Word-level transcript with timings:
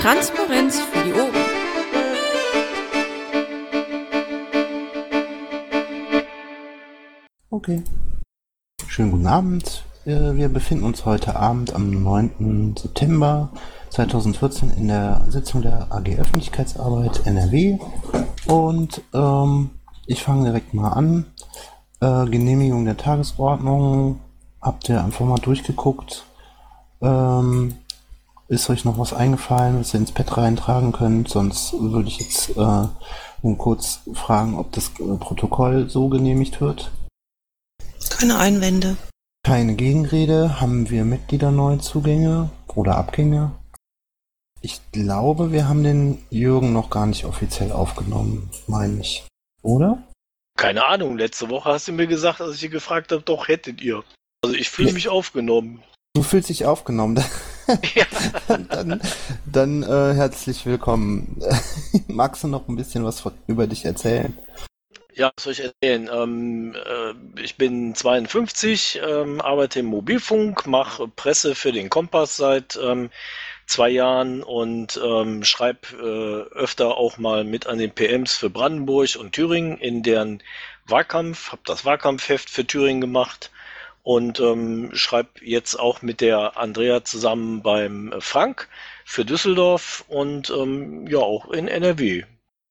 Transparenz 0.00 0.80
für 0.80 1.04
die 1.04 1.12
Ohren. 1.12 1.34
Okay. 7.50 7.82
Schönen 8.86 9.10
guten 9.10 9.26
Abend. 9.26 9.82
Äh, 10.06 10.36
Wir 10.36 10.48
befinden 10.50 10.84
uns 10.84 11.04
heute 11.04 11.34
Abend 11.34 11.74
am 11.74 11.90
9. 11.90 12.76
September 12.78 13.50
2014 13.90 14.70
in 14.76 14.86
der 14.86 15.26
Sitzung 15.30 15.62
der 15.62 15.88
AG 15.90 16.16
Öffentlichkeitsarbeit 16.16 17.26
NRW. 17.26 17.80
Und 18.46 19.02
ähm, 19.12 19.70
ich 20.06 20.22
fange 20.22 20.44
direkt 20.44 20.74
mal 20.74 20.90
an. 20.90 21.26
Äh, 22.00 22.26
Genehmigung 22.26 22.84
der 22.84 22.96
Tagesordnung. 22.96 24.20
Habt 24.62 24.88
ihr 24.88 25.02
einfach 25.02 25.26
mal 25.26 25.40
durchgeguckt? 25.40 26.24
Ähm, 27.02 27.74
ist 28.48 28.70
euch 28.70 28.84
noch 28.84 28.98
was 28.98 29.12
eingefallen, 29.12 29.78
was 29.78 29.94
ihr 29.94 30.00
ins 30.00 30.12
Pad 30.12 30.36
reintragen 30.36 30.92
könnt? 30.92 31.28
Sonst 31.28 31.74
würde 31.74 32.08
ich 32.08 32.18
jetzt 32.18 32.50
äh, 32.50 32.88
nur 33.42 33.58
kurz 33.58 34.00
fragen, 34.14 34.58
ob 34.58 34.72
das 34.72 34.90
äh, 34.98 35.16
Protokoll 35.18 35.88
so 35.88 36.08
genehmigt 36.08 36.60
wird. 36.60 36.90
Keine 38.10 38.38
Einwände. 38.38 38.96
Keine 39.44 39.74
Gegenrede. 39.74 40.60
Haben 40.60 40.90
wir 40.90 41.04
Mitgliederneue 41.04 41.78
Zugänge 41.78 42.50
oder 42.74 42.96
Abgänge? 42.96 43.52
Ich 44.60 44.80
glaube, 44.92 45.52
wir 45.52 45.68
haben 45.68 45.84
den 45.84 46.24
Jürgen 46.30 46.72
noch 46.72 46.90
gar 46.90 47.06
nicht 47.06 47.24
offiziell 47.24 47.70
aufgenommen, 47.70 48.50
meine 48.66 49.00
ich. 49.00 49.24
Oder? 49.62 50.02
Keine 50.56 50.86
Ahnung, 50.86 51.16
letzte 51.16 51.48
Woche 51.50 51.70
hast 51.70 51.86
du 51.86 51.92
mir 51.92 52.08
gesagt, 52.08 52.40
als 52.40 52.56
ich 52.56 52.60
dich 52.62 52.70
gefragt 52.72 53.12
habe, 53.12 53.22
doch 53.22 53.46
hättet 53.46 53.80
ihr. 53.80 54.02
Also 54.42 54.56
ich 54.56 54.70
fühle 54.70 54.92
mich 54.92 55.08
aufgenommen. 55.08 55.82
Du 56.14 56.22
fühlst 56.22 56.48
dich 56.48 56.64
aufgenommen. 56.66 57.22
Ja. 57.94 58.06
dann 58.68 59.00
dann 59.44 59.82
äh, 59.82 60.14
herzlich 60.14 60.64
willkommen. 60.64 61.40
Magst 62.08 62.42
du 62.42 62.48
noch 62.48 62.66
ein 62.68 62.76
bisschen 62.76 63.04
was 63.04 63.20
von, 63.20 63.32
über 63.46 63.66
dich 63.66 63.84
erzählen? 63.84 64.36
Ja, 65.14 65.30
was 65.36 65.44
soll 65.44 65.52
ich 65.52 65.60
erzählen? 65.64 66.08
Ähm, 66.12 66.74
äh, 66.74 67.42
ich 67.42 67.56
bin 67.56 67.94
52, 67.94 69.00
ähm, 69.06 69.40
arbeite 69.40 69.80
im 69.80 69.86
Mobilfunk, 69.86 70.66
mache 70.66 71.08
Presse 71.08 71.54
für 71.54 71.72
den 71.72 71.90
Kompass 71.90 72.36
seit 72.36 72.78
ähm, 72.82 73.10
zwei 73.66 73.90
Jahren 73.90 74.42
und 74.42 74.98
ähm, 75.04 75.44
schreibe 75.44 76.48
äh, 76.52 76.54
öfter 76.54 76.96
auch 76.96 77.18
mal 77.18 77.44
mit 77.44 77.66
an 77.66 77.78
den 77.78 77.90
PMs 77.90 78.36
für 78.36 78.48
Brandenburg 78.48 79.16
und 79.16 79.32
Thüringen 79.32 79.78
in 79.78 80.02
deren 80.02 80.42
Wahlkampf, 80.86 81.52
habe 81.52 81.62
das 81.66 81.84
Wahlkampfheft 81.84 82.48
für 82.48 82.64
Thüringen 82.64 83.00
gemacht 83.00 83.50
und 84.08 84.40
ähm, 84.40 84.88
schreibe 84.94 85.28
jetzt 85.42 85.78
auch 85.78 86.00
mit 86.00 86.22
der 86.22 86.56
Andrea 86.56 87.04
zusammen 87.04 87.60
beim 87.60 88.14
Frank 88.20 88.70
für 89.04 89.26
Düsseldorf 89.26 90.06
und 90.08 90.48
ähm, 90.48 91.06
ja 91.08 91.18
auch 91.18 91.50
in 91.50 91.68
NRW. 91.68 92.24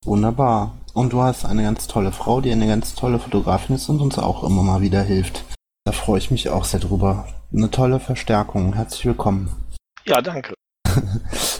Wunderbar. 0.03 0.75
Und 0.95 1.13
du 1.13 1.21
hast 1.21 1.45
eine 1.45 1.61
ganz 1.61 1.85
tolle 1.85 2.11
Frau, 2.11 2.41
die 2.41 2.51
eine 2.51 2.65
ganz 2.65 2.95
tolle 2.95 3.19
Fotografin 3.19 3.75
ist 3.75 3.87
und 3.87 4.01
uns 4.01 4.17
auch 4.17 4.43
immer 4.43 4.63
mal 4.63 4.81
wieder 4.81 5.03
hilft. 5.03 5.43
Da 5.85 5.91
freue 5.91 6.17
ich 6.17 6.31
mich 6.31 6.49
auch 6.49 6.65
sehr 6.65 6.79
drüber. 6.79 7.27
Eine 7.53 7.69
tolle 7.69 7.99
Verstärkung. 7.99 8.73
Herzlich 8.73 9.05
willkommen. 9.05 9.51
Ja, 10.05 10.21
danke. 10.23 10.55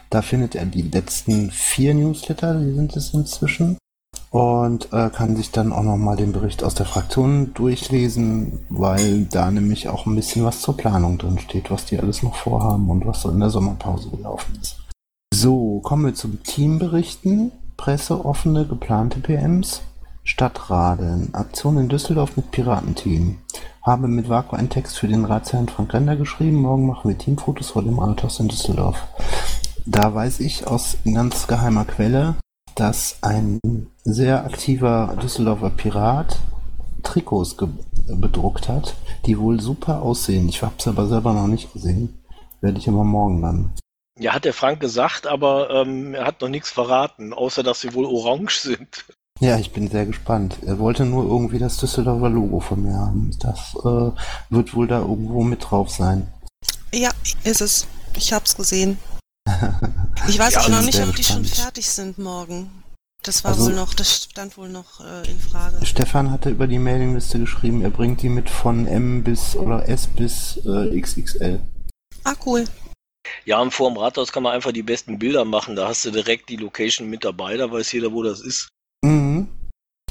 Da 0.10 0.22
findet 0.22 0.56
er 0.56 0.66
die 0.66 0.84
letzten 0.84 1.52
vier 1.52 1.94
Newsletter, 1.94 2.60
die 2.60 2.74
sind 2.74 2.96
es 2.96 3.14
inzwischen. 3.14 3.78
Und 4.32 4.94
äh, 4.94 5.10
kann 5.10 5.36
sich 5.36 5.52
dann 5.52 5.74
auch 5.74 5.84
nochmal 5.84 6.16
den 6.16 6.32
Bericht 6.32 6.64
aus 6.64 6.74
der 6.74 6.86
Fraktion 6.86 7.54
durchlesen, 7.54 8.60
weil 8.70 9.26
da 9.26 9.52
nämlich 9.52 9.90
auch 9.90 10.06
ein 10.06 10.16
bisschen 10.16 10.46
was 10.46 10.62
zur 10.62 10.78
Planung 10.78 11.18
drin 11.18 11.38
steht, 11.38 11.70
was 11.70 11.86
die 11.86 12.00
alles 12.00 12.24
noch 12.24 12.36
vorhaben 12.36 12.90
und 12.90 13.06
was 13.06 13.22
so 13.22 13.30
in 13.30 13.42
der 13.42 13.50
Sommerpause 13.50 14.10
gelaufen 14.10 14.58
ist. 14.62 14.78
So, 15.34 15.82
kommen 15.82 16.06
wir 16.06 16.14
zum 16.14 16.42
Teamberichten. 16.44 17.52
Presse, 17.76 18.24
offene, 18.24 18.66
geplante 18.66 19.20
PMs. 19.20 19.82
Stadtradeln. 20.24 21.34
Aktion 21.34 21.78
in 21.78 21.90
Düsseldorf 21.90 22.38
mit 22.38 22.52
Piratenteam. 22.52 23.40
Habe 23.82 24.08
mit 24.08 24.30
Vaku 24.30 24.56
einen 24.56 24.70
Text 24.70 24.98
für 24.98 25.10
den 25.10 25.26
Ratsherrn 25.26 25.68
Frank 25.68 25.94
Render 25.94 26.16
geschrieben. 26.16 26.62
Morgen 26.62 26.86
machen 26.86 27.10
wir 27.10 27.18
Teamfotos 27.18 27.72
vor 27.72 27.84
dem 27.84 28.00
Rathaus 28.00 28.40
in 28.40 28.48
Düsseldorf. 28.48 28.98
Da 29.86 30.14
weiß 30.14 30.40
ich 30.40 30.68
aus 30.68 30.98
ganz 31.12 31.48
geheimer 31.48 31.86
Quelle, 31.86 32.36
dass 32.76 33.18
ein 33.22 33.60
sehr 34.04 34.46
aktiver 34.46 35.18
Düsseldorfer 35.22 35.70
Pirat 35.70 36.40
Trikots 37.04 37.56
bedruckt 38.08 38.70
hat, 38.70 38.96
die 39.26 39.38
wohl 39.38 39.60
super 39.60 40.02
aussehen. 40.02 40.50
Ich 40.50 40.62
habe 40.62 40.76
es 40.78 40.88
aber 40.88 41.08
selber 41.08 41.34
noch 41.34 41.48
nicht 41.48 41.74
gesehen. 41.74 42.22
Werde 42.62 42.78
ich 42.78 42.88
aber 42.88 43.04
morgen 43.04 43.42
dann. 43.42 43.74
Ja, 44.20 44.34
hat 44.34 44.46
der 44.46 44.54
Frank 44.54 44.80
gesagt, 44.80 45.26
aber 45.26 45.72
ähm, 45.72 46.14
er 46.14 46.26
hat 46.26 46.42
noch 46.42 46.50
nichts 46.50 46.70
verraten, 46.70 47.34
außer 47.34 47.64
dass 47.64 47.82
sie 47.82 47.94
wohl 47.94 48.06
orange 48.06 48.60
sind. 48.60 49.06
Ja, 49.40 49.58
ich 49.58 49.72
bin 49.72 49.88
sehr 49.90 50.06
gespannt. 50.06 50.58
Er 50.66 50.78
wollte 50.78 51.06
nur 51.06 51.24
irgendwie 51.24 51.58
das 51.58 51.78
Düsseldorfer 51.78 52.30
Logo 52.30 52.60
von 52.60 52.84
mir 52.84 52.94
haben. 52.94 53.36
Das 53.40 53.76
äh, 53.84 54.12
wird 54.52 54.76
wohl 54.76 54.88
da 54.88 55.00
irgendwo 55.00 55.44
mit 55.44 55.72
drauf 55.72 55.90
sein. 55.90 56.28
Ja, 56.94 57.10
ist 57.44 57.62
es. 57.62 57.88
Ich 58.16 58.34
hab's 58.34 58.56
gesehen. 58.56 59.00
Ich 60.28 60.38
weiß 60.40 60.54
Ja, 60.54 60.62
auch 60.62 60.70
noch 60.70 60.82
nicht, 60.82 61.00
ob 61.02 61.16
die 61.16 61.24
schon 61.24 61.46
fertig 61.46 61.90
sind 61.90 62.18
morgen. 62.18 62.70
Das 63.24 63.44
war 63.44 63.52
Also- 63.52 63.66
wohl 63.68 63.74
noch, 63.74 63.94
das 63.94 64.24
stand 64.24 64.58
wohl 64.58 64.70
noch 64.70 65.00
äh, 65.00 65.30
in 65.30 65.40
Frage. 65.40 65.86
Stefan 65.86 66.32
hatte 66.32 66.50
über 66.50 66.68
die 66.68 66.80
Mailingliste 66.80 67.40
geschrieben, 67.40 67.82
er 67.84 67.92
bringt 67.92 68.22
die 68.24 68.30
mit 68.30 68.50
von 68.50 68.88
M 68.88 69.24
bis 69.24 69.56
oder 69.56 69.88
S 69.88 70.08
bis 70.08 70.58
äh, 70.66 71.00
XXL. 71.00 71.60
Ah, 72.24 72.34
cool. 72.46 72.66
Ja, 73.46 73.60
und 73.62 73.72
vor 73.74 73.90
dem 73.92 73.98
Rathaus 73.98 74.32
kann 74.32 74.42
man 74.44 74.54
einfach 74.54 74.72
die 74.72 74.82
besten 74.84 75.20
Bilder 75.20 75.46
machen. 75.46 75.76
Da 75.76 75.88
hast 75.88 76.04
du 76.06 76.12
direkt 76.12 76.50
die 76.50 76.56
Location 76.58 77.10
mit 77.10 77.24
dabei, 77.24 77.58
da 77.58 77.72
weiß 77.72 77.92
jeder, 77.92 78.12
wo 78.12 78.24
das 78.24 78.42
ist. 78.42 78.70
Mhm. 79.04 79.48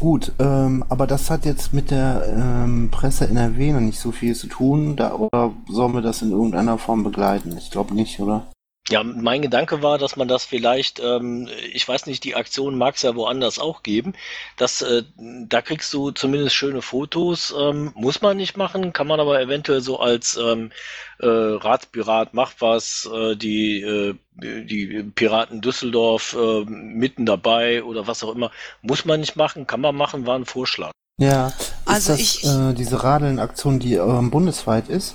Gut, 0.00 0.32
ähm, 0.38 0.84
aber 0.88 1.06
das 1.06 1.28
hat 1.28 1.44
jetzt 1.44 1.74
mit 1.74 1.90
der 1.90 2.24
ähm, 2.34 2.90
Presse 2.90 3.28
NRW 3.28 3.72
noch 3.72 3.80
nicht 3.80 3.98
so 4.00 4.12
viel 4.12 4.34
zu 4.34 4.46
tun. 4.46 4.96
Da, 4.96 5.12
oder 5.14 5.52
sollen 5.68 5.92
wir 5.92 6.00
das 6.00 6.22
in 6.22 6.30
irgendeiner 6.30 6.78
Form 6.78 7.02
begleiten? 7.04 7.56
Ich 7.58 7.70
glaube 7.70 7.92
nicht, 7.94 8.18
oder? 8.20 8.50
Ja, 8.90 9.04
mein 9.04 9.40
Gedanke 9.40 9.82
war, 9.82 9.98
dass 9.98 10.16
man 10.16 10.26
das 10.26 10.44
vielleicht, 10.44 10.98
ähm, 10.98 11.48
ich 11.72 11.86
weiß 11.86 12.06
nicht, 12.06 12.24
die 12.24 12.34
Aktion 12.34 12.76
mag 12.76 12.96
es 12.96 13.02
ja 13.02 13.14
woanders 13.14 13.60
auch 13.60 13.84
geben, 13.84 14.14
dass 14.56 14.82
äh, 14.82 15.04
da 15.16 15.62
kriegst 15.62 15.92
du 15.92 16.10
zumindest 16.10 16.56
schöne 16.56 16.82
Fotos, 16.82 17.54
ähm, 17.56 17.92
muss 17.94 18.20
man 18.20 18.36
nicht 18.36 18.56
machen, 18.56 18.92
kann 18.92 19.06
man 19.06 19.20
aber 19.20 19.40
eventuell 19.40 19.80
so 19.80 20.00
als 20.00 20.36
ähm, 20.36 20.72
äh, 21.20 21.26
Ratspirat 21.26 22.34
macht 22.34 22.56
was, 22.60 23.08
äh, 23.14 23.36
die, 23.36 23.80
äh, 23.82 24.14
die 24.42 25.04
Piraten 25.14 25.60
Düsseldorf 25.60 26.34
äh, 26.36 26.64
mitten 26.64 27.26
dabei 27.26 27.84
oder 27.84 28.08
was 28.08 28.24
auch 28.24 28.34
immer, 28.34 28.50
muss 28.82 29.04
man 29.04 29.20
nicht 29.20 29.36
machen, 29.36 29.68
kann 29.68 29.80
man 29.80 29.94
machen, 29.94 30.26
war 30.26 30.34
ein 30.36 30.46
Vorschlag. 30.46 30.90
Ja. 31.18 31.48
Ist 31.48 31.72
Also 31.86 32.12
das 32.12 32.20
ich- 32.20 32.44
äh, 32.44 32.72
diese 32.72 33.04
Radeln-Aktion, 33.04 33.78
die 33.78 33.94
ähm, 33.94 34.30
bundesweit 34.30 34.88
ist? 34.88 35.14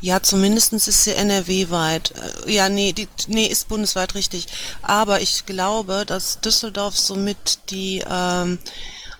Ja, 0.00 0.22
zumindestens 0.22 0.88
ist 0.88 1.04
sie 1.04 1.14
NRW-weit. 1.14 2.12
Äh, 2.46 2.52
Ja, 2.52 2.68
nee, 2.68 2.92
die, 2.92 3.08
nee, 3.28 3.46
ist 3.46 3.68
bundesweit 3.68 4.14
richtig. 4.14 4.46
Aber 4.82 5.20
ich 5.20 5.46
glaube, 5.46 6.04
dass 6.06 6.40
Düsseldorf 6.40 6.96
somit 6.98 7.58
die, 7.70 8.02
ähm, 8.08 8.58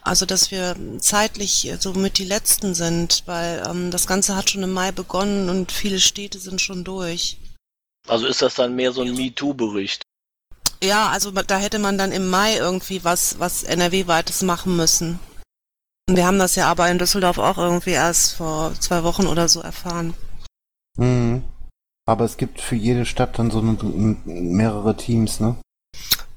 also 0.03 0.25
dass 0.25 0.51
wir 0.51 0.77
zeitlich 0.99 1.71
somit 1.79 2.19
die 2.19 2.25
letzten 2.25 2.75
sind, 2.75 3.23
weil 3.27 3.63
ähm, 3.69 3.91
das 3.91 4.07
Ganze 4.07 4.37
hat 4.37 4.51
schon 4.51 4.63
im 4.63 4.73
Mai 4.73 4.93
begonnen 4.93 5.51
und 5.51 5.71
viele 5.73 6.01
Städte 6.01 6.39
sind 6.39 6.61
schon 6.61 6.85
durch. 6.85 7.37
Also 8.09 8.27
ist 8.27 8.41
das 8.41 8.55
dann 8.55 8.75
mehr 8.75 8.93
so 8.93 9.03
ein 9.03 9.15
MeToo-Bericht? 9.15 10.03
Ja, 10.83 11.11
also 11.11 11.31
da 11.31 11.59
hätte 11.59 11.79
man 11.79 11.99
dann 11.99 12.13
im 12.13 12.29
Mai 12.31 12.57
irgendwie 12.57 13.05
was, 13.05 13.39
was 13.39 13.65
NRW-weites 13.65 14.41
machen 14.43 14.77
müssen. 14.77 15.19
Und 16.09 16.17
wir 16.17 16.27
haben 16.27 16.39
das 16.39 16.57
ja 16.57 16.69
aber 16.69 16.91
in 16.91 16.99
Düsseldorf 16.99 17.37
auch 17.37 17.59
irgendwie 17.59 17.91
erst 17.91 18.35
vor 18.37 18.73
zwei 18.81 19.05
Wochen 19.05 19.27
oder 19.27 19.47
so 19.47 19.61
erfahren. 19.61 20.15
Mhm. 21.01 21.43
Aber 22.07 22.25
es 22.25 22.37
gibt 22.37 22.61
für 22.61 22.77
jede 22.77 23.07
Stadt 23.07 23.39
dann 23.39 23.51
so 23.51 23.61
eine, 23.61 23.77
mehrere 24.25 24.97
Teams, 24.97 25.41
ne? 25.41 25.57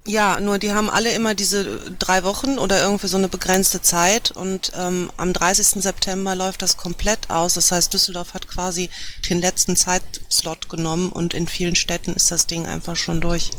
Ja, 0.05 0.39
nur 0.41 0.57
die 0.59 0.73
haben 0.73 0.89
alle 0.89 1.11
immer 1.13 1.33
diese 1.33 1.79
drei 1.97 2.25
Wochen 2.25 2.59
oder 2.59 2.83
irgendwie 2.83 3.07
so 3.07 3.17
eine 3.17 3.29
begrenzte 3.29 3.81
Zeit 3.81 4.31
und 4.31 4.73
ähm, 4.75 5.09
am 5.15 5.31
30. 5.31 5.81
September 5.81 6.35
läuft 6.35 6.61
das 6.61 6.75
komplett 6.75 7.29
aus. 7.29 7.53
Das 7.53 7.71
heißt, 7.71 7.93
Düsseldorf 7.93 8.33
hat 8.33 8.49
quasi 8.49 8.89
den 9.29 9.39
letzten 9.39 9.77
Zeitslot 9.77 10.67
genommen 10.67 11.09
und 11.09 11.33
in 11.33 11.47
vielen 11.47 11.75
Städten 11.75 12.11
ist 12.13 12.31
das 12.31 12.47
Ding 12.47 12.65
einfach 12.65 12.97
schon 12.97 13.21
durch. 13.21 13.51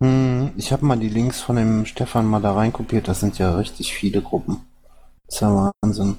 Hm, 0.00 0.52
ich 0.56 0.70
habe 0.70 0.84
mal 0.84 0.98
die 0.98 1.08
Links 1.08 1.40
von 1.40 1.56
dem 1.56 1.86
Stefan 1.86 2.26
mal 2.26 2.42
da 2.42 2.52
reinkopiert. 2.52 3.08
Das 3.08 3.20
sind 3.20 3.38
ja 3.38 3.54
richtig 3.56 3.94
viele 3.94 4.20
Gruppen. 4.20 4.66
Das 5.26 5.36
ist 5.36 5.40
ja 5.40 5.72
Wahnsinn. 5.82 6.16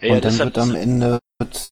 Ja, 0.00 0.08
ja, 0.08 0.14
Und 0.14 0.24
dann 0.24 0.38
wird 0.38 0.58
am 0.58 0.74
Ende 0.74 1.18
wird, 1.38 1.70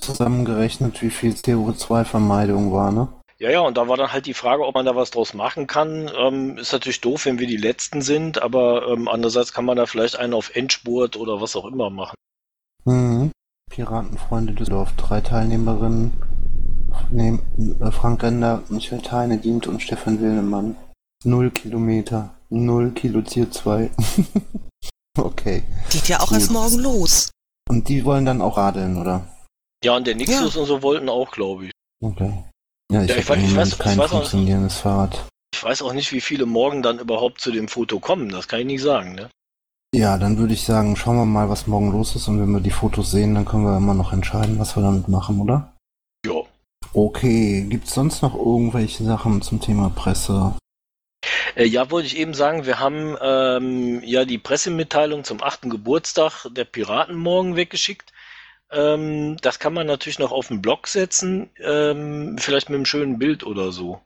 zusammengerechnet, 0.00 1.02
wie 1.02 1.10
viel 1.10 1.32
CO2-Vermeidung 1.32 2.72
war, 2.72 2.92
ne? 2.92 3.08
Ja, 3.38 3.50
ja, 3.50 3.60
und 3.60 3.76
da 3.76 3.88
war 3.88 3.96
dann 3.96 4.12
halt 4.12 4.26
die 4.26 4.34
Frage, 4.34 4.64
ob 4.64 4.74
man 4.74 4.86
da 4.86 4.94
was 4.94 5.10
draus 5.10 5.34
machen 5.34 5.66
kann. 5.66 6.10
Ähm, 6.16 6.56
ist 6.56 6.72
natürlich 6.72 7.00
doof, 7.00 7.26
wenn 7.26 7.38
wir 7.38 7.48
die 7.48 7.56
Letzten 7.56 8.00
sind, 8.00 8.40
aber 8.40 8.88
ähm, 8.88 9.08
andererseits 9.08 9.52
kann 9.52 9.64
man 9.64 9.76
da 9.76 9.86
vielleicht 9.86 10.16
einen 10.16 10.34
auf 10.34 10.54
Endspurt 10.54 11.16
oder 11.16 11.40
was 11.40 11.56
auch 11.56 11.66
immer 11.66 11.90
machen. 11.90 12.14
Mhm. 12.84 13.32
Piratenfreunde 13.70 14.52
Düsseldorf, 14.52 14.92
drei 14.96 15.20
Teilnehmerinnen. 15.20 16.12
Nehm, 17.10 17.42
äh, 17.80 17.90
Frank 17.90 18.22
Render, 18.22 18.62
Michael 18.68 19.02
Theine, 19.02 19.38
Dient 19.38 19.66
und 19.66 19.82
Stefan 19.82 20.20
Wildemann. 20.20 20.76
Null 21.24 21.50
Kilometer, 21.50 22.34
null 22.50 22.92
Kilo 22.92 23.20
CO2. 23.20 23.90
okay. 25.18 25.64
Geht 25.90 26.08
ja 26.08 26.20
auch 26.20 26.28
Gut. 26.28 26.38
erst 26.38 26.52
morgen 26.52 26.78
los. 26.78 27.30
Und 27.68 27.88
die 27.88 28.04
wollen 28.04 28.26
dann 28.26 28.40
auch 28.40 28.56
radeln, 28.58 28.96
oder? 28.96 29.26
Ja, 29.84 29.96
und 29.96 30.06
der 30.06 30.14
Nixus 30.14 30.56
und 30.56 30.66
so 30.66 30.82
wollten 30.82 31.08
auch, 31.08 31.30
glaube 31.30 31.66
ich. 31.66 31.70
Okay. 32.02 32.32
Ja, 32.90 33.02
ich 33.02 33.10
Ja, 33.10 33.16
ich 33.16 33.26
weiß- 33.26 33.36
ich 33.44 33.52
weiß- 33.54 33.66
ich 33.72 33.78
kein 33.78 33.98
weiß 33.98 34.06
auch- 34.12 34.18
funktionierendes 34.20 34.78
Fahrrad. 34.78 35.26
Ich 35.54 35.62
weiß 35.62 35.82
auch 35.82 35.92
nicht, 35.92 36.10
wie 36.12 36.20
viele 36.20 36.46
morgen 36.46 36.82
dann 36.82 36.98
überhaupt 36.98 37.40
zu 37.40 37.52
dem 37.52 37.68
Foto 37.68 38.00
kommen. 38.00 38.28
Das 38.30 38.48
kann 38.48 38.60
ich 38.60 38.66
nicht 38.66 38.82
sagen, 38.82 39.14
ne? 39.14 39.28
Ja, 39.94 40.18
dann 40.18 40.38
würde 40.38 40.54
ich 40.54 40.64
sagen, 40.64 40.96
schauen 40.96 41.16
wir 41.16 41.24
mal, 41.24 41.48
was 41.48 41.66
morgen 41.66 41.92
los 41.92 42.16
ist 42.16 42.26
und 42.28 42.40
wenn 42.40 42.50
wir 42.50 42.60
die 42.60 42.70
Fotos 42.70 43.10
sehen, 43.12 43.34
dann 43.34 43.44
können 43.44 43.64
wir 43.64 43.76
immer 43.76 43.94
noch 43.94 44.12
entscheiden, 44.12 44.58
was 44.58 44.74
wir 44.76 44.82
damit 44.82 45.06
machen, 45.08 45.40
oder? 45.40 45.72
Ja. 46.26 46.32
Okay, 46.94 47.64
gibt's 47.68 47.94
sonst 47.94 48.22
noch 48.22 48.34
irgendwelche 48.34 49.04
Sachen 49.04 49.42
zum 49.42 49.60
Thema 49.60 49.90
Presse? 49.90 50.54
Äh, 51.54 51.66
ja, 51.66 51.90
wollte 51.90 52.06
ich 52.06 52.16
eben 52.18 52.34
sagen, 52.34 52.66
wir 52.66 52.80
haben 52.80 53.16
ähm, 53.20 54.02
ja 54.04 54.24
die 54.24 54.38
Pressemitteilung 54.38 55.24
zum 55.24 55.42
achten 55.42 55.70
Geburtstag 55.70 56.48
der 56.50 56.64
Piraten 56.64 57.16
morgen 57.16 57.54
weggeschickt. 57.56 58.12
Ähm, 58.74 59.36
das 59.40 59.58
kann 59.58 59.72
man 59.72 59.86
natürlich 59.86 60.18
noch 60.18 60.32
auf 60.32 60.48
den 60.48 60.60
Blog 60.62 60.86
setzen, 60.88 61.48
ähm, 61.58 62.36
vielleicht 62.38 62.68
mit 62.68 62.76
einem 62.76 62.86
schönen 62.86 63.18
Bild 63.18 63.44
oder 63.44 63.72
so. 63.72 64.00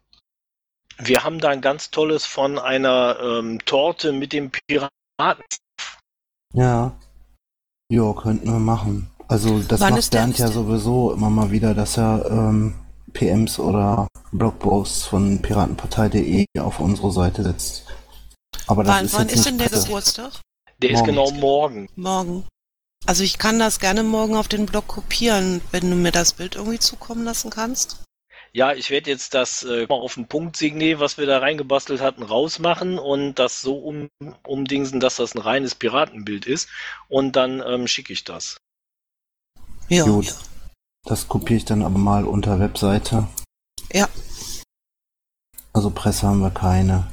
Wir 0.98 1.24
haben 1.24 1.38
da 1.38 1.48
ein 1.50 1.60
ganz 1.60 1.90
tolles 1.90 2.26
von 2.26 2.58
einer 2.58 3.18
ähm, 3.20 3.64
Torte 3.64 4.12
mit 4.12 4.32
dem 4.32 4.50
Piraten. 4.50 5.44
Ja. 6.52 6.92
Jo, 7.90 8.12
könnten 8.14 8.46
wir 8.50 8.58
machen. 8.58 9.10
Also 9.28 9.60
das 9.60 9.80
Wann 9.80 9.90
macht 9.90 10.00
ist 10.00 10.12
der- 10.12 10.20
Bernd 10.20 10.38
ja 10.38 10.46
ist 10.46 10.54
sowieso 10.54 11.12
immer 11.12 11.30
mal 11.30 11.50
wieder, 11.50 11.74
dass 11.74 11.96
er 11.96 12.26
ähm, 12.30 12.74
PMs 13.12 13.58
oder 13.58 14.08
Blogposts 14.32 15.04
von 15.06 15.40
piratenpartei.de 15.40 16.46
auf 16.60 16.80
unsere 16.80 17.10
Seite 17.12 17.42
setzt. 17.42 17.86
Aber 18.66 18.84
das 18.84 18.94
Wann, 18.96 19.04
ist 19.06 19.14
wann 19.14 19.28
ist 19.28 19.46
denn 19.46 19.58
der. 19.58 19.68
Geburtstag? 19.68 20.32
Der 20.82 20.90
ist 20.90 20.98
Morgen. 20.98 21.06
genau 21.10 21.30
morgen. 21.32 21.88
Morgen. 21.96 22.44
Also 23.08 23.24
ich 23.24 23.38
kann 23.38 23.58
das 23.58 23.80
gerne 23.80 24.02
morgen 24.02 24.36
auf 24.36 24.48
den 24.48 24.66
Blog 24.66 24.86
kopieren, 24.86 25.62
wenn 25.72 25.88
du 25.88 25.96
mir 25.96 26.12
das 26.12 26.34
Bild 26.34 26.56
irgendwie 26.56 26.78
zukommen 26.78 27.24
lassen 27.24 27.48
kannst. 27.48 28.04
Ja, 28.52 28.74
ich 28.74 28.90
werde 28.90 29.10
jetzt 29.10 29.32
das 29.32 29.62
äh, 29.62 29.86
mal 29.88 29.94
auf 29.94 30.16
den 30.16 30.28
Punktsignet, 30.28 31.00
was 31.00 31.16
wir 31.16 31.24
da 31.24 31.38
reingebastelt 31.38 32.02
hatten, 32.02 32.22
rausmachen 32.22 32.98
und 32.98 33.36
das 33.36 33.62
so 33.62 33.78
um, 33.78 34.10
umdingsen, 34.46 35.00
dass 35.00 35.16
das 35.16 35.34
ein 35.34 35.38
reines 35.38 35.74
Piratenbild 35.74 36.44
ist. 36.44 36.68
Und 37.08 37.34
dann 37.34 37.62
ähm, 37.66 37.86
schicke 37.86 38.12
ich 38.12 38.24
das. 38.24 38.58
Ja. 39.88 40.04
Gut. 40.04 40.34
Das 41.04 41.28
kopiere 41.28 41.56
ich 41.56 41.64
dann 41.64 41.82
aber 41.82 41.98
mal 41.98 42.26
unter 42.26 42.60
Webseite. 42.60 43.26
Ja. 43.90 44.06
Also 45.72 45.88
Presse 45.88 46.26
haben 46.26 46.40
wir 46.40 46.50
keine. 46.50 47.10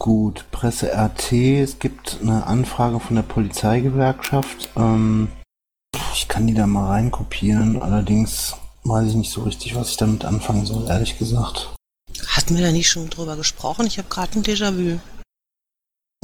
Gut, 0.00 0.46
Presse 0.50 0.90
RT. 0.94 1.32
Es 1.32 1.78
gibt 1.78 2.20
eine 2.22 2.46
Anfrage 2.46 3.00
von 3.00 3.16
der 3.16 3.22
Polizeigewerkschaft. 3.22 4.70
Ähm, 4.74 5.28
ich 6.14 6.26
kann 6.26 6.46
die 6.46 6.54
da 6.54 6.66
mal 6.66 6.86
reinkopieren. 6.86 7.82
Allerdings 7.82 8.56
weiß 8.84 9.10
ich 9.10 9.14
nicht 9.14 9.30
so 9.30 9.42
richtig, 9.42 9.74
was 9.74 9.90
ich 9.90 9.98
damit 9.98 10.24
anfangen 10.24 10.64
soll, 10.64 10.88
ehrlich 10.88 11.18
gesagt. 11.18 11.74
Hatten 12.28 12.56
wir 12.56 12.64
da 12.64 12.72
nicht 12.72 12.88
schon 12.88 13.10
drüber 13.10 13.36
gesprochen? 13.36 13.86
Ich 13.86 13.98
habe 13.98 14.08
gerade 14.08 14.38
ein 14.38 14.42
Déjà-vu. 14.42 14.98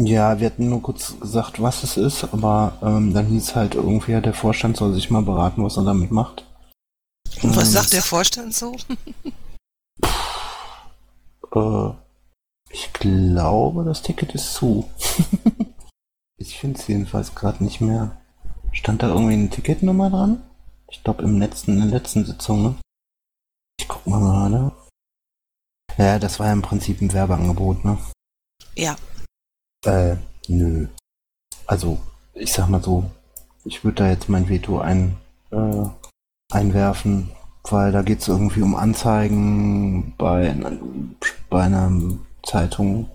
Ja, 0.01 0.41
wir 0.41 0.47
hatten 0.47 0.71
nur 0.71 0.81
kurz 0.81 1.21
gesagt, 1.21 1.61
was 1.61 1.83
es 1.83 1.99
ist, 1.99 2.25
aber 2.25 2.79
ähm, 2.83 3.13
dann 3.13 3.27
hieß 3.27 3.57
halt 3.57 3.75
irgendwie, 3.75 4.13
ja, 4.13 4.23
der 4.23 4.33
Vorstand 4.35 4.79
soll 4.79 4.95
sich 4.95 5.11
mal 5.11 5.23
beraten, 5.23 5.63
was 5.63 5.77
er 5.77 5.85
damit 5.85 6.11
macht. 6.11 6.47
Und 7.43 7.55
was 7.55 7.69
Ähm, 7.69 7.73
sagt 7.73 7.93
der 7.93 8.03
Vorstand 8.03 8.55
so? 8.55 8.75
Äh, 11.55 11.91
ich 12.77 12.93
glaube, 12.93 13.85
das 13.85 14.03
Ticket 14.03 14.35
ist 14.35 14.53
zu. 14.53 14.91
ich 16.37 16.59
finde 16.59 16.79
es 16.79 16.87
jedenfalls 16.87 17.35
gerade 17.35 17.65
nicht 17.65 17.81
mehr. 17.81 18.21
Stand 18.71 19.03
da 19.03 19.09
irgendwie 19.09 19.33
eine 19.33 19.49
Ticketnummer 19.49 20.11
dran? 20.11 20.43
Ich 20.91 21.03
glaube 21.03 21.23
im 21.23 21.39
letzten, 21.39 21.81
in 21.81 21.91
der 21.91 21.99
letzten 22.01 22.27
Sitzung, 22.27 22.63
ne? 22.63 22.75
Ich 23.81 23.89
guck 23.89 24.07
mal 24.07 24.21
gerade. 24.21 24.73
Ja, 25.97 26.19
das 26.19 26.39
war 26.39 26.49
ja 26.49 26.53
im 26.53 26.61
Prinzip 26.61 27.01
ein 27.01 27.15
Werbeangebot, 27.15 27.83
ne? 27.87 27.97
Ja. 28.75 28.95
Äh, 29.87 30.17
nö. 30.49 30.89
Also, 31.67 31.99
ich 32.35 32.53
sag 32.53 32.69
mal 32.69 32.83
so, 32.83 33.11
ich 33.65 33.85
würde 33.85 34.03
da 34.03 34.11
jetzt 34.11 34.29
mein 34.29 34.51
Veto 34.51 34.81
ein, 34.81 35.17
äh, 35.51 35.87
einwerfen, 36.53 37.31
weil 37.65 37.91
da 37.91 38.03
geht 38.03 38.21
es 38.21 38.29
irgendwie 38.29 38.61
um 38.61 38.77
Anzeigen 38.77 40.15
bei, 40.19 40.55
bei 41.49 41.63
einer 41.63 41.91
Zeitung 42.47 43.11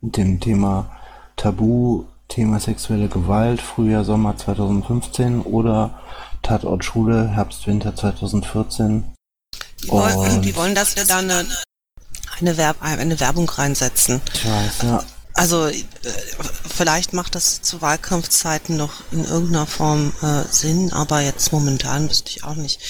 mit 0.00 0.16
dem 0.16 0.40
Thema 0.40 0.90
Tabu, 1.36 2.04
Thema 2.28 2.60
sexuelle 2.60 3.08
Gewalt, 3.08 3.60
Frühjahr, 3.60 4.04
Sommer 4.04 4.36
2015 4.36 5.42
oder 5.42 5.98
Tatort 6.42 6.84
Schule, 6.84 7.28
Herbst, 7.28 7.66
Winter 7.66 7.94
2014. 7.94 9.04
Die 9.82 9.88
wollen, 9.90 10.42
die 10.42 10.56
wollen 10.56 10.74
dass 10.74 10.96
wir 10.96 11.04
da 11.04 11.18
eine, 11.18 11.46
eine, 12.38 12.56
Werb, 12.56 12.76
eine 12.80 13.18
Werbung 13.20 13.48
reinsetzen. 13.48 14.20
Ich 14.32 14.48
weiß, 14.48 14.82
ja. 14.82 15.04
Also 15.34 15.66
äh, 15.66 15.82
vielleicht 16.66 17.12
macht 17.12 17.34
das 17.34 17.60
zu 17.60 17.82
Wahlkampfzeiten 17.82 18.76
noch 18.76 19.02
in 19.12 19.24
irgendeiner 19.24 19.66
Form 19.66 20.12
äh, 20.22 20.44
Sinn, 20.50 20.92
aber 20.92 21.20
jetzt 21.20 21.52
momentan 21.52 22.08
wüsste 22.08 22.30
ich 22.30 22.44
auch 22.44 22.54
nicht. 22.54 22.80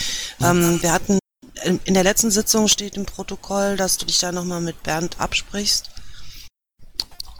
Ähm, 0.40 0.80
wir 0.80 0.92
hatten 0.92 1.18
in, 1.64 1.80
in 1.84 1.94
der 1.94 2.04
letzten 2.04 2.30
Sitzung 2.30 2.68
steht 2.68 2.96
im 2.96 3.06
Protokoll, 3.06 3.76
dass 3.76 3.96
du 3.98 4.06
dich 4.06 4.18
da 4.18 4.32
nochmal 4.32 4.60
mit 4.60 4.82
Bernd 4.82 5.20
absprichst. 5.20 5.90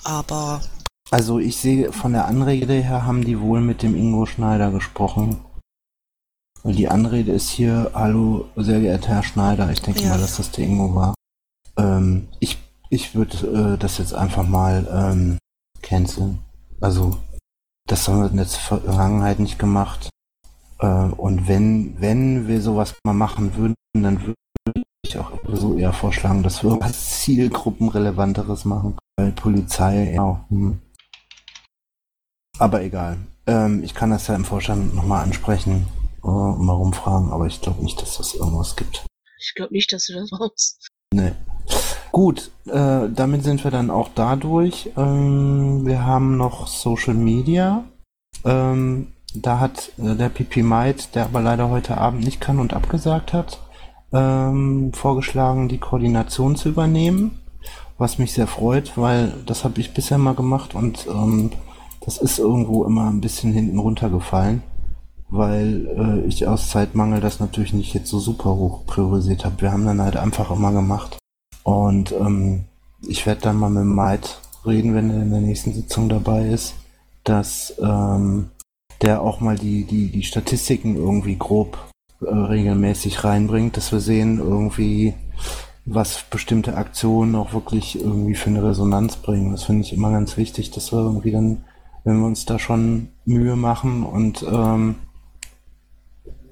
Aber 0.05 0.61
Also 1.11 1.39
ich 1.39 1.57
sehe 1.57 1.93
von 1.93 2.13
der 2.13 2.27
Anrede 2.27 2.75
her 2.75 3.05
haben 3.05 3.25
die 3.25 3.41
wohl 3.41 3.61
mit 3.61 3.83
dem 3.83 3.97
Ingo 3.97 4.27
Schneider 4.27 4.71
gesprochen. 4.71 5.41
Weil 6.63 6.75
die 6.75 6.89
Anrede 6.89 7.33
ist 7.33 7.49
hier, 7.51 7.93
hallo, 7.95 8.49
sehr 8.57 8.81
geehrter 8.81 9.09
Herr 9.09 9.23
Schneider, 9.23 9.71
ich 9.71 9.83
denke 9.83 10.03
Ja. 10.03 10.11
mal, 10.11 10.19
dass 10.21 10.37
das 10.37 10.51
der 10.51 10.65
Ingo 10.65 10.95
war. 10.95 11.15
Ähm, 11.77 12.29
ich 12.41 12.59
ich 12.89 13.15
würde 13.15 13.75
äh, 13.75 13.79
das 13.79 13.99
jetzt 13.99 14.15
einfach 14.15 14.47
mal 14.47 14.87
ähm, 14.91 15.39
canceln. 15.83 16.39
Also 16.81 17.19
das 17.89 18.07
haben 18.09 18.21
wir 18.23 18.31
in 18.31 18.37
der 18.37 18.47
Vergangenheit 18.47 19.39
nicht 19.39 19.59
gemacht. 19.59 20.09
Äh, 20.79 20.87
und 20.87 21.49
wenn, 21.49 22.01
wenn 22.01 22.49
wir 22.49 22.61
sowas 22.61 22.95
mal 23.05 23.15
machen 23.15 23.57
würden, 23.57 23.75
dann 23.95 24.21
würde 24.27 24.35
ich 25.07 25.19
auch 25.19 25.33
so 25.53 25.77
eher 25.77 25.93
vorschlagen, 25.93 26.43
dass 26.43 26.63
wir 26.63 26.79
was 26.81 27.21
Zielgruppenrelevanteres 27.21 28.65
machen. 28.65 28.97
Weil 29.17 29.33
Polizei, 29.33 30.13
ja, 30.15 30.45
hm. 30.49 30.81
Aber 32.59 32.83
egal. 32.83 33.19
Ähm, 33.47 33.83
ich 33.85 33.95
kann 33.95 34.11
das 34.11 34.27
ja 34.27 34.35
im 34.35 34.45
Vorstand 34.45 34.95
nochmal 34.95 35.23
ansprechen 35.25 35.87
äh, 36.25 36.27
und 36.27 36.65
mal 36.65 36.73
rumfragen, 36.73 37.31
aber 37.31 37.47
ich 37.47 37.61
glaube 37.61 37.83
nicht, 37.83 38.01
dass 38.01 38.17
das 38.17 38.35
irgendwas 38.35 38.77
gibt. 38.77 39.05
Ich 39.39 39.55
glaube 39.55 39.75
nicht, 39.75 39.93
dass 39.93 40.07
du 40.07 40.15
das 40.15 40.31
brauchst. 40.31 40.89
Nee. 41.13 41.33
Gut, 42.13 42.51
äh, 42.67 43.09
damit 43.11 43.45
sind 43.45 43.63
wir 43.63 43.71
dann 43.71 43.91
auch 43.91 44.09
da 44.15 44.37
durch. 44.37 44.91
Ähm, 44.97 45.87
wir 45.87 46.05
haben 46.05 46.37
noch 46.37 46.67
Social 46.67 47.15
Media. 47.15 47.85
Ähm, 48.45 49.13
da 49.35 49.61
hat 49.61 49.93
äh, 49.99 50.15
der 50.15 50.29
Pipi 50.29 50.63
Might, 50.63 51.15
der 51.15 51.25
aber 51.25 51.41
leider 51.41 51.69
heute 51.69 51.99
Abend 51.99 52.25
nicht 52.25 52.41
kann 52.41 52.59
und 52.59 52.75
abgesagt 52.75 53.33
hat, 53.33 53.61
ähm, 54.13 54.93
vorgeschlagen, 54.93 55.69
die 55.69 55.79
Koordination 55.79 56.57
zu 56.57 56.69
übernehmen. 56.69 57.39
Was 57.99 58.19
mich 58.19 58.33
sehr 58.33 58.47
freut, 58.47 58.99
weil 58.99 59.33
das 59.47 59.65
habe 59.65 59.81
ich 59.81 59.95
bisher 59.95 60.19
mal 60.19 60.35
gemacht 60.35 60.75
und 60.75 61.07
ähm, 61.09 61.51
das 62.05 62.19
ist 62.19 62.39
irgendwo 62.39 62.85
immer 62.85 63.09
ein 63.09 63.23
bisschen 63.23 63.53
hinten 63.53 63.79
runtergefallen, 63.79 64.63
weil 65.31 65.87
äh, 65.97 66.27
ich 66.27 66.47
aus 66.47 66.69
Zeitmangel 66.69 67.21
das 67.21 67.41
natürlich 67.41 67.73
nicht 67.73 67.95
jetzt 67.95 68.11
so 68.11 68.19
super 68.19 68.55
hoch 68.55 68.85
priorisiert 68.87 69.45
habe. 69.45 69.63
Wir 69.63 69.73
haben 69.73 69.87
dann 69.87 70.03
halt 70.03 70.17
einfach 70.17 70.51
immer 70.51 70.73
gemacht. 70.73 71.17
Und 71.65 72.13
ähm, 72.13 72.67
ich 73.03 73.27
werde 73.27 73.41
dann 73.41 73.57
mal 73.57 73.71
mit 73.71 73.85
Maid 73.85 74.41
reden, 74.65 74.95
wenn 74.95 75.11
er 75.11 75.23
in 75.23 75.31
der 75.31 75.41
nächsten 75.41 75.73
Sitzung 75.73 76.09
dabei 76.09 76.47
ist, 76.47 76.75
dass 77.25 77.75
ähm, 77.83 78.51
der 79.03 79.23
auch 79.23 79.41
mal 79.41 79.57
die, 79.57 79.85
die, 79.85 80.11
die 80.11 80.23
Statistiken 80.23 80.97
irgendwie 80.97 81.37
grob 81.37 81.79
äh, 82.21 82.33
regelmäßig 82.33 83.25
reinbringt, 83.25 83.77
dass 83.77 83.93
wir 83.93 84.01
sehen 84.01 84.39
irgendwie, 84.39 85.15
was 85.85 86.25
bestimmte 86.31 86.77
Aktionen 86.77 87.35
auch 87.35 87.53
wirklich 87.53 88.01
irgendwie 88.01 88.35
für 88.35 88.51
eine 88.51 88.65
Resonanz 88.65 89.17
bringen. 89.17 89.53
Das 89.53 89.65
finde 89.65 89.83
ich 89.83 89.93
immer 89.93 90.11
ganz 90.11 90.37
wichtig, 90.37 90.71
dass 90.71 90.93
wir 90.93 90.99
irgendwie 90.99 91.31
dann, 91.31 91.65
wenn 92.05 92.19
wir 92.19 92.27
uns 92.27 92.45
da 92.45 92.59
schon 92.59 93.09
Mühe 93.25 93.57
machen 93.57 94.03
und 94.03 94.45
ähm, 94.51 94.97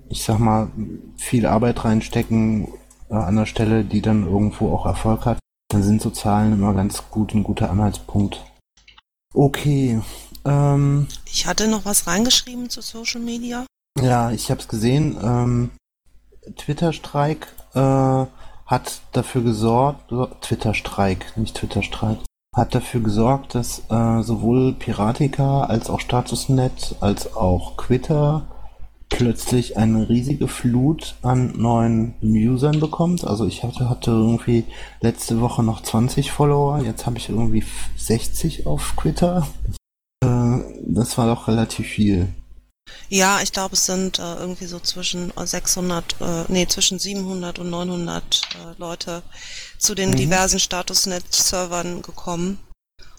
ich 0.08 0.22
sag 0.22 0.38
mal, 0.38 0.68
viel 1.16 1.46
Arbeit 1.46 1.84
reinstecken 1.84 2.68
äh, 3.10 3.14
an 3.14 3.36
der 3.36 3.46
Stelle, 3.46 3.84
die 3.84 4.02
dann 4.02 4.26
irgendwo 4.26 4.72
auch 4.72 4.86
Erfolg 4.86 5.26
hat, 5.26 5.38
dann 5.68 5.82
sind 5.82 6.02
so 6.02 6.10
Zahlen 6.10 6.52
immer 6.52 6.74
ganz 6.74 7.10
gut, 7.10 7.34
ein 7.34 7.42
guter 7.42 7.70
Anhaltspunkt. 7.70 8.44
Okay. 9.32 10.00
Ähm, 10.44 11.06
Ich 11.26 11.46
hatte 11.46 11.68
noch 11.68 11.84
was 11.84 12.06
reingeschrieben 12.06 12.68
zu 12.70 12.80
Social 12.80 13.20
Media. 13.20 13.66
ja, 14.00 14.30
ich 14.30 14.50
habe 14.50 14.60
es 14.60 14.68
gesehen. 14.68 15.16
Ähm, 15.22 15.70
Twitter-Streik 16.56 17.46
äh, 17.74 18.26
hat 18.66 19.00
dafür 19.12 19.42
gesorgt, 19.42 20.12
Twitter-Streik, 20.42 21.36
nicht 21.36 21.56
Twitter-Streik, 21.56 22.18
hat 22.54 22.74
dafür 22.74 23.00
gesorgt, 23.00 23.54
dass 23.54 23.82
äh, 23.90 24.22
sowohl 24.22 24.74
Piratica 24.74 25.64
als 25.64 25.88
auch 25.90 26.00
Statusnet 26.00 26.96
als 27.00 27.34
auch 27.34 27.76
Twitter 27.76 28.46
plötzlich 29.08 29.76
eine 29.76 30.08
riesige 30.08 30.48
Flut 30.48 31.14
an 31.22 31.52
neuen 31.56 32.14
Usern 32.22 32.80
bekommt. 32.80 33.24
Also 33.24 33.46
ich 33.46 33.62
hatte, 33.62 33.88
hatte 33.88 34.10
irgendwie 34.10 34.64
letzte 35.00 35.40
Woche 35.40 35.62
noch 35.62 35.82
20 35.82 36.32
Follower, 36.32 36.80
jetzt 36.80 37.06
habe 37.06 37.18
ich 37.18 37.28
irgendwie 37.28 37.64
60 37.96 38.66
auf 38.66 38.94
Twitter. 39.00 39.46
Äh, 40.94 40.96
das 40.96 41.18
war 41.18 41.26
doch 41.26 41.48
relativ 41.48 41.86
viel. 41.86 42.28
Ja, 43.08 43.40
ich 43.42 43.52
glaube, 43.52 43.74
es 43.74 43.86
sind 43.86 44.18
äh, 44.18 44.34
irgendwie 44.34 44.66
so 44.66 44.78
zwischen 44.78 45.32
600, 45.36 46.16
äh, 46.20 46.44
nee, 46.48 46.66
zwischen 46.66 46.98
700 46.98 47.58
und 47.58 47.70
900 47.70 48.42
äh, 48.54 48.78
Leute 48.78 49.22
zu 49.78 49.94
den 49.94 50.10
Mhm. 50.10 50.16
diversen 50.16 50.60
Statusnet-Servern 50.60 52.02
gekommen. 52.02 52.58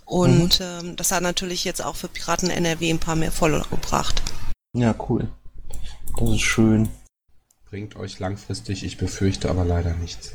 Und 0.05 0.61
ähm, 0.61 0.95
das 0.95 1.11
hat 1.11 1.23
natürlich 1.23 1.63
jetzt 1.63 1.83
auch 1.83 1.95
für 1.95 2.07
Piraten 2.07 2.51
NRW 2.51 2.91
ein 2.91 2.99
paar 2.99 3.15
mehr 3.15 3.31
Follower 3.31 3.65
gebracht. 3.69 4.21
Ja, 4.77 4.93
cool. 5.09 5.27
Das 6.19 6.29
ist 6.29 6.41
schön. 6.41 6.89
Bringt 7.69 7.95
euch 7.95 8.19
langfristig, 8.19 8.83
ich 8.83 8.97
befürchte 8.97 9.49
aber 9.49 9.65
leider 9.65 9.95
nichts. 9.95 10.33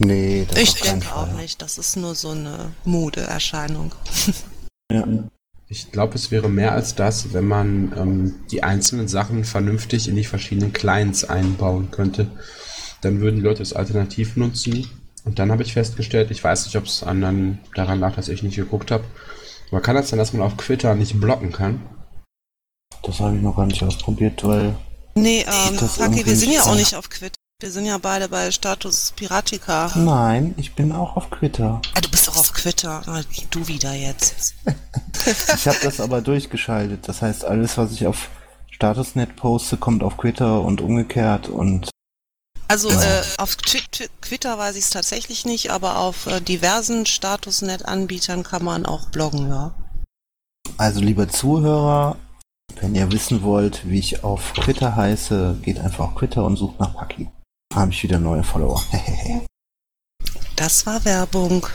Nee, 0.00 0.46
das 0.50 0.58
Ich 0.58 0.70
auf 0.72 0.80
keinen 0.80 1.00
denke 1.00 1.14
auch 1.14 1.32
nicht. 1.32 1.62
Das 1.62 1.78
ist 1.78 1.96
nur 1.96 2.16
so 2.16 2.30
eine 2.30 2.72
Modeerscheinung. 2.84 3.94
Ja. 4.92 5.02
Ich 5.68 5.90
glaube, 5.90 6.14
es 6.14 6.30
wäre 6.30 6.48
mehr 6.48 6.72
als 6.72 6.94
das, 6.94 7.32
wenn 7.32 7.46
man 7.46 7.92
ähm, 7.96 8.34
die 8.50 8.62
einzelnen 8.62 9.08
Sachen 9.08 9.44
vernünftig 9.44 10.08
in 10.08 10.16
die 10.16 10.24
verschiedenen 10.24 10.72
Clients 10.72 11.24
einbauen 11.24 11.90
könnte. 11.90 12.30
Dann 13.00 13.20
würden 13.20 13.36
die 13.36 13.42
Leute 13.42 13.62
es 13.62 13.72
alternativ 13.72 14.36
nutzen. 14.36 14.86
Und 15.24 15.38
dann 15.38 15.50
habe 15.50 15.62
ich 15.62 15.72
festgestellt, 15.72 16.30
ich 16.30 16.44
weiß 16.44 16.66
nicht, 16.66 16.76
ob 16.76 16.84
es 16.84 17.02
anderen 17.02 17.58
daran 17.74 17.98
lag, 17.98 18.14
dass 18.14 18.28
ich 18.28 18.42
nicht 18.42 18.56
geguckt 18.56 18.90
habe. 18.90 19.04
Aber 19.70 19.80
kann 19.80 19.96
das 19.96 20.10
sein, 20.10 20.18
dass 20.18 20.32
man 20.34 20.42
auf 20.42 20.56
Twitter 20.56 20.94
nicht 20.94 21.18
blocken 21.18 21.50
kann? 21.50 21.80
Das 23.02 23.20
habe 23.20 23.36
ich 23.36 23.42
noch 23.42 23.56
gar 23.56 23.66
nicht 23.66 23.82
ausprobiert, 23.82 24.44
weil 24.44 24.74
Nee, 25.16 25.44
ähm, 25.46 25.76
Taki, 25.76 26.26
wir 26.26 26.36
sind 26.36 26.52
ja 26.52 26.62
auch 26.62 26.74
nicht 26.74 26.94
auf 26.94 27.08
Quit. 27.08 27.34
Wir 27.64 27.70
sind 27.70 27.86
ja 27.86 27.96
beide 27.96 28.28
bei 28.28 28.50
Status 28.50 29.14
Piratica. 29.16 29.90
nein, 29.94 30.54
ich 30.58 30.74
bin 30.74 30.92
auch 30.92 31.16
auf 31.16 31.30
Twitter. 31.30 31.80
Ah, 31.94 32.00
du 32.02 32.10
bist 32.10 32.28
doch 32.28 32.36
auf 32.36 32.50
Twitter. 32.50 33.00
Ah, 33.06 33.22
Du 33.50 33.66
wieder 33.66 33.94
jetzt. 33.94 34.54
Ich 35.54 35.66
habe 35.66 35.78
das 35.82 35.98
aber 35.98 36.20
durchgeschaltet. 36.20 37.08
Das 37.08 37.22
heißt, 37.22 37.46
alles, 37.46 37.78
was 37.78 37.92
ich 37.92 38.06
auf 38.06 38.28
Statusnet 38.70 39.34
poste, 39.36 39.78
kommt 39.78 40.02
auf 40.02 40.18
Twitter 40.18 40.60
und 40.60 40.82
umgekehrt 40.82 41.48
und 41.48 41.88
Also 42.68 42.90
Ja. 42.90 43.00
äh, 43.00 43.22
auf 43.38 43.56
Twitter 43.56 44.58
weiß 44.58 44.76
ich 44.76 44.84
es 44.84 44.90
tatsächlich 44.90 45.46
nicht, 45.46 45.70
aber 45.70 45.96
auf 46.00 46.26
äh, 46.26 46.42
diversen 46.42 47.06
Statusnet-Anbietern 47.06 48.42
kann 48.42 48.62
man 48.62 48.84
auch 48.84 49.06
bloggen, 49.08 49.48
ja. 49.48 49.72
also 50.76 51.00
lieber 51.00 51.30
Zuhörer, 51.30 52.16
wenn 52.78 52.94
ihr 52.94 53.10
wissen 53.10 53.42
wollt, 53.42 53.88
wie 53.88 54.00
ich 54.00 54.22
auf 54.22 54.52
Twitter 54.52 54.94
heiße, 54.96 55.60
geht 55.62 55.78
einfach 55.80 56.08
auf 56.12 56.14
Twitter 56.18 56.44
und 56.44 56.56
sucht 56.56 56.78
nach 56.78 56.92
Paki. 56.94 57.30
Habe 57.74 57.90
ich 57.90 58.02
wieder 58.04 58.18
neue 58.18 58.44
Follower. 58.44 58.82
Das 60.56 60.86
war 60.86 61.04
Werbung. 61.04 61.66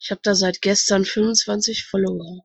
Ich 0.00 0.10
habe 0.10 0.20
da 0.24 0.34
seit 0.34 0.60
gestern 0.60 1.04
25 1.04 1.84
Follower. 1.84 2.42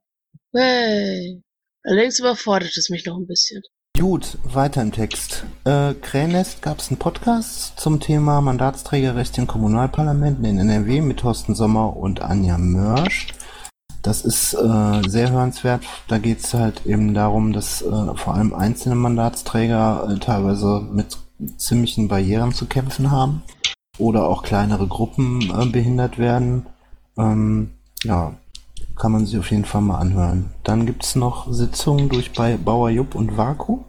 Hey. 0.54 1.42
Allerdings 1.84 2.20
überfordert 2.20 2.78
es 2.78 2.92
mich 2.92 3.06
noch 3.08 3.18
ein 3.18 3.25
bisschen. 3.25 3.63
Gut, 3.98 4.38
weiter 4.44 4.84
im 4.84 4.92
Text. 4.92 5.44
Äh, 5.66 5.96
Krähennest 5.96 6.62
gab 6.62 6.80
es 6.80 6.89
einen 6.89 7.00
Podcast 7.00 7.80
zum 7.80 8.00
Thema 8.00 8.42
Mandatsträgerrecht 8.42 9.39
in 9.39 9.48
Kommunalparlamenten 9.48 10.46
in 10.46 10.60
NRW 10.60 11.01
mit 11.01 11.22
Thorsten 11.22 11.56
Sommer 11.56 11.98
und 11.98 12.22
Anja 12.22 12.60
Mörsch. 12.60 13.28
Das 14.01 14.22
ist 14.22 14.53
äh, 14.53 15.01
sehr 15.08 15.31
hörenswert. 15.31 15.84
Da 16.08 16.17
geht 16.17 16.39
es 16.39 16.53
halt 16.53 16.86
eben 16.86 17.13
darum, 17.13 17.51
dass 17.51 17.81
äh, 17.81 18.15
vor 18.15 18.36
allem 18.36 18.53
einzelne 18.53 18.96
Mandatsträger 18.96 20.10
äh, 20.10 20.19
teilweise 20.19 20.81
mit 20.91 21.17
ziemlichen 21.58 22.08
Barrieren 22.08 22.53
zu 22.53 22.65
kämpfen 22.65 23.12
haben 23.12 23.43
oder 23.98 24.27
auch 24.27 24.43
kleinere 24.43 24.88
Gruppen 24.88 25.41
äh, 25.51 25.65
behindert 25.65 26.17
werden. 26.17 26.65
Ähm, 27.17 27.72
ja, 28.03 28.34
kann 28.96 29.12
man 29.12 29.25
sich 29.25 29.38
auf 29.38 29.51
jeden 29.51 29.65
Fall 29.65 29.81
mal 29.81 29.98
anhören. 29.98 30.51
Dann 30.63 30.86
gibt's 30.86 31.15
noch 31.15 31.51
Sitzungen 31.51 32.10
durch 32.10 32.34
bei 32.34 32.58
Bauer 32.58 32.89
Jupp 32.89 33.15
und 33.15 33.38
Vaku. 33.38 33.79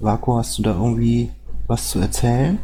Vaku, 0.00 0.38
hast 0.38 0.58
du 0.58 0.62
da 0.62 0.72
irgendwie 0.72 1.30
was 1.66 1.90
zu 1.90 2.00
erzählen? 2.00 2.58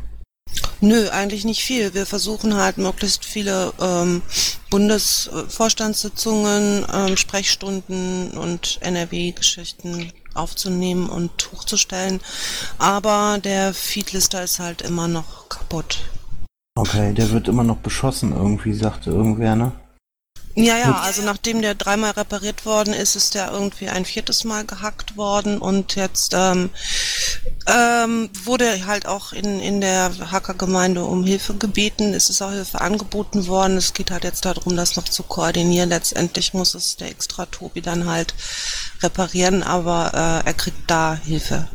Nö, 0.81 1.09
eigentlich 1.09 1.45
nicht 1.45 1.65
viel. 1.65 1.95
Wir 1.95 2.07
versuchen 2.07 2.55
halt 2.55 2.79
möglichst 2.79 3.25
viele 3.25 3.73
ähm, 3.81 4.23
Bundesvorstandssitzungen, 4.71 6.87
ähm, 6.93 7.17
Sprechstunden 7.17 8.31
und 8.33 8.79
NRW-Geschichten 8.83 10.13
aufzunehmen 10.35 11.09
und 11.09 11.51
hochzustellen. 11.53 12.21
Aber 12.79 13.39
der 13.43 13.75
Feedlister 13.75 14.45
ist 14.45 14.61
halt 14.61 14.83
immer 14.83 15.09
noch 15.09 15.49
kaputt. 15.49 15.99
Okay, 16.79 17.15
der 17.15 17.31
wird 17.31 17.49
immer 17.49 17.65
noch 17.65 17.79
beschossen 17.79 18.33
irgendwie, 18.33 18.75
sagte 18.75 19.09
irgendwer, 19.11 19.57
ne? 19.57 19.73
Ja, 20.59 20.79
ja, 20.79 21.01
also 21.03 21.21
nachdem 21.21 21.61
der 21.61 21.75
dreimal 21.75 22.13
repariert 22.13 22.65
worden 22.65 22.95
ist, 22.95 23.15
ist 23.15 23.35
der 23.35 23.53
irgendwie 23.53 23.91
ein 23.91 24.07
viertes 24.07 24.45
Mal 24.45 24.65
gehackt 24.65 25.19
worden 25.19 25.59
und 25.59 25.97
jetzt 25.97 26.33
ähm, 26.35 26.71
ähm, 27.67 28.31
wurde 28.45 28.87
halt 28.87 29.07
auch 29.07 29.35
in, 29.35 29.61
in 29.61 29.83
der 29.83 30.11
Hackergemeinde 30.33 31.05
um 31.05 31.25
Hilfe 31.25 31.55
gebeten. 31.57 32.15
Es 32.15 32.31
ist 32.31 32.41
auch 32.41 32.53
Hilfe 32.53 32.81
angeboten 32.81 33.47
worden. 33.49 33.77
Es 33.77 33.93
geht 33.93 34.11
halt 34.11 34.25
jetzt 34.25 34.47
darum, 34.47 34.77
das 34.77 34.97
noch 34.97 35.05
zu 35.05 35.25
koordinieren. 35.25 35.91
Letztendlich 35.91 36.55
muss 36.55 36.75
es 36.75 36.97
der 36.97 37.11
extra 37.11 37.45
Tobi 37.45 37.83
dann 37.83 38.09
halt 38.09 38.35
reparieren, 39.03 39.63
aber 39.63 40.13
äh, 40.15 40.47
er 40.47 40.55
kriegt 40.55 40.91
da 40.91 41.17
Hilfe. 41.23 41.69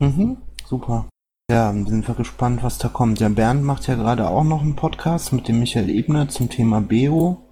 Mhm, 0.00 0.38
super. 0.66 1.10
Ja, 1.50 1.66
dann 1.66 1.84
sind 1.84 2.08
wir 2.08 2.14
gespannt, 2.14 2.62
was 2.62 2.78
da 2.78 2.88
kommt. 2.88 3.20
Der 3.20 3.28
Bernd 3.28 3.64
macht 3.64 3.86
ja 3.86 3.96
gerade 3.96 4.28
auch 4.28 4.44
noch 4.44 4.62
einen 4.62 4.76
Podcast 4.76 5.34
mit 5.34 5.46
dem 5.46 5.60
Michael 5.60 5.90
Ebner 5.90 6.30
zum 6.30 6.48
Thema 6.48 6.80
Beo. 6.80 7.43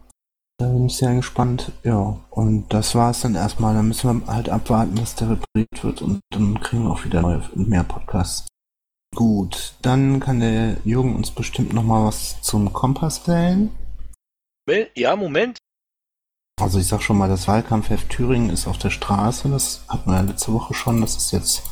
Da 0.58 0.68
bin 0.68 0.86
ich 0.86 0.96
sehr 0.96 1.14
gespannt. 1.14 1.72
Ja, 1.82 2.20
und 2.30 2.72
das 2.72 2.94
war's 2.94 3.22
dann 3.22 3.34
erstmal. 3.34 3.74
Dann 3.74 3.88
müssen 3.88 4.20
wir 4.20 4.32
halt 4.32 4.48
abwarten, 4.48 4.96
dass 4.96 5.14
der 5.14 5.30
repariert 5.30 5.82
wird 5.82 6.02
und 6.02 6.20
dann 6.30 6.60
kriegen 6.60 6.84
wir 6.84 6.90
auch 6.90 7.04
wieder 7.04 7.22
neue, 7.22 7.42
mehr 7.54 7.84
Podcasts. 7.84 8.46
Gut, 9.14 9.74
dann 9.82 10.20
kann 10.20 10.40
der 10.40 10.78
Jürgen 10.84 11.14
uns 11.14 11.30
bestimmt 11.30 11.74
noch 11.74 11.82
mal 11.82 12.06
was 12.06 12.40
zum 12.40 12.72
Kompass 12.72 13.18
stellen. 13.18 13.70
Ja, 14.94 15.16
Moment. 15.16 15.58
Also 16.60 16.78
ich 16.78 16.86
sag 16.86 17.02
schon 17.02 17.18
mal, 17.18 17.28
das 17.28 17.48
Wahlkampfheft 17.48 18.08
Thüringen 18.08 18.50
ist 18.50 18.66
auf 18.66 18.78
der 18.78 18.90
Straße. 18.90 19.48
Das 19.48 19.84
hatten 19.88 20.10
wir 20.10 20.16
ja 20.16 20.22
letzte 20.22 20.52
Woche 20.52 20.74
schon. 20.74 21.00
Das 21.00 21.16
ist 21.16 21.32
jetzt 21.32 21.62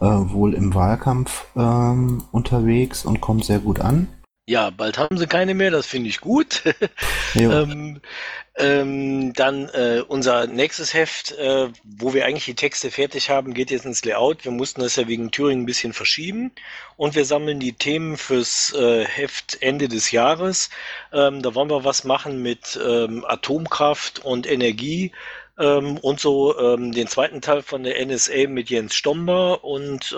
äh, 0.00 0.06
wohl 0.06 0.54
im 0.54 0.74
Wahlkampf 0.74 1.46
ähm, 1.56 2.24
unterwegs 2.32 3.04
und 3.04 3.20
kommt 3.20 3.44
sehr 3.44 3.58
gut 3.58 3.80
an. 3.80 4.08
Ja, 4.50 4.70
bald 4.70 4.98
haben 4.98 5.16
sie 5.16 5.28
keine 5.28 5.54
mehr, 5.54 5.70
das 5.70 5.86
finde 5.86 6.08
ich 6.08 6.20
gut. 6.20 6.64
Ähm, 7.36 8.00
ähm, 8.56 9.32
dann 9.34 9.68
äh, 9.68 10.02
unser 10.08 10.48
nächstes 10.48 10.92
Heft, 10.92 11.30
äh, 11.38 11.68
wo 11.84 12.12
wir 12.12 12.26
eigentlich 12.26 12.46
die 12.46 12.56
Texte 12.56 12.90
fertig 12.90 13.30
haben, 13.30 13.54
geht 13.54 13.70
jetzt 13.70 13.84
ins 13.84 14.04
Layout. 14.04 14.44
Wir 14.44 14.50
mussten 14.50 14.80
das 14.80 14.96
ja 14.96 15.06
wegen 15.06 15.30
Thüringen 15.30 15.62
ein 15.62 15.66
bisschen 15.66 15.92
verschieben 15.92 16.50
und 16.96 17.14
wir 17.14 17.24
sammeln 17.24 17.60
die 17.60 17.74
Themen 17.74 18.16
fürs 18.16 18.74
äh, 18.74 19.04
Heft 19.04 19.58
Ende 19.62 19.86
des 19.86 20.10
Jahres. 20.10 20.70
Ähm, 21.12 21.40
da 21.40 21.54
wollen 21.54 21.70
wir 21.70 21.84
was 21.84 22.02
machen 22.02 22.42
mit 22.42 22.76
ähm, 22.84 23.24
Atomkraft 23.24 24.18
und 24.24 24.50
Energie. 24.50 25.12
Ähm, 25.56 25.96
und 25.98 26.18
so 26.18 26.58
ähm, 26.58 26.90
den 26.90 27.06
zweiten 27.06 27.40
Teil 27.40 27.62
von 27.62 27.84
der 27.84 28.04
NSA 28.04 28.48
mit 28.48 28.70
Jens 28.70 28.96
Stomber 28.96 29.62
und 29.62 30.12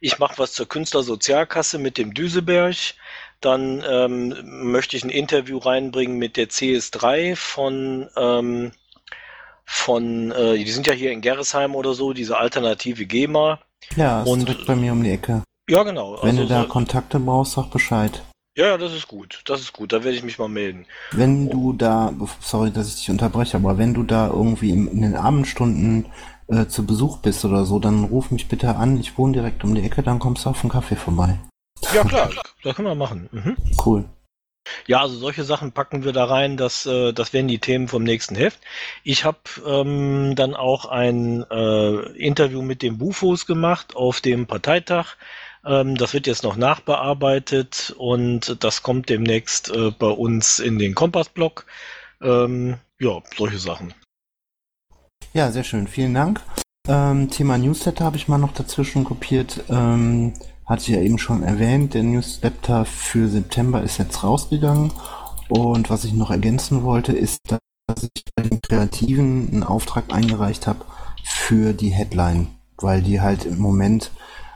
ich 0.00 0.18
mache 0.18 0.38
was 0.38 0.52
zur 0.52 0.68
Künstlersozialkasse 0.68 1.78
mit 1.78 1.98
dem 1.98 2.12
Düseberg. 2.12 2.76
Dann 3.40 3.82
ähm, 3.88 4.34
möchte 4.72 4.96
ich 4.96 5.04
ein 5.04 5.10
Interview 5.10 5.58
reinbringen 5.58 6.16
mit 6.18 6.36
der 6.36 6.48
CS3 6.48 7.36
von, 7.36 8.08
ähm, 8.16 8.72
von 9.64 10.30
äh, 10.32 10.56
die 10.58 10.70
sind 10.70 10.86
ja 10.86 10.92
hier 10.92 11.12
in 11.12 11.20
Gerresheim 11.20 11.74
oder 11.74 11.94
so, 11.94 12.12
diese 12.12 12.38
alternative 12.38 13.06
GEMA. 13.06 13.58
ja, 13.96 14.22
ist 14.22 14.28
und- 14.28 14.48
direkt 14.48 14.66
bei 14.66 14.76
mir 14.76 14.92
um 14.92 15.02
die 15.02 15.10
Ecke. 15.10 15.42
Ja, 15.68 15.82
genau. 15.82 16.18
Wenn 16.22 16.30
Also 16.30 16.42
du 16.42 16.48
da 16.48 16.62
so- 16.62 16.68
Kontakte 16.68 17.18
brauchst, 17.18 17.52
sag 17.54 17.70
Bescheid. 17.70 18.22
ja, 18.56 18.66
ja, 18.68 18.78
das 18.78 18.94
ist 18.94 19.08
gut. 19.08 19.42
Das 19.46 19.60
ist 19.60 19.72
gut. 19.72 19.92
Da 19.92 20.04
werde 20.04 20.16
ich 20.16 20.22
mich 20.22 20.38
mal 20.38 20.48
melden. 20.48 20.86
Wenn 21.10 21.50
du 21.50 21.72
da, 21.72 22.12
sorry, 22.40 22.70
dass 22.70 22.88
ich 22.88 22.94
dich 23.00 23.10
unterbreche, 23.10 23.56
aber 23.56 23.76
wenn 23.76 23.92
du 23.92 24.02
da 24.04 24.28
irgendwie 24.28 24.70
in 24.70 25.02
den 25.02 25.16
Abendstunden 25.16 26.06
äh, 26.48 26.66
zu 26.68 26.86
Besuch 26.86 27.18
bist 27.18 27.44
oder 27.44 27.64
so, 27.64 27.80
dann 27.80 28.04
ruf 28.04 28.30
mich 28.30 28.46
bitte 28.48 28.76
an. 28.76 28.98
Ich 29.00 29.18
wohne 29.18 29.32
direkt 29.32 29.64
um 29.64 29.74
die 29.74 29.82
Ecke, 29.82 30.04
dann 30.04 30.20
kommst 30.20 30.44
du 30.44 30.50
auf 30.50 30.62
einen 30.62 30.70
Kaffee 30.70 30.94
vorbei. 30.96 31.38
Ja, 31.94 32.04
klar. 32.04 32.30
Das 32.62 32.74
können 32.74 32.88
wir 32.88 32.94
machen. 32.94 33.28
Mhm. 33.32 33.56
Cool. 33.84 34.04
Ja, 34.86 35.00
also 35.00 35.16
solche 35.16 35.44
Sachen 35.44 35.72
packen 35.72 36.04
wir 36.04 36.12
da 36.12 36.24
rein, 36.24 36.56
das, 36.56 36.86
äh, 36.86 37.12
das 37.12 37.32
wären 37.32 37.48
die 37.48 37.58
Themen 37.58 37.88
vom 37.88 38.02
nächsten 38.02 38.34
Heft. 38.34 38.60
Ich 39.04 39.24
habe 39.24 39.38
ähm, 39.66 40.34
dann 40.34 40.54
auch 40.54 40.86
ein 40.86 41.44
äh, 41.50 41.96
Interview 42.18 42.62
mit 42.62 42.82
den 42.82 42.98
Bufos 42.98 43.46
gemacht 43.46 43.94
auf 43.94 44.20
dem 44.20 44.46
Parteitag. 44.46 45.16
Ähm, 45.64 45.96
das 45.96 46.14
wird 46.14 46.26
jetzt 46.26 46.42
noch 46.42 46.56
nachbearbeitet 46.56 47.94
und 47.96 48.62
das 48.62 48.82
kommt 48.82 49.08
demnächst 49.08 49.70
äh, 49.70 49.90
bei 49.90 50.08
uns 50.08 50.58
in 50.58 50.78
den 50.78 50.94
Kompassblock. 50.94 51.66
Ähm, 52.22 52.78
ja, 52.98 53.20
solche 53.36 53.58
Sachen. 53.58 53.94
Ja, 55.32 55.50
sehr 55.50 55.64
schön. 55.64 55.86
Vielen 55.86 56.14
Dank. 56.14 56.40
Ähm, 56.88 57.30
Thema 57.30 57.58
Newsletter 57.58 58.04
habe 58.04 58.16
ich 58.16 58.28
mal 58.28 58.38
noch 58.38 58.52
dazwischen 58.52 59.04
kopiert. 59.04 59.64
Hatte 60.66 60.82
ich 60.82 60.88
ja 60.88 61.00
eben 61.00 61.18
schon 61.18 61.42
erwähnt. 61.42 61.94
Der 61.94 62.02
Newsletter 62.02 62.84
für 62.84 63.28
September 63.28 63.82
ist 63.82 63.98
jetzt 63.98 64.22
rausgegangen. 64.24 64.90
Und 65.48 65.90
was 65.90 66.04
ich 66.04 66.12
noch 66.12 66.30
ergänzen 66.30 66.82
wollte, 66.82 67.12
ist, 67.12 67.38
dass 67.48 68.02
ich 68.02 68.24
bei 68.34 68.42
den 68.42 68.60
Kreativen 68.60 69.48
einen 69.52 69.62
Auftrag 69.62 70.12
eingereicht 70.12 70.66
habe 70.66 70.84
für 71.22 71.72
die 71.72 71.90
Headline, 71.90 72.48
weil 72.78 73.00
die 73.00 73.20
halt 73.20 73.44
im 73.44 73.58
Moment 73.58 74.10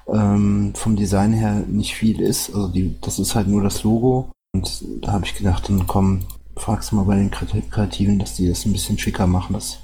ähm, 0.09 0.73
vom 0.75 0.97
Design 0.97 1.33
her 1.33 1.62
nicht 1.69 1.95
viel 1.95 2.21
ist. 2.21 2.52
Also 2.52 2.69
die, 2.69 2.97
das 3.00 3.21
ist 3.21 3.37
halt 3.37 3.47
nur 3.47 3.62
das 3.62 3.85
Logo. 3.85 4.33
Und 4.52 4.85
da 5.02 5.12
habe 5.12 5.25
ich 5.25 5.37
gedacht, 5.37 5.69
dann 5.69 5.87
komm, 5.87 6.23
fragst 6.57 6.90
du 6.90 6.97
mal 6.97 7.05
bei 7.05 7.14
den 7.14 7.31
Kreat- 7.31 7.71
Kreativen, 7.71 8.19
dass 8.19 8.35
die 8.35 8.49
das 8.49 8.67
ein 8.67 8.73
bisschen 8.73 8.99
schicker 8.99 9.29
machen. 9.29 9.52
Das 9.52 9.79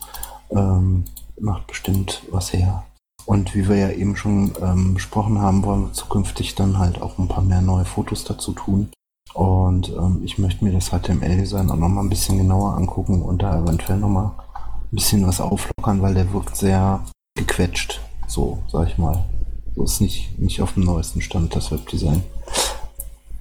ähm, 0.51 1.05
macht 1.39 1.69
bestimmt 1.69 2.23
was 2.33 2.53
her. 2.53 2.85
Und 3.27 3.55
wie 3.57 3.69
wir 3.69 3.77
ja 3.77 3.91
eben 3.91 4.17
schon 4.17 4.53
ähm, 4.63 4.95
besprochen 4.95 5.41
haben, 5.41 5.65
wollen 5.65 5.87
wir 5.87 5.93
zukünftig 5.93 6.55
dann 6.55 6.79
halt 6.79 7.03
auch 7.03 7.19
ein 7.19 7.29
paar 7.29 7.43
mehr 7.43 7.61
neue 7.61 7.85
Fotos 7.85 8.25
dazu 8.25 8.53
tun. 8.53 8.89
Und 9.35 9.91
ähm, 9.91 10.23
ich 10.25 10.39
möchte 10.39 10.65
mir 10.65 10.73
das 10.73 10.91
HTML-Design 10.91 11.71
auch 11.71 11.77
nochmal 11.77 12.05
ein 12.05 12.09
bisschen 12.09 12.39
genauer 12.39 12.75
angucken 12.75 13.21
und 13.23 13.43
da 13.43 13.61
eventuell 13.61 13.99
nochmal 13.99 14.27
ein 14.27 14.95
bisschen 14.95 15.27
was 15.27 15.41
auflockern, 15.41 16.01
weil 16.01 16.15
der 16.15 16.33
wirkt 16.33 16.57
sehr 16.57 17.05
gequetscht, 17.37 18.01
so 18.29 18.63
sag 18.69 18.89
ich 18.89 18.97
mal. 18.97 19.25
So 19.75 19.83
ist 19.83 20.01
nicht, 20.01 20.39
nicht 20.39 20.63
auf 20.63 20.73
dem 20.75 20.85
neuesten 20.85 21.21
Stand 21.21 21.55
das 21.55 21.71
Webdesign. 21.71 22.23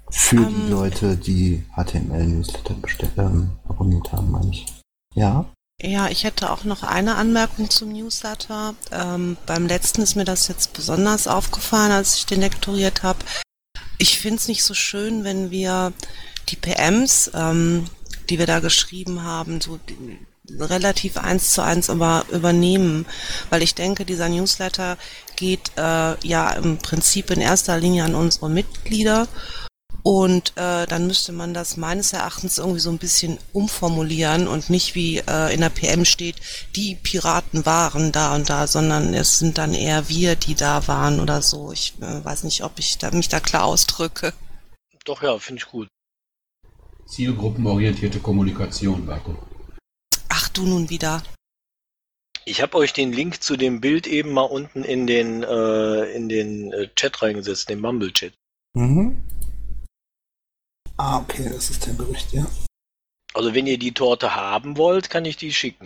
Für 0.09 0.45
die 0.45 0.63
Ähm. 0.63 0.71
Leute, 0.71 1.15
die 1.15 1.63
HTML-Newsletter 1.75 2.75
ähm, 3.17 3.51
abonniert 3.69 4.11
haben, 4.11 4.31
meine 4.31 4.49
ich. 4.49 4.65
Ja? 5.13 5.45
Ja, 5.81 6.07
ich 6.09 6.23
hätte 6.23 6.51
auch 6.51 6.63
noch 6.63 6.83
eine 6.83 7.15
Anmerkung 7.15 7.69
zum 7.69 7.91
Newsletter. 7.91 8.73
Ähm, 8.91 9.37
beim 9.45 9.67
letzten 9.67 10.01
ist 10.01 10.15
mir 10.15 10.23
das 10.23 10.47
jetzt 10.47 10.73
besonders 10.73 11.27
aufgefallen, 11.27 11.91
als 11.91 12.15
ich 12.15 12.25
den 12.25 12.41
lektoriert 12.41 13.03
habe. 13.03 13.19
Ich 13.97 14.19
finde 14.19 14.37
es 14.37 14.47
nicht 14.47 14.63
so 14.63 14.73
schön, 14.73 15.23
wenn 15.23 15.51
wir 15.51 15.93
die 16.49 16.55
PMs, 16.55 17.29
ähm, 17.33 17.85
die 18.29 18.39
wir 18.39 18.47
da 18.47 18.61
geschrieben 18.61 19.23
haben, 19.23 19.61
so 19.61 19.79
relativ 20.59 21.17
eins 21.17 21.51
zu 21.51 21.61
eins 21.61 21.89
aber 21.89 22.25
übernehmen, 22.31 23.05
weil 23.49 23.61
ich 23.61 23.75
denke, 23.75 24.05
dieser 24.05 24.29
Newsletter 24.29 24.97
geht 25.35 25.71
äh, 25.77 26.15
ja 26.27 26.51
im 26.51 26.77
Prinzip 26.77 27.31
in 27.31 27.41
erster 27.41 27.77
Linie 27.77 28.05
an 28.05 28.15
unsere 28.15 28.49
Mitglieder 28.49 29.27
und 30.05 30.55
äh, 30.55 30.85
dann 30.85 31.07
müsste 31.07 31.31
man 31.31 31.55
das 31.55 31.77
meines 31.77 32.13
Erachtens 32.13 32.59
irgendwie 32.59 32.79
so 32.79 32.91
ein 32.91 32.99
bisschen 32.99 33.39
umformulieren 33.53 34.47
und 34.47 34.69
nicht 34.69 34.93
wie 34.93 35.17
äh, 35.17 35.51
in 35.51 35.61
der 35.61 35.69
PM 35.69 36.05
steht, 36.05 36.35
die 36.75 36.93
Piraten 36.93 37.65
waren 37.65 38.11
da 38.11 38.35
und 38.35 38.47
da, 38.47 38.67
sondern 38.67 39.15
es 39.15 39.39
sind 39.39 39.57
dann 39.57 39.73
eher 39.73 40.07
wir, 40.07 40.35
die 40.35 40.53
da 40.53 40.87
waren 40.87 41.19
oder 41.19 41.41
so. 41.41 41.71
Ich 41.71 41.95
äh, 42.01 42.23
weiß 42.23 42.43
nicht, 42.43 42.63
ob 42.63 42.77
ich 42.77 42.99
da, 42.99 43.09
mich 43.09 43.29
da 43.29 43.39
klar 43.39 43.65
ausdrücke. 43.65 44.31
Doch, 45.05 45.23
ja, 45.23 45.39
finde 45.39 45.63
ich 45.63 45.71
gut. 45.71 45.87
Zielgruppenorientierte 47.07 48.19
Kommunikation, 48.19 49.07
Marco. 49.07 49.35
Ach 50.29 50.49
du 50.49 50.67
nun 50.67 50.91
wieder. 50.91 51.23
Ich 52.45 52.61
habe 52.61 52.77
euch 52.77 52.93
den 52.93 53.11
Link 53.11 53.41
zu 53.41 53.57
dem 53.57 53.81
Bild 53.81 54.05
eben 54.05 54.33
mal 54.33 54.43
unten 54.43 54.83
in 54.83 55.07
den, 55.07 55.41
äh, 55.41 56.03
in 56.11 56.29
den 56.29 56.71
äh, 56.73 56.89
Chat 56.95 57.23
reingesetzt, 57.23 57.69
den 57.69 57.81
Mumble-Chat. 57.81 58.33
Mhm. 58.75 59.23
Ah, 60.97 61.19
okay, 61.19 61.49
das 61.49 61.69
ist 61.69 61.85
der 61.85 61.93
Bericht, 61.93 62.31
ja. 62.33 62.45
Also 63.33 63.53
wenn 63.53 63.67
ihr 63.67 63.77
die 63.77 63.91
Torte 63.91 64.33
haben 64.33 64.77
wollt, 64.77 65.09
kann 65.09 65.25
ich 65.25 65.35
die 65.35 65.51
schicken. 65.51 65.85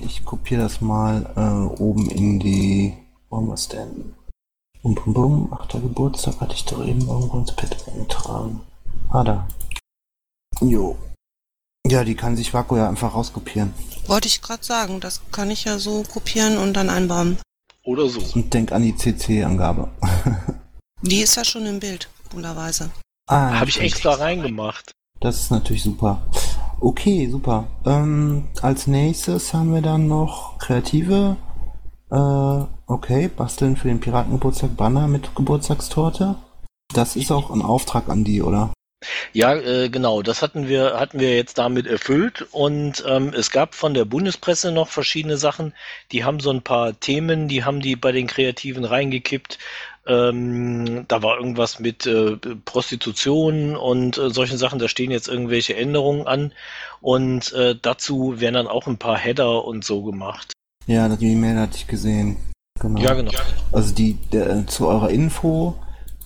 Ich 0.00 0.24
kopiere 0.24 0.62
das 0.62 0.80
mal 0.80 1.32
äh, 1.36 1.80
oben 1.80 2.10
in 2.10 2.38
die. 2.38 2.96
Wo 3.28 3.38
haben 3.38 3.48
wir 3.48 3.54
es 3.54 3.68
denn? 3.68 4.14
Bum, 4.82 4.94
bum, 4.94 5.12
bum. 5.12 5.52
Achter 5.52 5.80
Geburtstag 5.80 6.40
hatte 6.40 6.54
ich 6.54 6.64
doch 6.64 6.84
eben 6.86 7.06
irgendwo 7.06 7.38
ins 7.38 7.54
Pad 7.54 7.76
eingetragen. 7.88 8.60
Ah, 9.10 9.24
da. 9.24 9.48
Jo. 10.60 10.96
Ja, 11.86 12.04
die 12.04 12.14
kann 12.14 12.36
sich 12.36 12.54
Vaku 12.54 12.76
ja 12.76 12.88
einfach 12.88 13.14
rauskopieren. 13.14 13.74
Wollte 14.06 14.28
ich 14.28 14.40
gerade 14.40 14.64
sagen, 14.64 15.00
das 15.00 15.20
kann 15.32 15.50
ich 15.50 15.64
ja 15.64 15.78
so 15.78 16.04
kopieren 16.04 16.56
und 16.58 16.74
dann 16.74 16.88
einbauen. 16.88 17.38
Oder 17.82 18.08
so. 18.08 18.20
Und 18.34 18.54
denk 18.54 18.72
an 18.72 18.82
die 18.82 18.94
CC-Angabe. 18.94 19.90
Die 21.02 21.22
ist 21.22 21.34
ja 21.36 21.44
schon 21.44 21.64
im 21.64 21.80
Bild, 21.80 22.10
wunderweise. 22.30 22.90
Ah, 23.30 23.60
Habe 23.60 23.70
ich 23.70 23.80
extra 23.80 24.14
reingemacht. 24.14 24.92
Das 25.20 25.40
ist 25.40 25.50
natürlich 25.50 25.82
super. 25.82 26.22
Okay, 26.80 27.28
super. 27.30 27.66
Ähm, 27.84 28.48
als 28.62 28.86
nächstes 28.86 29.52
haben 29.52 29.74
wir 29.74 29.82
dann 29.82 30.08
noch 30.08 30.58
Kreative. 30.58 31.36
Äh, 32.10 32.14
okay, 32.86 33.28
basteln 33.28 33.76
für 33.76 33.88
den 33.88 34.00
Piratengeburtstag 34.00 34.76
Banner 34.76 35.06
mit 35.06 35.34
Geburtstagstorte. 35.34 36.36
Das 36.94 37.16
ist 37.16 37.30
auch 37.30 37.50
ein 37.50 37.62
Auftrag 37.62 38.08
an 38.08 38.24
die, 38.24 38.42
oder? 38.42 38.72
Ja, 39.32 39.54
äh, 39.54 39.88
genau. 39.88 40.22
Das 40.22 40.42
hatten 40.42 40.68
wir, 40.68 40.98
hatten 40.98 41.20
wir 41.20 41.34
jetzt 41.34 41.56
damit 41.58 41.86
erfüllt. 41.86 42.46
Und 42.50 43.02
ähm, 43.06 43.32
es 43.34 43.50
gab 43.50 43.74
von 43.74 43.94
der 43.94 44.04
Bundespresse 44.04 44.72
noch 44.72 44.88
verschiedene 44.88 45.36
Sachen. 45.36 45.74
Die 46.12 46.24
haben 46.24 46.40
so 46.40 46.50
ein 46.50 46.62
paar 46.62 46.98
Themen, 46.98 47.48
die 47.48 47.64
haben 47.64 47.80
die 47.80 47.96
bei 47.96 48.12
den 48.12 48.26
Kreativen 48.26 48.84
reingekippt. 48.84 49.58
Ähm, 50.10 51.04
da 51.06 51.22
war 51.22 51.36
irgendwas 51.36 51.78
mit 51.78 52.04
äh, 52.06 52.36
Prostitution 52.64 53.76
und 53.76 54.18
äh, 54.18 54.30
solchen 54.30 54.58
Sachen. 54.58 54.80
Da 54.80 54.88
stehen 54.88 55.12
jetzt 55.12 55.28
irgendwelche 55.28 55.76
Änderungen 55.76 56.26
an. 56.26 56.52
Und 57.00 57.52
äh, 57.52 57.76
dazu 57.80 58.40
werden 58.40 58.54
dann 58.54 58.66
auch 58.66 58.88
ein 58.88 58.98
paar 58.98 59.16
Header 59.16 59.64
und 59.64 59.84
so 59.84 60.02
gemacht. 60.02 60.52
Ja, 60.86 61.08
die 61.08 61.32
E-Mail 61.32 61.58
hatte 61.58 61.76
ich 61.76 61.86
gesehen. 61.86 62.36
Genau. 62.80 63.00
Ja, 63.00 63.14
genau. 63.14 63.30
Also 63.70 63.94
die 63.94 64.14
der, 64.32 64.66
zu 64.66 64.88
eurer 64.88 65.10
Info, 65.10 65.76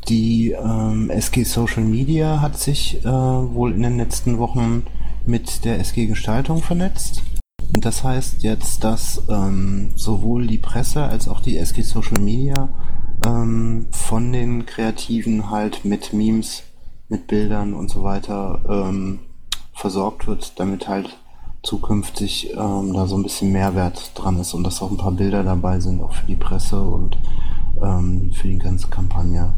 die 0.08 0.52
ähm, 0.52 1.10
SG 1.10 1.44
Social 1.44 1.82
Media 1.82 2.40
hat 2.40 2.58
sich 2.58 3.04
äh, 3.04 3.04
wohl 3.04 3.72
in 3.72 3.82
den 3.82 3.98
letzten 3.98 4.38
Wochen 4.38 4.86
mit 5.26 5.64
der 5.66 5.78
SG 5.80 6.06
Gestaltung 6.06 6.62
vernetzt. 6.62 7.22
Und 7.74 7.84
das 7.84 8.04
heißt 8.04 8.42
jetzt, 8.42 8.84
dass 8.84 9.22
ähm, 9.28 9.90
sowohl 9.96 10.46
die 10.46 10.58
Presse 10.58 11.02
als 11.02 11.28
auch 11.28 11.40
die 11.40 11.58
SG 11.58 11.82
Social 11.82 12.20
Media 12.20 12.68
ähm, 13.24 13.86
von 13.90 14.32
den 14.32 14.66
Kreativen 14.66 15.50
halt 15.50 15.84
mit 15.84 16.12
Memes, 16.12 16.62
mit 17.08 17.26
Bildern 17.26 17.74
und 17.74 17.90
so 17.90 18.02
weiter 18.02 18.60
ähm, 18.68 19.20
versorgt 19.72 20.26
wird, 20.26 20.58
damit 20.58 20.88
halt 20.88 21.18
zukünftig 21.62 22.52
ähm, 22.52 22.92
da 22.92 23.06
so 23.06 23.16
ein 23.16 23.22
bisschen 23.22 23.52
Mehrwert 23.52 24.12
dran 24.14 24.38
ist 24.38 24.54
und 24.54 24.64
dass 24.64 24.82
auch 24.82 24.90
ein 24.90 24.98
paar 24.98 25.12
Bilder 25.12 25.42
dabei 25.42 25.80
sind, 25.80 26.02
auch 26.02 26.12
für 26.12 26.26
die 26.26 26.36
Presse 26.36 26.80
und 26.80 27.18
ähm, 27.82 28.32
für 28.34 28.48
die 28.48 28.58
ganze 28.58 28.88
Kampagne. 28.88 29.54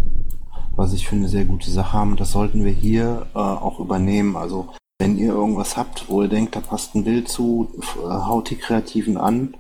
Was 0.77 0.93
ich 0.93 1.09
für 1.09 1.17
eine 1.17 1.29
sehr 1.29 1.45
gute 1.45 1.71
Sache 1.71 1.93
habe, 1.95 2.17
das 2.17 2.33
sollten 2.33 2.65
wir 2.65 2.73
hier 2.73 3.27
äh, 3.35 3.39
auch 3.39 3.81
übernehmen. 3.81 4.37
Also 4.37 4.69
wenn 4.99 5.19
ihr 5.19 5.33
irgendwas 5.33 5.77
habt, 5.77 6.09
wo 6.09 6.23
ihr 6.23 6.29
denkt, 6.29 6.55
da 6.55 6.61
passt 6.61 6.95
ein 6.95 7.05
Bild 7.05 7.29
zu, 7.29 7.69
äh, 8.05 8.09
haut 8.09 8.51
die 8.51 8.57
Kreativen 8.57 9.17
an. 9.17 9.57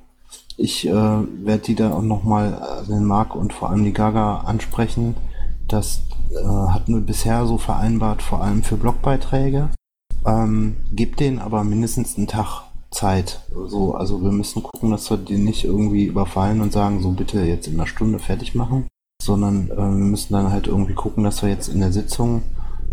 Ich 0.56 0.86
äh, 0.86 0.92
werde 0.92 1.62
die 1.62 1.74
da 1.74 1.92
auch 1.92 2.02
nochmal, 2.02 2.82
äh, 2.82 2.86
den 2.86 3.04
Marc 3.04 3.34
und 3.34 3.52
vor 3.52 3.70
allem 3.70 3.84
die 3.84 3.92
Gaga 3.92 4.38
ansprechen. 4.38 5.16
Das 5.68 6.00
äh, 6.30 6.44
hatten 6.44 6.94
wir 6.94 7.02
bisher 7.02 7.46
so 7.46 7.58
vereinbart, 7.58 8.22
vor 8.22 8.42
allem 8.42 8.62
für 8.62 8.76
Blogbeiträge. 8.76 9.68
Ähm, 10.24 10.76
gebt 10.92 11.20
denen 11.20 11.38
aber 11.38 11.62
mindestens 11.62 12.16
einen 12.16 12.26
Tag 12.26 12.64
Zeit. 12.90 13.40
So, 13.66 13.94
also 13.94 14.22
wir 14.22 14.32
müssen 14.32 14.62
gucken, 14.62 14.90
dass 14.90 15.10
wir 15.10 15.18
die 15.18 15.38
nicht 15.38 15.64
irgendwie 15.64 16.06
überfallen 16.06 16.60
und 16.60 16.72
sagen, 16.72 17.02
so 17.02 17.12
bitte 17.12 17.40
jetzt 17.42 17.68
in 17.68 17.74
einer 17.74 17.86
Stunde 17.86 18.18
fertig 18.18 18.54
machen, 18.54 18.88
sondern 19.22 19.70
äh, 19.70 19.76
wir 19.76 19.84
müssen 19.84 20.32
dann 20.32 20.50
halt 20.50 20.66
irgendwie 20.66 20.94
gucken, 20.94 21.24
dass 21.24 21.42
wir 21.42 21.50
jetzt 21.50 21.68
in 21.68 21.80
der 21.80 21.92
Sitzung 21.92 22.42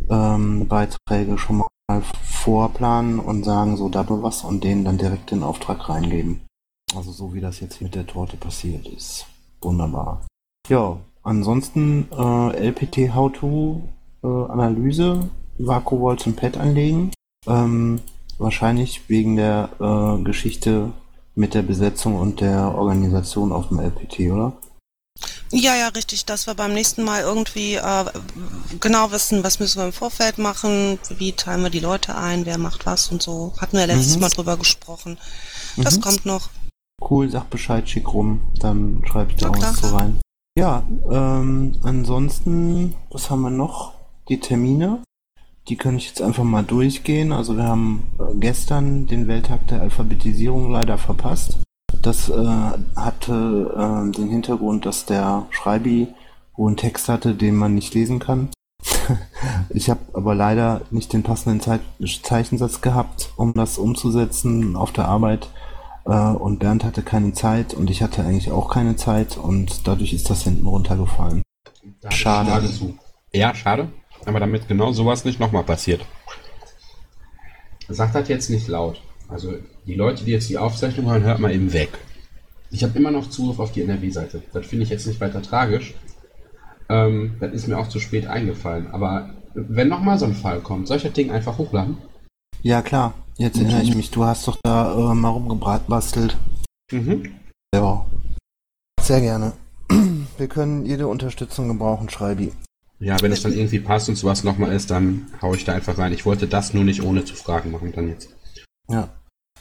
ähm, 0.10 0.67
Beiträge 0.67 1.38
schon 1.38 1.58
mal 1.58 2.02
vorplanen 2.23 3.19
und 3.19 3.45
sagen, 3.45 3.78
so 3.78 3.89
da 3.89 4.06
was 4.08 4.43
und 4.43 4.63
denen 4.63 4.84
dann 4.84 4.97
direkt 4.97 5.32
den 5.32 5.43
Auftrag 5.43 5.89
reingeben. 5.89 6.41
Also 6.95 7.12
so 7.12 7.34
wie 7.34 7.41
das 7.41 7.60
jetzt 7.60 7.82
mit 7.82 7.95
der 7.95 8.06
Torte 8.08 8.38
passiert 8.38 8.88
ist. 8.88 9.25
Wunderbar. 9.62 10.25
Ja, 10.69 10.97
ansonsten 11.23 12.08
äh, 12.12 12.69
LPT 12.69 13.13
How 13.15 13.32
to 13.32 13.82
äh, 14.23 14.27
Analyse, 14.27 15.29
Vakuolt 15.58 16.25
und 16.27 16.36
Pad 16.36 16.58
anlegen. 16.58 17.12
Ähm, 17.47 17.99
wahrscheinlich 18.38 19.10
wegen 19.10 19.36
der 19.36 19.69
äh, 19.79 20.23
Geschichte 20.23 20.91
mit 21.36 21.53
der 21.53 21.62
Besetzung 21.63 22.15
und 22.19 22.41
der 22.41 22.75
Organisation 22.75 23.51
auf 23.51 23.69
dem 23.69 23.79
LPT, 23.79 24.32
oder? 24.32 24.53
Ja, 25.51 25.75
ja, 25.75 25.89
richtig, 25.89 26.25
dass 26.25 26.47
wir 26.47 26.56
beim 26.56 26.73
nächsten 26.73 27.03
Mal 27.03 27.21
irgendwie 27.21 27.75
äh, 27.75 28.06
genau 28.79 29.12
wissen, 29.12 29.43
was 29.43 29.60
müssen 29.60 29.79
wir 29.79 29.86
im 29.86 29.93
Vorfeld 29.93 30.38
machen, 30.39 30.97
wie 31.17 31.34
teilen 31.34 31.62
wir 31.62 31.69
die 31.69 31.79
Leute 31.79 32.15
ein, 32.15 32.45
wer 32.45 32.58
macht 32.58 32.86
was 32.86 33.12
und 33.12 33.21
so. 33.21 33.53
Hatten 33.60 33.77
wir 33.77 33.86
letztes 33.86 34.15
Mhm. 34.15 34.21
Mal 34.21 34.29
drüber 34.29 34.58
gesprochen. 34.58 35.17
Das 35.77 35.97
Mhm. 35.97 36.01
kommt 36.01 36.25
noch. 36.25 36.49
Cool, 37.10 37.30
sag 37.30 37.50
Bescheid, 37.50 37.88
schick 37.88 38.13
rum, 38.13 38.42
dann 38.60 39.02
schreibe 39.06 39.32
ich 39.32 39.38
da 39.38 39.50
auch 39.50 39.58
was 39.58 39.78
so 39.78 39.96
rein. 39.96 40.20
Ja, 40.58 40.84
ähm, 41.10 41.74
ansonsten, 41.84 42.96
was 43.10 43.30
haben 43.30 43.42
wir 43.42 43.50
noch? 43.50 43.94
Die 44.30 44.39
Termine, 44.39 45.00
die 45.68 45.76
kann 45.78 45.98
ich 45.98 46.08
jetzt 46.08 46.22
einfach 46.22 46.44
mal 46.44 46.63
durchgehen. 46.63 47.32
Also 47.32 47.58
wir 47.58 47.63
haben 47.63 48.04
äh, 48.20 48.36
gestern 48.36 49.08
den 49.08 49.28
Welttag 49.28 49.68
der 49.68 49.82
Alphabetisierung 49.82 50.72
leider 50.72 50.98
verpasst. 50.98 51.60
Das 52.02 52.30
äh, 52.30 52.72
hatte 52.96 53.74
äh, 53.76 54.12
den 54.12 54.30
Hintergrund, 54.30 54.86
dass 54.86 55.06
der 55.06 55.46
Schreibi 55.52 56.08
wohl 56.56 56.68
einen 56.68 56.78
Text 56.78 57.10
hatte, 57.10 57.34
den 57.34 57.56
man 57.56 57.76
nicht 57.76 57.94
lesen 57.94 58.20
kann. 58.20 58.50
ich 59.70 59.89
habe 59.89 60.02
aber 60.13 60.36
leider 60.36 60.82
nicht 60.92 61.13
den 61.13 61.24
passenden 61.24 61.62
Zeit 61.62 61.82
Zeichensatz 62.24 62.82
gehabt, 62.82 63.32
um 63.38 63.54
das 63.54 63.78
umzusetzen 63.78 64.76
auf 64.76 64.92
der 64.92 65.08
Arbeit. 65.08 65.50
Äh, 66.06 66.12
und 66.12 66.60
Bernd 66.60 66.84
hatte 66.84 67.02
keine 67.02 67.34
Zeit 67.34 67.74
und 67.74 67.89
ich 67.89 68.02
hatte 68.02 68.24
eigentlich 68.24 68.52
auch 68.52 68.70
keine 68.70 68.96
Zeit 68.96 69.38
und 69.38 69.88
dadurch 69.88 70.13
ist 70.13 70.30
das 70.30 70.44
hinten 70.44 70.68
runtergefallen. 70.68 71.42
Schade. 72.10 72.70
Zu. 72.70 72.98
Ja, 73.32 73.56
schade. 73.56 73.89
Aber 74.26 74.39
damit 74.39 74.68
genau 74.68 74.92
sowas 74.92 75.26
nicht 75.26 75.39
nochmal 75.39 75.63
passiert. 75.63 76.06
Sagt 77.89 78.16
das 78.16 78.28
jetzt 78.28 78.50
nicht 78.50 78.68
laut. 78.68 79.02
Also 79.28 79.54
die 79.86 79.96
Leute, 79.96 80.24
die 80.24 80.32
jetzt 80.32 80.50
die 80.50 80.58
Aufzeichnung 80.58 81.08
hören, 81.10 81.24
hört 81.24 81.39
mal 81.39 81.54
eben 81.54 81.74
weg. 81.74 81.89
Ich 82.72 82.84
habe 82.84 82.98
immer 82.98 83.12
noch 83.12 83.30
Zugriff 83.30 83.60
auf 83.60 83.72
die 83.72 83.82
NRW-Seite. 83.82 84.42
Das 84.54 84.66
finde 84.66 84.84
ich 84.84 84.89
jetzt 84.89 85.06
nicht 85.06 85.22
weiter 85.22 85.42
tragisch. 85.42 85.94
Ähm, 86.89 87.36
das 87.39 87.54
ist 87.54 87.68
mir 87.68 87.78
auch 87.78 87.88
zu 87.88 88.00
spät 88.00 88.28
eingefallen. 88.28 88.88
Aber 88.92 89.30
wenn 89.54 89.89
nochmal 89.89 90.18
so 90.18 90.26
ein 90.26 90.34
Fall 90.34 90.60
kommt, 90.62 90.88
soll 90.88 90.98
ich 90.98 91.04
das 91.04 91.13
Ding 91.13 91.32
einfach 91.32 91.58
hochladen? 91.58 91.98
Ja 92.62 92.82
klar, 92.82 93.13
jetzt 93.38 93.58
erinnere 93.58 93.84
ich 93.84 93.96
mich, 93.96 94.12
du 94.12 94.26
hast 94.26 94.48
doch 94.48 94.58
da 94.63 95.12
äh, 95.12 95.13
mal 95.15 95.30
rumgebastelt. 95.30 96.38
Mhm. 96.91 97.32
Ja. 97.74 98.06
Sehr 99.02 99.22
gerne. 99.22 99.54
Wir 100.38 100.48
können 100.48 100.86
jede 100.86 101.08
Unterstützung 101.08 101.67
gebrauchen, 101.67 102.10
Schreibi. 102.10 102.54
Ja, 103.00 103.22
wenn 103.22 103.32
es 103.32 103.41
dann 103.41 103.54
irgendwie 103.54 103.80
passt 103.80 104.08
und 104.08 104.15
sowas 104.15 104.43
nochmal 104.43 104.72
ist, 104.72 104.89
dann 104.89 105.28
hau 105.41 105.54
ich 105.54 105.65
da 105.65 105.74
einfach 105.74 105.98
rein. 105.98 106.13
Ich 106.13 106.26
wollte 106.26 106.48
das 106.48 106.74
nur 106.74 106.84
nicht 106.86 107.04
ohne 107.04 107.26
zu 107.26 107.36
fragen 107.36 107.72
machen 107.72 107.91
dann 107.93 108.08
jetzt. 108.08 108.30
Ja. 108.89 109.10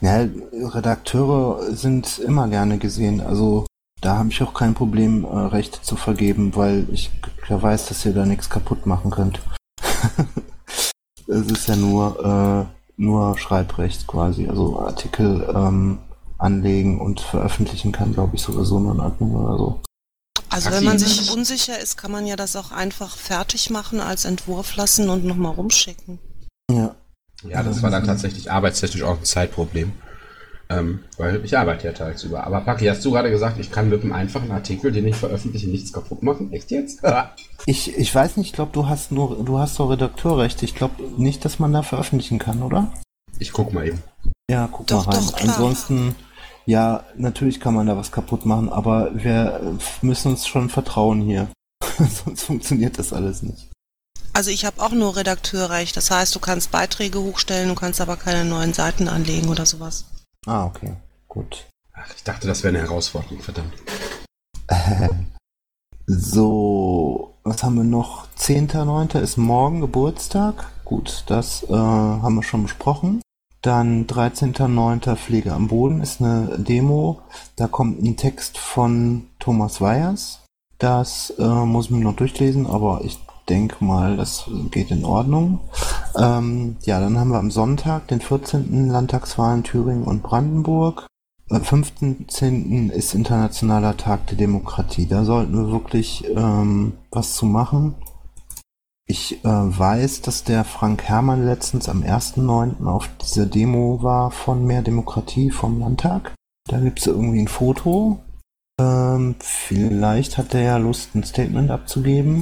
Ja, 0.01 0.27
Redakteure 0.53 1.75
sind 1.75 2.19
immer 2.19 2.49
gerne 2.49 2.79
gesehen. 2.79 3.21
Also 3.21 3.67
da 4.01 4.19
habe 4.19 4.31
ich 4.31 4.43
auch 4.43 4.53
kein 4.53 4.75
Problem, 4.75 5.25
äh, 5.25 5.29
Rechte 5.29 5.81
zu 5.81 5.97
vergeben, 5.97 6.55
weil 6.57 6.87
ich 6.93 7.11
ja 7.49 7.63
weiß, 7.63 7.87
dass 7.87 8.05
ihr 8.05 8.13
da 8.13 8.27
nichts 8.27 8.51
kaputt 8.51 8.85
machen 8.85 9.11
könnt. 9.11 9.41
es 11.29 11.47
ist 11.47 11.69
ja 11.69 11.77
nur, 11.77 12.69
äh, 12.69 12.82
nur 13.03 13.37
Schreibrecht 13.39 14.07
quasi. 14.07 14.49
Also 14.49 14.79
Artikel 14.81 15.47
ähm, 15.55 15.99
anlegen 16.39 17.01
und 17.01 17.21
veröffentlichen 17.21 17.93
kann, 17.93 18.15
glaube 18.15 18.37
ich, 18.37 18.43
sowieso 18.43 18.79
nur 18.81 18.95
ein 18.95 19.01
Admin 19.01 19.35
oder 19.35 19.59
so. 19.59 19.81
Also 20.49 20.71
wenn 20.71 20.85
man 20.85 20.99
sich 20.99 21.31
unsicher 21.33 21.79
ist, 21.79 21.97
kann 21.97 22.11
man 22.11 22.27
ja 22.27 22.37
das 22.37 22.57
auch 22.57 22.73
einfach 22.73 23.17
fertig 23.17 23.71
machen, 23.71 24.01
als 24.01 24.25
Entwurf 24.25 24.77
lassen 24.77 25.09
und 25.09 25.25
nochmal 25.25 25.53
rumschicken. 25.53 26.19
Ja. 26.71 26.95
Ja, 27.43 27.63
das 27.63 27.83
war 27.83 27.91
dann 27.91 28.07
tatsächlich 28.07 28.53
arbeitstechnisch 28.53 29.03
auch 29.03 29.19
ein 29.19 29.25
Zeitproblem. 29.25 29.93
Ähm, 30.79 31.01
weil 31.19 31.45
ich 31.45 31.57
arbeite 31.57 31.87
ja 31.87 31.93
tagsüber. 31.93 32.45
Aber 32.47 32.61
Paki, 32.61 32.87
hast 32.87 33.05
du 33.05 33.11
gerade 33.11 33.31
gesagt, 33.31 33.59
ich 33.59 33.71
kann 33.71 33.89
mit 33.89 34.03
einem 34.03 34.13
einfachen 34.13 34.51
Artikel, 34.51 34.93
den 34.93 35.07
ich 35.07 35.17
veröffentliche, 35.17 35.69
nichts 35.69 35.93
kaputt 35.93 36.23
machen? 36.23 36.53
Echt 36.53 36.71
jetzt? 36.71 37.03
Ich, 37.67 37.97
ich 37.97 38.15
weiß 38.15 38.37
nicht, 38.37 38.49
ich 38.49 38.53
glaube, 38.53 38.73
du 38.73 38.89
hast 38.89 39.13
nur, 39.13 39.45
du 39.45 39.59
hast 39.59 39.79
doch 39.79 39.91
Redakteurrechte. 39.91 40.65
Ich 40.65 40.75
glaube 40.75 41.03
nicht, 41.17 41.45
dass 41.45 41.59
man 41.59 41.73
da 41.73 41.83
veröffentlichen 41.83 42.39
kann, 42.39 42.63
oder? 42.63 42.93
ich 43.43 43.53
guck 43.53 43.73
mal 43.73 43.87
eben. 43.87 44.03
Ja, 44.51 44.69
guck 44.71 44.87
Doch, 44.87 45.07
mal 45.07 45.15
rein. 45.15 45.25
doch, 45.27 45.37
klar. 45.37 45.55
Ansonsten, 45.55 46.15
ja, 46.65 47.05
natürlich 47.17 47.61
kann 47.61 47.75
man 47.75 47.87
da 47.87 47.97
was 47.97 48.13
kaputt 48.13 48.47
machen, 48.47 48.69
aber 48.71 49.11
wir 49.15 49.77
müssen 50.01 50.33
uns 50.33 50.47
schon 50.47 50.71
vertrauen 50.71 51.21
hier. 51.21 51.49
Sonst 52.25 52.45
funktioniert 52.45 52.99
das 52.99 53.13
alles 53.13 53.43
nicht. 53.43 53.69
Also 54.33 54.51
ich 54.51 54.65
habe 54.65 54.81
auch 54.81 54.93
nur 54.93 55.17
Redakteurrecht. 55.17 55.97
Das 55.97 56.11
heißt, 56.11 56.35
du 56.35 56.39
kannst 56.39 56.71
Beiträge 56.71 57.21
hochstellen, 57.21 57.69
du 57.69 57.75
kannst 57.75 58.01
aber 58.01 58.17
keine 58.17 58.49
neuen 58.49 58.73
Seiten 58.73 59.09
anlegen 59.09 59.49
oder 59.49 59.67
sowas. 59.67 60.07
Ah, 60.47 60.67
okay. 60.67 60.97
Gut. 61.29 61.69
Ach, 61.95 62.13
ich 62.15 62.25
dachte, 62.25 62.47
das 62.47 62.63
wäre 62.63 62.77
eine 62.77 62.87
Herausforderung, 62.87 63.41
verdammt. 63.41 63.75
So, 66.07 67.35
was 67.45 67.63
haben 67.63 67.77
wir 67.77 67.85
noch? 67.85 68.27
10.9. 68.37 69.21
ist 69.21 69.37
morgen 69.37 69.81
Geburtstag. 69.81 70.71
Gut, 70.85 71.25
das 71.29 71.63
äh, 71.63 71.73
haben 71.73 72.35
wir 72.35 72.43
schon 72.43 72.65
besprochen. 72.65 73.23
Dann 73.63 74.09
13.9. 74.09 75.15
Pflege 75.17 75.53
am 75.53 75.69
Boden 75.69 76.01
ist 76.01 76.21
eine 76.21 76.59
Demo. 76.59 77.21
Da 77.55 77.69
kommt 77.69 78.03
ein 78.03 78.17
Text 78.17 78.59
von 78.59 79.29
Thomas 79.39 79.81
Weyers. 79.81 80.41
Das 80.79 81.33
äh, 81.39 81.45
muss 81.45 81.87
ich 81.87 81.91
mir 81.93 82.01
noch 82.01 82.17
durchlesen, 82.17 82.67
aber 82.67 83.03
ich 83.05 83.21
denke 83.53 83.85
mal, 83.85 84.17
das 84.17 84.47
geht 84.71 84.91
in 84.91 85.05
Ordnung. 85.05 85.61
Ähm, 86.17 86.77
ja, 86.85 87.01
dann 87.01 87.19
haben 87.19 87.31
wir 87.31 87.39
am 87.39 87.51
Sonntag 87.51 88.09
den 88.09 88.21
14. 88.21 88.89
Landtagswahlen 88.89 89.63
Thüringen 89.63 90.05
und 90.05 90.23
Brandenburg. 90.23 91.07
Am 91.51 91.63
15. 91.63 92.91
ist 92.95 93.15
Internationaler 93.15 93.99
Tag 93.99 94.27
der 94.29 94.39
Demokratie. 94.39 95.07
Da 95.07 95.25
sollten 95.25 95.55
wir 95.55 95.71
wirklich 95.71 96.25
ähm, 96.35 96.95
was 97.11 97.37
zu 97.37 97.45
machen. 97.45 97.95
Ich 99.07 99.45
äh, 99.45 99.49
weiß, 99.49 100.23
dass 100.23 100.45
der 100.45 100.65
Frank 100.65 101.03
Herrmann 101.03 101.45
letztens 101.45 101.91
am 101.91 102.03
1.9. 102.03 102.87
auf 102.87 103.11
dieser 103.21 103.45
Demo 103.45 104.03
war 104.03 104.31
von 104.31 104.65
Mehr 104.65 104.81
Demokratie 104.81 105.51
vom 105.51 105.79
Landtag. 105.81 106.33
Da 106.71 106.81
gibt 106.81 107.01
es 107.01 107.07
irgendwie 107.07 107.41
ein 107.41 107.49
Foto. 107.49 108.21
Ähm, 108.81 109.35
vielleicht 109.41 110.39
hat 110.39 110.55
er 110.55 110.63
ja 110.63 110.77
Lust, 110.79 111.15
ein 111.15 111.25
Statement 111.25 111.71
abzugeben. 111.71 112.42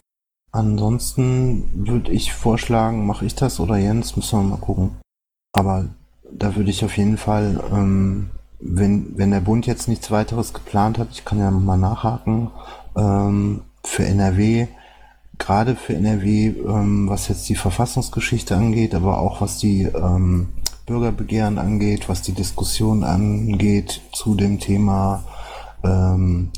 Ansonsten 0.52 1.86
würde 1.86 2.10
ich 2.10 2.32
vorschlagen, 2.32 3.06
mache 3.06 3.24
ich 3.24 3.34
das 3.34 3.60
oder 3.60 3.76
Jens, 3.76 4.16
müssen 4.16 4.40
wir 4.40 4.56
mal 4.56 4.56
gucken. 4.56 4.96
Aber 5.52 5.86
da 6.32 6.56
würde 6.56 6.70
ich 6.70 6.84
auf 6.84 6.96
jeden 6.96 7.18
Fall, 7.18 7.62
ähm, 7.72 8.30
wenn, 8.58 9.16
wenn 9.16 9.30
der 9.30 9.40
Bund 9.40 9.66
jetzt 9.66 9.88
nichts 9.88 10.10
weiteres 10.10 10.52
geplant 10.52 10.98
hat, 10.98 11.08
ich 11.12 11.24
kann 11.24 11.38
ja 11.38 11.50
mal 11.50 11.76
nachhaken, 11.76 12.50
ähm, 12.96 13.62
für 13.84 14.04
NRW, 14.04 14.66
gerade 15.38 15.76
für 15.76 15.94
NRW, 15.94 16.48
ähm, 16.48 17.08
was 17.08 17.28
jetzt 17.28 17.48
die 17.48 17.54
Verfassungsgeschichte 17.54 18.56
angeht, 18.56 18.94
aber 18.94 19.18
auch 19.18 19.40
was 19.40 19.58
die 19.58 19.82
ähm, 19.82 20.48
Bürgerbegehren 20.86 21.58
angeht, 21.58 22.08
was 22.08 22.22
die 22.22 22.32
Diskussion 22.32 23.04
angeht 23.04 24.02
zu 24.12 24.34
dem 24.34 24.58
Thema 24.58 25.24
ähm, 25.84 26.50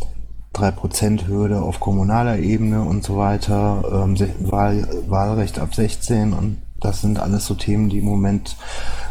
3%-Hürde 0.55 1.61
auf 1.63 1.81
kommunaler 1.81 2.39
Ebene 2.39 2.83
und 2.83 3.05
so 3.05 3.17
weiter, 3.17 4.05
ähm, 4.05 4.17
Wahl, 4.51 4.87
Wahlrecht 5.09 5.59
ab 5.59 5.75
16 5.75 6.33
und 6.33 6.59
das 6.81 7.01
sind 7.01 7.19
alles 7.19 7.47
so 7.47 7.55
Themen, 7.55 7.89
die 7.89 7.99
im 7.99 8.05
Moment 8.05 8.57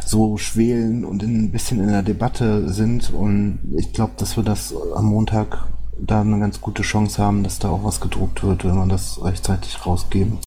so 0.05 0.37
schwelen 0.37 1.05
und 1.05 1.23
in, 1.23 1.45
ein 1.45 1.51
bisschen 1.51 1.79
in 1.79 1.87
der 1.87 2.03
Debatte 2.03 2.69
sind 2.69 3.13
und 3.13 3.59
ich 3.77 3.93
glaube, 3.93 4.13
dass 4.17 4.35
wir 4.35 4.43
das 4.43 4.73
am 4.95 5.05
Montag 5.05 5.65
da 5.97 6.21
eine 6.21 6.39
ganz 6.39 6.61
gute 6.61 6.81
Chance 6.81 7.21
haben, 7.21 7.43
dass 7.43 7.59
da 7.59 7.69
auch 7.69 7.83
was 7.83 8.01
gedruckt 8.01 8.43
wird, 8.43 8.65
wenn 8.65 8.75
wir 8.75 8.87
das 8.87 9.23
rechtzeitig 9.23 9.85
rausgeben. 9.85 10.39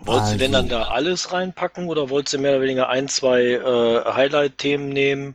Wolltest 0.00 0.34
du 0.34 0.38
denn 0.38 0.54
Also- 0.54 0.68
dann 0.68 0.80
da 0.80 0.88
alles 0.88 1.32
reinpacken 1.32 1.88
oder 1.88 2.08
wolltest 2.08 2.34
du 2.34 2.38
mehr 2.38 2.52
oder 2.52 2.62
weniger 2.62 2.88
ein, 2.88 3.08
zwei 3.08 3.42
äh, 3.42 4.04
Highlight-Themen 4.12 4.88
nehmen, 4.88 5.34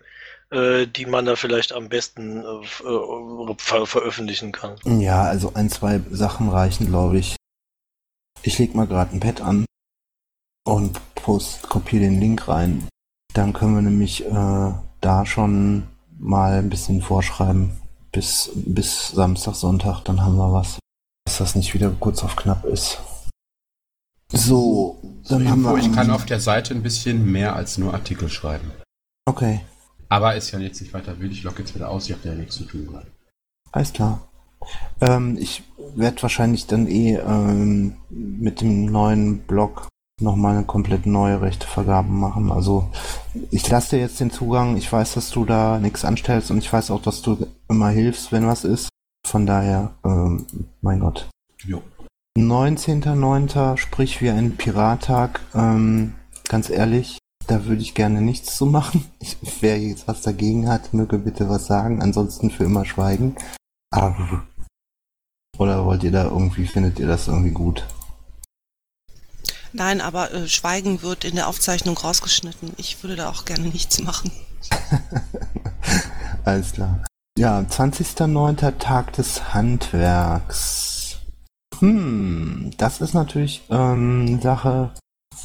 äh, 0.54 0.86
die 0.88 1.06
man 1.06 1.26
da 1.26 1.36
vielleicht 1.36 1.74
am 1.74 1.90
besten 1.90 2.44
äh, 2.44 2.88
äh, 2.88 3.56
ver 3.58 3.86
veröffentlichen 3.86 4.52
kann? 4.52 4.76
Ja, 4.86 5.24
also 5.24 5.54
ein, 5.56 5.70
zwei 5.70 6.00
Sachen 6.12 6.50
reichen, 6.50 6.88
glaube 6.88 7.18
ich. 7.18 7.36
Ich 8.44 8.60
leg 8.60 8.76
mal 8.76 8.88
gerade 8.88 9.14
ein 9.16 9.20
Pad 9.20 9.42
an 9.42 9.66
und 10.66 11.00
post, 11.16 11.64
kopiere 11.70 12.04
den 12.04 12.20
Link 12.20 12.48
rein. 12.48 12.88
Dann 13.34 13.54
können 13.54 13.76
wir 13.76 13.82
nämlich 13.82 14.26
äh, 14.26 14.74
da 15.02 15.26
schon 15.26 15.88
mal 16.20 16.60
ein 16.60 16.70
bisschen 16.70 17.02
vorschreiben. 17.02 17.80
Bis, 18.12 18.52
bis 18.54 19.10
Samstag, 19.10 19.56
Sonntag, 19.56 20.04
dann 20.04 20.22
haben 20.22 20.36
wir 20.38 20.54
was. 20.54 20.78
Dass 21.26 21.40
das 21.40 21.56
nicht 21.56 21.74
wieder 21.74 21.90
kurz 22.00 22.24
auf 22.24 22.36
knapp 22.36 22.64
ist. 22.66 23.00
So, 24.32 25.00
dann 25.28 25.44
So, 25.44 25.50
haben 25.50 25.62
wir. 25.64 25.78
ich 25.78 25.92
kann 25.94 26.12
auf 26.12 26.26
der 26.26 26.40
Seite 26.40 26.74
ein 26.74 26.84
bisschen 26.84 27.32
mehr 27.32 27.56
als 27.56 27.78
nur 27.78 27.94
Artikel 27.94 28.30
schreiben. 28.30 28.72
Okay, 29.26 29.62
Aber 30.10 30.36
ist 30.36 30.52
ja 30.52 30.60
jetzt 30.60 30.82
nicht 30.82 30.94
weiter 30.94 31.20
wild. 31.20 31.32
Ich 31.32 31.44
logge 31.44 31.60
jetzt 31.60 31.76
wieder 31.76 31.90
aus. 31.90 32.06
Ich 32.08 32.16
habe 32.16 32.28
ja 32.28 32.36
nichts 32.36 32.56
zu 32.56 32.66
tun 32.66 32.88
gerade. 32.88 33.08
alles 33.72 33.94
klar. 33.94 34.28
Ähm, 35.02 35.38
ich 35.40 35.64
werde 35.96 36.22
wahrscheinlich 36.22 36.68
dann 36.68 36.88
eh 36.88 37.18
ähm, 37.18 37.96
mit 38.10 38.62
dem 38.62 38.86
neuen 38.86 39.40
Blog 39.40 39.88
nochmal 40.22 40.56
eine 40.56 40.66
komplett 40.66 41.06
neue 41.06 41.42
Rechtevergabe 41.42 42.10
machen. 42.10 42.52
Also 42.52 42.90
ich 43.52 43.68
lasse 43.70 43.96
dir 43.96 44.02
jetzt 44.02 44.20
den 44.20 44.32
Zugang. 44.32 44.78
Ich 44.78 44.92
weiß, 44.92 45.14
dass 45.16 45.30
du 45.32 45.46
da 45.46 45.80
nichts 45.80 46.06
anstellst 46.06 46.52
und 46.52 46.60
ich 46.60 46.72
weiß 46.72 46.92
auch, 46.92 47.02
dass 47.02 47.22
du 47.22 47.46
immer 47.68 47.90
hilfst, 47.90 48.32
wenn 48.32 48.48
was 48.48 48.64
ist. 48.64 48.90
Von 49.28 49.46
daher, 49.46 49.92
ähm, 50.04 50.46
mein 50.82 51.00
Gott. 51.00 51.30
Jo. 51.66 51.82
19.09. 52.38 53.78
sprich 53.78 54.22
wie 54.22 54.30
ein 54.30 54.58
Pirattag. 54.58 55.42
Ähm, 55.54 56.16
ganz 56.48 56.70
ehrlich, 56.70 57.20
da 57.48 57.66
würde 57.66 57.82
ich 57.82 57.94
gerne 57.94 58.22
nichts 58.22 58.56
zu 58.56 58.66
machen. 58.66 59.06
Ich, 59.20 59.38
wer 59.62 59.80
jetzt 59.80 60.08
was 60.08 60.22
dagegen 60.22 60.68
hat, 60.70 60.94
möge 60.94 61.18
bitte 61.18 61.50
was 61.50 61.66
sagen. 61.66 62.02
Ansonsten 62.02 62.50
für 62.50 62.64
immer 62.64 62.86
schweigen. 62.86 63.36
Aber, 63.92 64.44
oder 65.58 65.86
wollt 65.86 66.04
ihr 66.04 66.12
da 66.12 66.26
irgendwie, 66.26 66.66
findet 66.66 67.00
ihr 67.00 67.08
das 67.08 67.28
irgendwie 67.28 67.52
gut? 67.52 67.86
Nein, 69.74 70.02
aber 70.02 70.32
äh, 70.32 70.48
Schweigen 70.48 71.02
wird 71.02 71.26
in 71.26 71.36
der 71.36 71.48
Aufzeichnung 71.48 71.98
rausgeschnitten. 71.98 72.74
Ich 72.78 73.02
würde 73.04 73.16
da 73.16 73.30
auch 73.30 73.46
gerne 73.46 73.68
nichts 73.68 74.02
machen. 74.02 74.32
Alles 76.46 76.74
klar. 76.74 77.04
Ja, 77.38 77.60
20.09. 77.60 78.78
Tag 78.78 79.14
des 79.14 79.54
Handwerks. 79.54 81.18
Hm, 81.80 82.72
das 82.78 83.02
ist 83.02 83.16
natürlich 83.16 83.64
ähm, 83.70 84.40
Sache, 84.42 84.92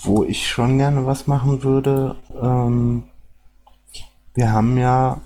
wo 0.03 0.25
ich 0.25 0.49
schon 0.49 0.79
gerne 0.79 1.07
was 1.07 1.27
machen 1.27 1.63
würde. 1.63 2.17
Ähm, 2.41 3.05
wir 4.35 4.53
haben 4.53 4.79
ja, 4.79 5.21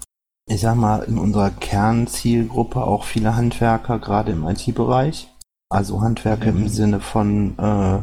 ich 0.47 0.61
sag 0.61 0.77
mal, 0.77 1.03
in 1.05 1.19
unserer 1.19 1.51
Kernzielgruppe 1.51 2.83
auch 2.83 3.05
viele 3.05 3.37
Handwerker, 3.37 3.99
gerade 3.99 4.33
im 4.33 4.47
IT-Bereich. 4.47 5.29
Also 5.69 6.01
Handwerker 6.03 6.53
Mhm. 6.53 6.63
im 6.63 6.69
Sinne 6.69 7.01
von 7.01 7.59
äh, 7.59 7.99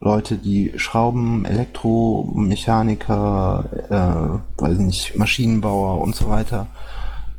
Leute, 0.00 0.38
die 0.38 0.72
Schrauben, 0.76 1.44
Elektromechaniker, 1.44 3.64
äh, 3.90 4.62
weiß 4.62 4.78
nicht, 4.78 5.16
Maschinenbauer 5.16 6.00
und 6.00 6.14
so 6.14 6.28
weiter. 6.28 6.68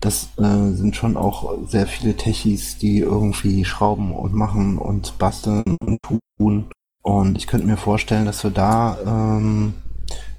Das 0.01 0.29
äh, 0.37 0.71
sind 0.73 0.95
schon 0.95 1.17
auch 1.17 1.53
sehr 1.67 1.87
viele 1.87 2.15
Techies, 2.15 2.77
die 2.77 2.99
irgendwie 2.99 3.65
schrauben 3.65 4.13
und 4.13 4.33
machen 4.33 4.77
und 4.77 5.17
basteln 5.17 5.63
und 5.85 5.99
tun. 6.37 6.67
Und 7.01 7.37
ich 7.37 7.47
könnte 7.47 7.67
mir 7.67 7.77
vorstellen, 7.77 8.25
dass 8.25 8.43
wir 8.43 8.51
da 8.51 8.97
ähm, 9.05 9.73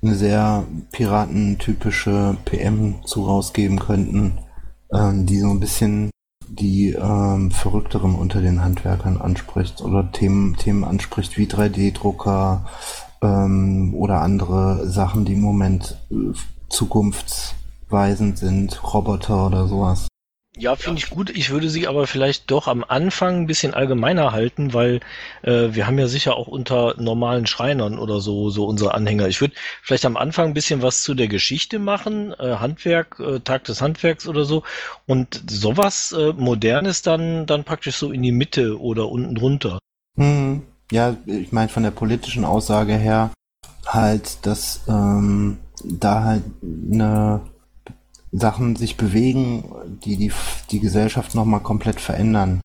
eine 0.03 0.14
sehr 0.14 0.64
piratentypische 0.92 2.37
PM 2.44 3.05
zu 3.05 3.25
rausgeben 3.25 3.79
könnten, 3.79 4.38
ähm, 4.92 5.27
die 5.27 5.38
so 5.38 5.51
ein 5.51 5.61
bisschen 5.61 6.11
die 6.49 6.90
ähm, 6.90 7.51
Verrückteren 7.51 8.14
unter 8.14 8.40
den 8.40 8.62
Handwerkern 8.62 9.18
anspricht 9.18 9.81
oder 9.83 10.11
Themen, 10.11 10.57
Themen 10.57 10.85
anspricht 10.85 11.38
wie 11.38 11.46
3D-Drucker 11.46 12.66
ähm, 13.23 13.94
oder 13.94 14.20
andere 14.20 14.88
Sachen, 14.88 15.25
die 15.25 15.35
im 15.35 15.42
Moment 15.42 15.96
äh, 16.11 16.33
zukunftsweisend 16.68 18.38
sind, 18.38 18.83
Roboter 18.92 19.46
oder 19.46 19.66
sowas. 19.66 20.10
Ja, 20.61 20.77
finde 20.77 20.99
ich 20.99 21.09
gut. 21.09 21.31
Ich 21.31 21.49
würde 21.49 21.70
sie 21.70 21.88
aber 21.88 22.07
vielleicht 22.07 22.51
doch 22.51 22.68
am 22.68 22.85
Anfang 22.87 23.37
ein 23.37 23.46
bisschen 23.46 23.73
allgemeiner 23.73 24.33
halten, 24.33 24.75
weil 24.75 25.01
äh, 25.40 25.68
wir 25.73 25.87
haben 25.87 25.99
ja 25.99 26.07
sicher 26.07 26.37
auch 26.37 26.49
unter 26.49 26.96
normalen 26.99 27.46
Schreinern 27.46 27.99
oder 27.99 28.20
so 28.20 28.51
so 28.51 28.66
unsere 28.66 28.92
Anhänger. 28.92 29.27
Ich 29.27 29.40
würde 29.40 29.55
vielleicht 29.83 30.05
am 30.05 30.18
Anfang 30.18 30.49
ein 30.49 30.55
bisschen 30.55 30.83
was 30.83 31.03
zu 31.03 31.14
der 31.14 31.29
Geschichte 31.29 31.79
machen, 31.79 32.35
äh, 32.38 32.57
Handwerk, 32.57 33.18
äh, 33.20 33.40
Tag 33.40 33.64
des 33.64 33.81
Handwerks 33.81 34.29
oder 34.29 34.44
so 34.44 34.62
und 35.07 35.42
sowas 35.49 36.12
äh, 36.12 36.35
Modernes 36.35 37.01
dann 37.01 37.46
dann 37.46 37.64
praktisch 37.64 37.96
so 37.96 38.12
in 38.12 38.23
die 38.23 38.31
Mitte 38.31 38.79
oder 38.79 39.09
unten 39.09 39.35
drunter. 39.35 39.79
Hm, 40.18 40.64
ja, 40.92 41.16
ich 41.25 41.53
meine 41.53 41.70
von 41.70 41.85
der 41.85 41.90
politischen 41.90 42.44
Aussage 42.44 42.96
her 42.96 43.31
halt, 43.87 44.44
dass 44.44 44.83
ähm, 44.88 45.57
da 45.83 46.23
halt 46.25 46.42
eine 46.62 47.40
Sachen 48.33 48.77
sich 48.77 48.97
bewegen, 48.97 49.64
die 50.05 50.16
die, 50.16 50.33
die 50.71 50.81
Gesellschaft 50.81 51.35
nochmal 51.35 51.61
komplett 51.61 52.01
verändern. 52.01 52.61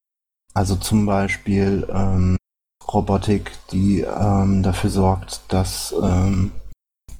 Also 0.53 0.75
zum 0.75 1.05
Beispiel 1.05 1.87
ähm, 1.91 2.37
Robotik, 2.91 3.51
die 3.71 4.01
ähm, 4.01 4.63
dafür 4.63 4.89
sorgt, 4.89 5.41
dass 5.49 5.93
ähm, 6.01 6.51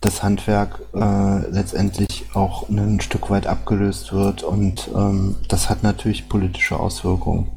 das 0.02 0.22
Handwerk 0.22 0.82
äh, 0.94 1.50
letztendlich 1.50 2.26
auch 2.34 2.70
ein 2.70 3.02
Stück 3.02 3.30
weit 3.30 3.48
abgelöst 3.48 4.14
wird 4.14 4.44
und 4.44 4.90
ähm, 4.96 5.36
das 5.48 5.70
hat 5.70 5.82
natürlich 5.84 6.30
politische 6.30 6.80
Auswirkungen. 6.80 7.50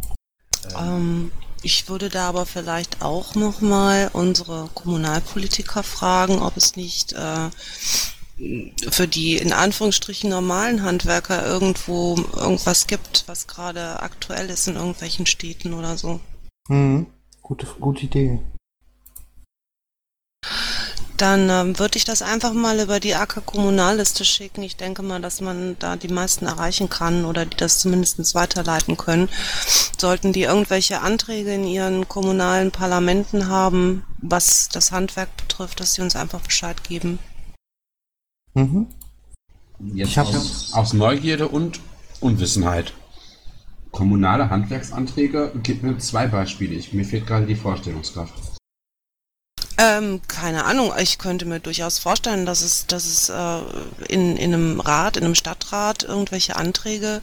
Ähm, 0.78 1.30
ich 1.62 1.88
würde 1.88 2.08
da 2.08 2.28
aber 2.28 2.46
vielleicht 2.46 3.02
auch 3.02 3.34
nochmal 3.34 4.10
unsere 4.12 4.68
Kommunalpolitiker 4.74 5.82
fragen, 5.82 6.40
ob 6.40 6.56
es 6.56 6.76
nicht 6.76 7.12
äh, 7.12 7.50
für 8.90 9.08
die 9.08 9.36
in 9.36 9.52
Anführungsstrichen 9.52 10.30
normalen 10.30 10.82
Handwerker 10.82 11.44
irgendwo 11.46 12.16
irgendwas 12.36 12.86
gibt, 12.86 13.24
was 13.26 13.46
gerade 13.46 14.00
aktuell 14.00 14.48
ist 14.50 14.68
in 14.68 14.76
irgendwelchen 14.76 15.26
Städten 15.26 15.74
oder 15.74 15.96
so. 15.98 16.20
Hm, 16.68 17.06
gute, 17.42 17.66
gute 17.80 18.04
Idee. 18.04 18.40
Dann 21.16 21.50
ähm, 21.50 21.78
würde 21.80 21.98
ich 21.98 22.04
das 22.04 22.22
einfach 22.22 22.52
mal 22.52 22.78
über 22.78 23.00
die 23.00 23.16
AK 23.16 23.44
Kommunalliste 23.44 24.24
schicken. 24.24 24.62
Ich 24.62 24.76
denke 24.76 25.02
mal, 25.02 25.20
dass 25.20 25.40
man 25.40 25.76
da 25.80 25.96
die 25.96 26.06
meisten 26.06 26.46
erreichen 26.46 26.88
kann 26.88 27.24
oder 27.24 27.44
die 27.44 27.56
das 27.56 27.80
zumindest 27.80 28.36
weiterleiten 28.36 28.96
können. 28.96 29.28
Sollten 29.98 30.32
die 30.32 30.42
irgendwelche 30.42 31.00
Anträge 31.00 31.54
in 31.54 31.66
ihren 31.66 32.06
kommunalen 32.06 32.70
Parlamenten 32.70 33.48
haben, 33.48 34.04
was 34.18 34.68
das 34.68 34.92
Handwerk 34.92 35.36
betrifft, 35.36 35.80
dass 35.80 35.94
sie 35.94 36.02
uns 36.02 36.14
einfach 36.14 36.40
Bescheid 36.40 36.84
geben. 36.84 37.18
Mhm. 38.54 38.86
Jetzt 39.94 40.10
Ich 40.10 40.18
aus, 40.20 40.72
aus 40.72 40.92
Neugierde 40.92 41.48
und 41.48 41.80
Unwissenheit. 42.20 42.92
Kommunale 43.90 44.50
Handwerksanträge, 44.50 45.52
gib 45.62 45.82
mir 45.82 45.98
zwei 45.98 46.26
Beispiele. 46.26 46.74
Ich, 46.74 46.92
mir 46.92 47.04
fehlt 47.04 47.26
gerade 47.26 47.46
die 47.46 47.54
Vorstellungskraft. 47.54 48.34
Ähm, 49.80 50.20
keine 50.26 50.64
Ahnung, 50.64 50.92
ich 51.00 51.18
könnte 51.18 51.44
mir 51.46 51.60
durchaus 51.60 52.00
vorstellen, 52.00 52.44
dass 52.46 52.62
es, 52.62 52.88
dass 52.88 53.06
es 53.06 53.28
äh, 53.28 54.12
in, 54.12 54.36
in 54.36 54.52
einem 54.52 54.80
Rat, 54.80 55.16
in 55.16 55.24
einem 55.24 55.36
Stadtrat 55.36 56.02
irgendwelche 56.02 56.56
Anträge 56.56 57.22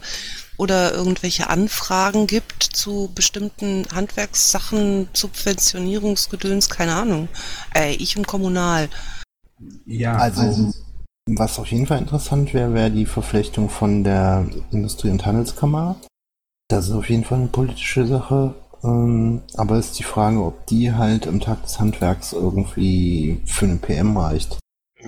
oder 0.56 0.94
irgendwelche 0.94 1.50
Anfragen 1.50 2.26
gibt 2.26 2.62
zu 2.62 3.10
bestimmten 3.14 3.86
Handwerkssachen, 3.94 5.10
Subventionierungsgedöns, 5.12 6.70
keine 6.70 6.94
Ahnung. 6.94 7.28
Äh, 7.74 7.94
ich 7.96 8.16
und 8.16 8.26
kommunal. 8.26 8.88
Ja, 9.84 10.16
Also, 10.16 10.72
was 11.28 11.58
auf 11.58 11.70
jeden 11.70 11.86
Fall 11.86 11.98
interessant 11.98 12.54
wäre, 12.54 12.72
wäre 12.74 12.90
die 12.90 13.06
Verflechtung 13.06 13.68
von 13.68 14.04
der 14.04 14.46
Industrie- 14.70 15.10
und 15.10 15.26
Handelskammer. 15.26 15.96
Das 16.68 16.86
ist 16.86 16.92
auf 16.92 17.08
jeden 17.08 17.24
Fall 17.24 17.38
eine 17.38 17.48
politische 17.48 18.06
Sache. 18.06 18.54
Ähm, 18.84 19.42
aber 19.56 19.78
ist 19.78 19.98
die 19.98 20.04
Frage, 20.04 20.42
ob 20.42 20.66
die 20.66 20.92
halt 20.92 21.26
im 21.26 21.40
Tag 21.40 21.62
des 21.62 21.80
Handwerks 21.80 22.32
irgendwie 22.32 23.40
für 23.46 23.64
eine 23.64 23.76
PM 23.76 24.16
reicht. 24.16 24.58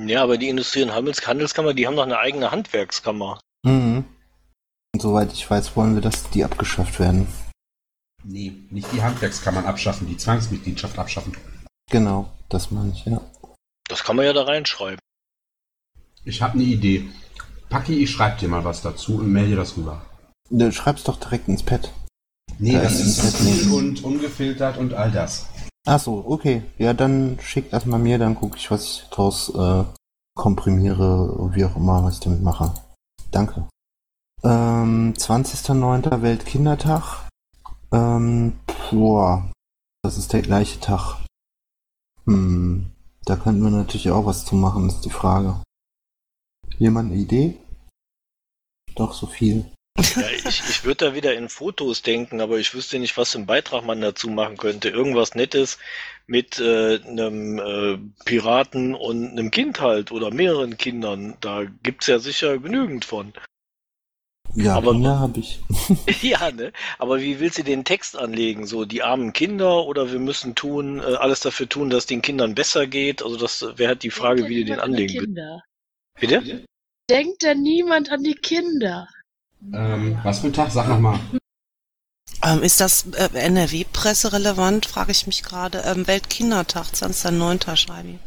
Ja, 0.06 0.22
aber 0.22 0.38
die 0.38 0.48
Industrie- 0.48 0.82
und 0.82 0.94
Handels 0.94 1.26
Handelskammer, 1.26 1.74
die 1.74 1.86
haben 1.86 1.96
doch 1.96 2.04
eine 2.04 2.18
eigene 2.18 2.50
Handwerkskammer. 2.50 3.40
Mhm. 3.64 4.04
Und 4.94 5.02
soweit 5.02 5.32
ich 5.32 5.48
weiß, 5.48 5.76
wollen 5.76 5.94
wir, 5.94 6.02
dass 6.02 6.30
die 6.30 6.44
abgeschafft 6.44 6.98
werden. 6.98 7.26
nee, 8.24 8.52
nicht 8.70 8.90
die 8.92 9.02
Handwerkskammern 9.02 9.64
abschaffen, 9.66 10.06
die 10.08 10.16
Zwangsmitgliedschaft 10.16 10.98
abschaffen. 10.98 11.36
Genau, 11.90 12.28
das 12.48 12.70
meine 12.70 12.92
ich, 12.92 13.04
ja. 13.04 13.20
Das 13.88 14.04
kann 14.04 14.16
man 14.16 14.24
ja 14.24 14.32
da 14.32 14.42
reinschreiben. 14.42 14.98
Ich 16.24 16.42
habe 16.42 16.54
eine 16.54 16.64
Idee. 16.64 17.08
Paki, 17.68 17.94
ich 17.94 18.10
schreib 18.10 18.38
dir 18.38 18.48
mal 18.48 18.64
was 18.64 18.82
dazu 18.82 19.16
und 19.18 19.30
melde 19.30 19.56
das 19.56 19.76
rüber. 19.76 20.02
Du 20.50 20.72
schreibst 20.72 21.08
doch 21.08 21.18
direkt 21.18 21.48
ins 21.48 21.62
Pad. 21.62 21.92
Nee, 22.58 22.72
Ja, 22.72 22.82
das 22.82 23.00
ist 23.00 23.40
cool 23.40 23.72
und 23.78 24.02
ungefiltert 24.02 24.78
und 24.78 24.94
all 24.94 25.10
das. 25.10 25.46
Ach 25.86 26.00
so, 26.00 26.24
okay. 26.26 26.62
Ja, 26.78 26.92
dann 26.92 27.38
schick 27.40 27.70
das 27.70 27.86
mal 27.86 27.98
mir, 27.98 28.18
dann 28.18 28.34
gucke 28.34 28.56
ich, 28.56 28.70
was 28.70 28.84
ich 28.84 29.08
draus 29.10 29.54
äh, 29.54 29.84
komprimiere, 30.34 31.50
wie 31.54 31.64
auch 31.64 31.76
immer, 31.76 32.02
was 32.04 32.14
ich 32.14 32.20
damit 32.20 32.42
mache. 32.42 32.72
Danke. 33.30 33.68
Ähm, 34.42 35.14
20.09. 35.16 36.22
Weltkindertag. 36.22 37.28
Ähm, 37.92 38.58
boah, 38.90 39.50
das 40.02 40.18
ist 40.18 40.32
der 40.32 40.42
gleiche 40.42 40.80
Tag. 40.80 41.24
Hm, 42.26 42.90
da 43.24 43.36
könnten 43.36 43.62
wir 43.62 43.70
natürlich 43.70 44.10
auch 44.10 44.26
was 44.26 44.44
zu 44.44 44.54
machen, 44.54 44.88
ist 44.88 45.00
die 45.04 45.10
Frage. 45.10 45.56
Jemand 46.78 47.10
eine 47.12 47.20
Idee? 47.20 47.54
Doch, 48.94 49.12
so 49.12 49.26
viel. 49.26 49.66
Ja, 50.14 50.28
ich, 50.30 50.62
ich 50.68 50.84
würde 50.84 51.06
da 51.06 51.14
wieder 51.14 51.34
in 51.34 51.48
Fotos 51.48 52.02
denken, 52.02 52.40
aber 52.40 52.58
ich 52.58 52.72
wüsste 52.72 53.00
nicht, 53.00 53.16
was 53.16 53.32
für 53.32 53.38
einen 53.38 53.46
Beitrag 53.46 53.84
man 53.84 54.00
dazu 54.00 54.28
machen 54.30 54.56
könnte. 54.56 54.90
Irgendwas 54.90 55.34
Nettes 55.34 55.78
mit 56.26 56.60
äh, 56.60 57.00
einem 57.02 57.58
äh, 57.58 57.98
Piraten 58.24 58.94
und 58.94 59.30
einem 59.32 59.50
Kind 59.50 59.80
halt 59.80 60.12
oder 60.12 60.30
mehreren 60.30 60.76
Kindern. 60.76 61.36
Da 61.40 61.64
gibt's 61.82 62.06
ja 62.06 62.20
sicher 62.20 62.58
genügend 62.58 63.04
von. 63.04 63.32
Ja, 64.54 64.76
Aber- 64.76 64.92
Kinder 64.92 65.18
habe 65.18 65.40
ich. 65.40 65.58
Ja, 66.22 66.50
ne? 66.52 66.72
Aber 66.98 67.20
wie 67.20 67.40
willst 67.40 67.58
du 67.58 67.64
den 67.64 67.84
Text 67.84 68.16
anlegen? 68.16 68.66
So 68.66 68.84
die 68.84 69.02
armen 69.02 69.32
Kinder 69.32 69.84
oder 69.84 70.12
wir 70.12 70.20
müssen 70.20 70.54
tun, 70.54 71.00
äh, 71.00 71.02
alles 71.16 71.40
dafür 71.40 71.68
tun, 71.68 71.90
dass 71.90 72.06
den 72.06 72.22
Kindern 72.22 72.54
besser 72.54 72.86
geht? 72.86 73.22
Also 73.22 73.36
das 73.36 73.62
wäre 73.76 73.88
halt 73.88 74.04
die 74.04 74.10
Frage, 74.10 74.48
wie 74.48 74.60
du 74.60 74.64
den 74.64 74.80
anlegen 74.80 75.14
willst. 75.14 75.38
Bitte? 76.20 76.64
Denkt 77.10 77.42
denn 77.42 77.62
niemand 77.62 78.10
an 78.10 78.22
die 78.22 78.34
Kinder? 78.34 79.08
Ähm, 79.72 80.18
was 80.22 80.40
für 80.40 80.48
ein 80.48 80.52
Tag? 80.52 80.70
Sag 80.70 80.88
nochmal. 80.88 81.18
Ähm, 82.44 82.62
ist 82.62 82.80
das 82.80 83.06
äh, 83.14 83.28
NRW-Presse 83.34 84.32
relevant, 84.32 84.86
frage 84.86 85.10
ich 85.12 85.26
mich 85.26 85.42
gerade. 85.42 85.78
Ähm, 85.86 86.06
Weltkindertag, 86.06 86.86
20.09. 86.92 87.76
Schreibi. 87.76 88.18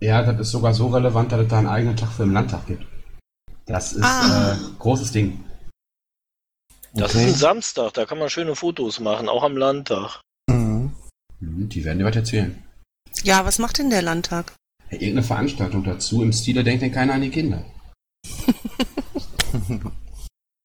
Ja, 0.00 0.22
das 0.22 0.40
ist 0.40 0.50
sogar 0.52 0.72
so 0.72 0.86
relevant, 0.88 1.32
dass 1.32 1.40
es 1.42 1.48
da 1.48 1.58
einen 1.58 1.66
eigenen 1.66 1.96
Tag 1.96 2.12
für 2.12 2.22
den 2.24 2.32
Landtag 2.32 2.66
gibt. 2.66 2.86
Das 3.66 3.92
ist 3.92 4.04
Ah. 4.04 4.52
äh, 4.52 4.56
großes 4.78 5.12
Ding. 5.12 5.44
Das 6.94 7.14
Okay. 7.14 7.24
ist 7.26 7.32
ein 7.34 7.38
Samstag, 7.38 7.92
da 7.94 8.06
kann 8.06 8.18
man 8.18 8.30
schöne 8.30 8.54
Fotos 8.56 9.00
machen, 9.00 9.28
auch 9.28 9.42
am 9.42 9.56
Landtag. 9.56 10.20
Mhm, 10.48 10.92
die 11.40 11.84
werden 11.84 11.98
dir 11.98 12.06
was 12.06 12.16
erzählen. 12.16 12.62
Ja, 13.24 13.44
was 13.44 13.58
macht 13.58 13.78
denn 13.78 13.90
der 13.90 14.02
Landtag? 14.02 14.54
Irgendeine 14.90 15.22
Veranstaltung 15.22 15.84
dazu 15.84 16.22
im 16.22 16.32
Stile 16.32 16.64
denkt 16.64 16.82
denn 16.82 16.92
keiner 16.92 17.14
an 17.14 17.22
die 17.22 17.30
Kinder. 17.30 17.64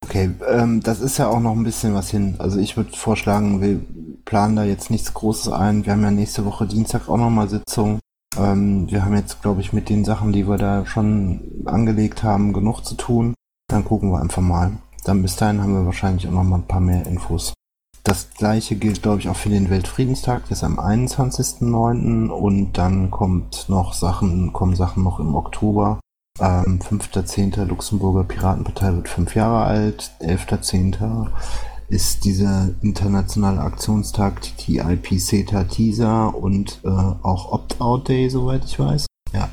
Okay, 0.05 0.29
ähm, 0.47 0.81
das 0.83 0.99
ist 0.99 1.17
ja 1.17 1.27
auch 1.27 1.39
noch 1.39 1.53
ein 1.53 1.63
bisschen 1.63 1.95
was 1.95 2.12
hin. 2.12 2.36
Also 2.38 2.59
ich 2.59 2.77
würde 2.77 2.95
vorschlagen, 2.95 3.62
wir 3.62 3.79
planen 4.25 4.55
da 4.55 4.63
jetzt 4.63 4.91
nichts 4.91 5.13
Großes 5.13 5.51
ein. 5.51 5.86
Wir 5.86 5.93
haben 5.93 6.03
ja 6.03 6.12
nächste 6.12 6.45
Woche 6.45 6.67
Dienstag 6.67 7.09
auch 7.09 7.17
nochmal 7.17 7.49
Sitzung. 7.49 7.99
Ähm, 8.38 8.91
wir 8.91 9.05
haben 9.05 9.15
jetzt, 9.15 9.41
glaube 9.41 9.62
ich, 9.62 9.73
mit 9.73 9.89
den 9.89 10.05
Sachen, 10.05 10.31
die 10.31 10.47
wir 10.47 10.57
da 10.57 10.86
schon 10.86 11.63
angelegt 11.65 12.21
haben, 12.21 12.53
genug 12.53 12.81
zu 12.81 12.93
tun. 12.93 13.33
Dann 13.69 13.86
gucken 13.86 14.12
wir 14.12 14.21
einfach 14.21 14.41
mal. 14.41 14.73
Dann 15.03 15.21
bis 15.21 15.36
dahin 15.36 15.62
haben 15.62 15.73
wir 15.73 15.86
wahrscheinlich 15.86 16.27
auch 16.27 16.31
noch 16.31 16.43
mal 16.43 16.57
ein 16.57 16.67
paar 16.67 16.81
mehr 16.81 17.05
Infos. 17.07 17.53
Das 18.03 18.31
gleiche 18.31 18.75
gilt, 18.75 19.01
glaube 19.01 19.21
ich, 19.21 19.29
auch 19.29 19.35
für 19.37 19.49
den 19.49 19.69
Weltfriedenstag, 19.69 20.43
der 20.45 20.57
ist 20.57 20.63
am 20.65 20.77
21.09. 20.77 22.27
und 22.27 22.73
dann 22.73 23.09
kommt 23.11 23.69
noch 23.69 23.93
Sachen, 23.93 24.51
kommen 24.51 24.75
Sachen 24.75 25.03
noch 25.03 25.21
im 25.21 25.35
Oktober. 25.35 25.99
Ähm, 26.39 26.79
5.10. 26.79 27.63
Luxemburger 27.63 28.25
Piratenpartei 28.25 28.93
wird 28.93 29.07
fünf 29.07 29.35
Jahre 29.35 29.63
alt. 29.63 30.11
11.10. 30.19 31.27
ist 31.87 32.25
dieser 32.25 32.71
internationale 32.81 33.61
Aktionstag 33.61 34.41
TTIP 34.41 35.21
CETA 35.21 35.63
Teaser 35.63 36.35
und 36.35 36.81
äh, 36.83 36.89
auch 36.89 37.53
Opt-out 37.53 38.09
Day, 38.09 38.29
soweit 38.29 38.65
ich 38.65 38.79
weiß. 38.79 39.05
Ja, 39.31 39.49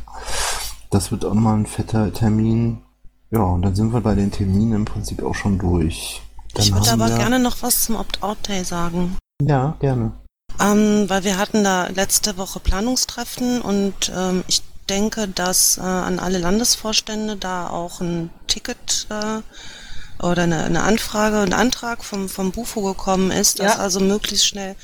das 0.90 1.12
wird 1.12 1.24
auch 1.24 1.34
nochmal 1.34 1.58
ein 1.58 1.66
fetter 1.66 2.12
Termin. 2.12 2.78
Ja, 3.30 3.42
und 3.42 3.62
dann 3.62 3.76
sind 3.76 3.92
wir 3.92 4.00
bei 4.00 4.16
den 4.16 4.32
Terminen 4.32 4.72
im 4.72 4.84
Prinzip 4.86 5.22
auch 5.22 5.36
schon 5.36 5.58
durch. 5.58 6.22
Dann 6.54 6.64
ich 6.64 6.72
würde 6.74 6.90
aber 6.90 7.08
wir- 7.08 7.16
gerne 7.18 7.38
noch 7.38 7.62
was 7.62 7.84
zum 7.84 7.96
Opt-out-Day 7.96 8.64
sagen. 8.64 9.16
Ja, 9.42 9.76
gerne. 9.80 10.12
Ähm, 10.60 11.08
weil 11.08 11.24
wir 11.24 11.38
hatten 11.38 11.64
da 11.64 11.86
letzte 11.86 12.36
Woche 12.36 12.60
Planungstreffen 12.60 13.62
und 13.62 14.12
ähm, 14.14 14.44
ich 14.48 14.62
denke, 14.88 15.28
dass 15.28 15.78
äh, 15.78 15.82
an 15.82 16.18
alle 16.18 16.38
Landesvorstände 16.38 17.36
da 17.36 17.68
auch 17.70 18.00
ein 18.00 18.30
Ticket 18.48 19.06
äh, 19.10 19.40
oder 20.24 20.42
eine, 20.42 20.64
eine 20.64 20.82
Anfrage, 20.82 21.38
ein 21.40 21.52
Antrag 21.54 22.04
vom, 22.04 22.28
vom 22.28 22.50
Bufo 22.52 22.82
gekommen 22.82 23.30
ist, 23.30 23.60
das 23.60 23.74
Ja. 23.74 23.78
also 23.80 24.00
möglichst 24.00 24.46
schnell 24.46 24.74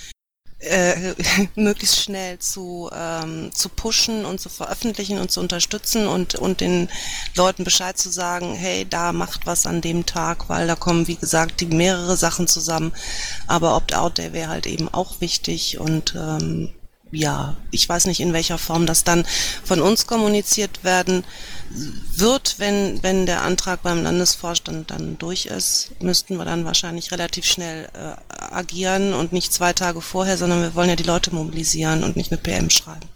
äh, 0.67 1.15
möglichst 1.55 2.01
schnell 2.01 2.39
zu, 2.39 2.91
ähm, 2.95 3.51
zu 3.53 3.69
pushen 3.69 4.25
und 4.25 4.41
zu 4.41 4.49
veröffentlichen 4.49 5.19
und 5.19 5.31
zu 5.31 5.41
unterstützen 5.41 6.07
und, 6.07 6.35
und 6.35 6.61
den 6.61 6.89
Leuten 7.35 7.65
Bescheid 7.65 7.97
zu 7.99 8.11
sagen, 8.11 8.55
hey, 8.55 8.87
da 8.89 9.13
macht 9.13 9.47
was 9.47 9.67
an 9.67 9.81
dem 9.81 10.07
Tag, 10.07 10.49
weil 10.49 10.67
da 10.67 10.75
kommen, 10.75 11.09
wie 11.09 11.17
gesagt, 11.17 11.61
die 11.61 11.67
mehrere 11.67 12.17
Sachen 12.17 12.47
zusammen. 12.47 12.93
Aber 13.47 13.77
Opt-out, 13.77 14.19
der 14.19 14.33
wäre 14.33 14.49
halt 14.49 14.67
eben 14.67 14.89
auch 14.93 15.21
wichtig 15.21 15.79
und 15.79 16.15
ähm, 16.17 16.73
ja, 17.13 17.57
ich 17.71 17.89
weiß 17.89 18.07
nicht, 18.07 18.21
in 18.21 18.33
welcher 18.33 18.59
Form 18.59 18.87
das 18.87 19.05
dann 19.05 19.25
von 19.65 19.81
uns 19.81 20.07
kommuniziert 20.07 20.83
werden 20.85 21.25
wird, 22.15 22.59
wenn, 22.59 23.03
wenn 23.03 23.27
der 23.27 23.43
Antrag 23.43 23.83
beim 23.83 24.03
Landesvorstand 24.03 24.91
dann 24.91 25.19
durch 25.19 25.47
ist, 25.47 25.91
müssten 26.03 26.37
wir 26.37 26.45
dann 26.45 26.65
wahrscheinlich 26.65 27.13
relativ 27.13 27.45
schnell 27.45 27.89
äh, 27.95 28.17
agieren 28.29 29.15
und 29.15 29.33
nicht 29.33 29.53
zwei 29.53 29.73
Tage 29.73 30.01
vorher, 30.01 30.37
sondern 30.37 30.63
wir 30.63 30.75
wollen 30.75 30.89
ja 30.89 30.97
die 30.97 31.03
Leute 31.03 31.35
mobilisieren 31.35 32.03
und 32.03 32.17
nicht 32.17 32.33
eine 32.33 32.41
PM 32.41 32.71
schreiben. 32.71 33.09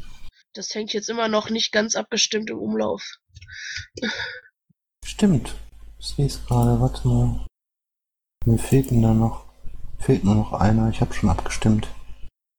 Das 0.55 0.75
hängt 0.75 0.93
jetzt 0.93 1.09
immer 1.09 1.29
noch 1.29 1.51
nicht 1.51 1.73
ganz 1.73 1.95
abgestimmt 1.95 2.51
im 2.51 2.59
Umlauf. 2.59 3.19
Stimmt. 5.05 5.55
Ich 5.99 6.09
sehe 6.09 6.27
es 6.27 6.45
gerade, 6.47 6.81
warte 6.81 7.07
mal. 7.07 7.47
Mir 8.47 8.59
fehlt 8.59 8.91
denn 8.91 9.03
da 9.03 9.13
noch. 9.13 9.45
Fehlt 9.99 10.25
nur 10.25 10.35
noch 10.35 10.53
einer, 10.53 10.89
ich 10.89 11.01
habe 11.01 11.13
schon 11.13 11.29
abgestimmt. 11.29 11.89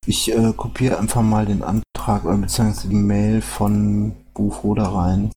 Ich 0.05 0.31
äh, 0.31 0.53
kopiere 0.53 0.97
einfach 0.97 1.21
mal 1.21 1.45
den 1.45 1.63
Antrag 1.63 2.25
oder 2.25 2.37
beziehungsweise 2.37 2.87
die 2.87 2.95
Mail 2.95 3.41
von 3.41 4.15
Bufo 4.33 4.73
da 4.73 4.89
rein. 4.89 5.31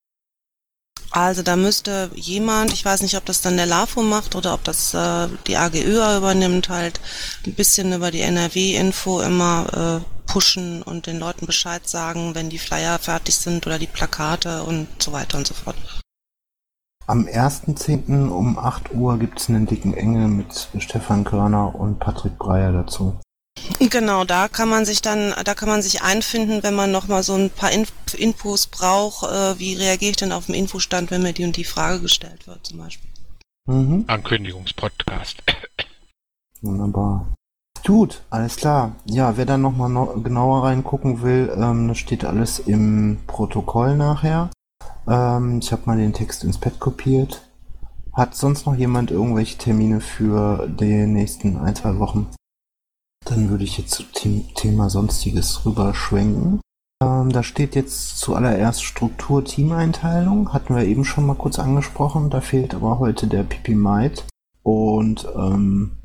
Also 1.11 1.43
da 1.43 1.55
müsste 1.55 2.11
jemand, 2.15 2.73
ich 2.73 2.83
weiß 2.83 3.01
nicht, 3.01 3.15
ob 3.15 3.25
das 3.25 3.41
dann 3.41 3.55
der 3.55 3.67
LAFO 3.67 4.01
macht 4.01 4.35
oder 4.35 4.53
ob 4.53 4.65
das 4.65 4.93
äh, 4.93 5.29
die 5.47 5.55
AGÖA 5.55 6.17
übernimmt, 6.17 6.67
halt 6.67 6.99
ein 7.45 7.53
bisschen 7.53 7.93
über 7.93 8.11
die 8.11 8.19
NRW-Info 8.19 9.21
immer 9.21 10.01
äh, 10.03 10.29
pushen 10.29 10.81
und 10.81 11.05
den 11.05 11.19
Leuten 11.19 11.45
Bescheid 11.45 11.87
sagen, 11.87 12.35
wenn 12.35 12.49
die 12.49 12.59
Flyer 12.59 12.99
fertig 12.99 13.35
sind 13.35 13.65
oder 13.65 13.79
die 13.79 13.87
Plakate 13.87 14.63
und 14.63 14.87
so 15.01 15.13
weiter 15.13 15.37
und 15.37 15.47
so 15.47 15.53
fort. 15.53 15.77
Am 17.07 17.27
1.10. 17.27 18.29
um 18.29 18.57
8 18.57 18.93
Uhr 18.93 19.17
gibt 19.17 19.39
es 19.39 19.47
einen 19.47 19.67
dicken 19.67 19.93
Engel 19.93 20.27
mit 20.27 20.69
Stefan 20.79 21.23
Körner 21.23 21.75
und 21.75 21.99
Patrick 21.99 22.37
Breyer 22.39 22.73
dazu. 22.73 23.19
Genau, 23.79 24.23
da 24.23 24.47
kann 24.47 24.69
man 24.69 24.85
sich 24.85 25.01
dann, 25.01 25.33
da 25.43 25.53
kann 25.53 25.69
man 25.69 25.81
sich 25.81 26.01
einfinden, 26.01 26.63
wenn 26.63 26.75
man 26.75 26.91
noch 26.91 27.07
mal 27.07 27.23
so 27.23 27.35
ein 27.35 27.49
paar 27.49 27.71
Inf 27.71 27.91
Infos 28.17 28.67
braucht, 28.67 29.23
äh, 29.29 29.59
wie 29.59 29.75
reagiere 29.75 30.11
ich 30.11 30.17
denn 30.17 30.31
auf 30.31 30.45
den 30.45 30.55
Infostand, 30.55 31.11
wenn 31.11 31.21
mir 31.21 31.33
die 31.33 31.43
und 31.43 31.57
die 31.57 31.65
Frage 31.65 31.99
gestellt 31.99 32.47
wird, 32.47 32.65
zum 32.65 32.77
Beispiel. 32.77 33.09
Mhm. 33.67 34.05
Ankündigungspodcast. 34.07 35.43
Wunderbar. 36.61 37.27
Gut, 37.85 38.21
alles 38.29 38.55
klar. 38.55 38.95
Ja, 39.05 39.37
wer 39.37 39.45
dann 39.45 39.61
nochmal 39.61 39.89
no 39.89 40.05
genauer 40.21 40.63
reingucken 40.63 41.21
will, 41.21 41.53
ähm, 41.55 41.87
das 41.87 41.97
steht 41.97 42.23
alles 42.25 42.59
im 42.59 43.19
Protokoll 43.27 43.95
nachher. 43.95 44.49
Ähm, 45.07 45.59
ich 45.61 45.71
habe 45.71 45.83
mal 45.85 45.97
den 45.97 46.13
Text 46.13 46.43
ins 46.43 46.57
Pad 46.57 46.79
kopiert. 46.79 47.41
Hat 48.13 48.33
sonst 48.33 48.65
noch 48.65 48.75
jemand 48.75 49.11
irgendwelche 49.11 49.57
Termine 49.57 49.99
für 49.99 50.67
die 50.67 51.05
nächsten 51.05 51.57
ein, 51.57 51.75
zwei 51.75 51.99
Wochen? 51.99 52.27
Dann 53.25 53.49
würde 53.49 53.63
ich 53.63 53.77
jetzt 53.79 54.05
The 54.21 54.45
Thema 54.53 54.89
Sonstiges 54.89 55.65
rüberschwenken. 55.65 56.61
Ähm, 57.03 57.31
da 57.31 57.41
steht 57.43 57.75
jetzt 57.75 58.19
zuallererst 58.19 58.83
Struktur 58.83 59.43
Teameinteilung. 59.43 60.53
Hatten 60.53 60.75
wir 60.75 60.85
eben 60.85 61.03
schon 61.03 61.25
mal 61.25 61.35
kurz 61.35 61.57
angesprochen. 61.57 62.29
Da 62.29 62.39
fehlt 62.39 62.75
aber 62.75 62.99
heute 62.99 63.27
der 63.27 63.43
Pipi 63.43 63.75
Might. 63.75 64.25
Und 64.61 65.27
ähm, 65.35 65.97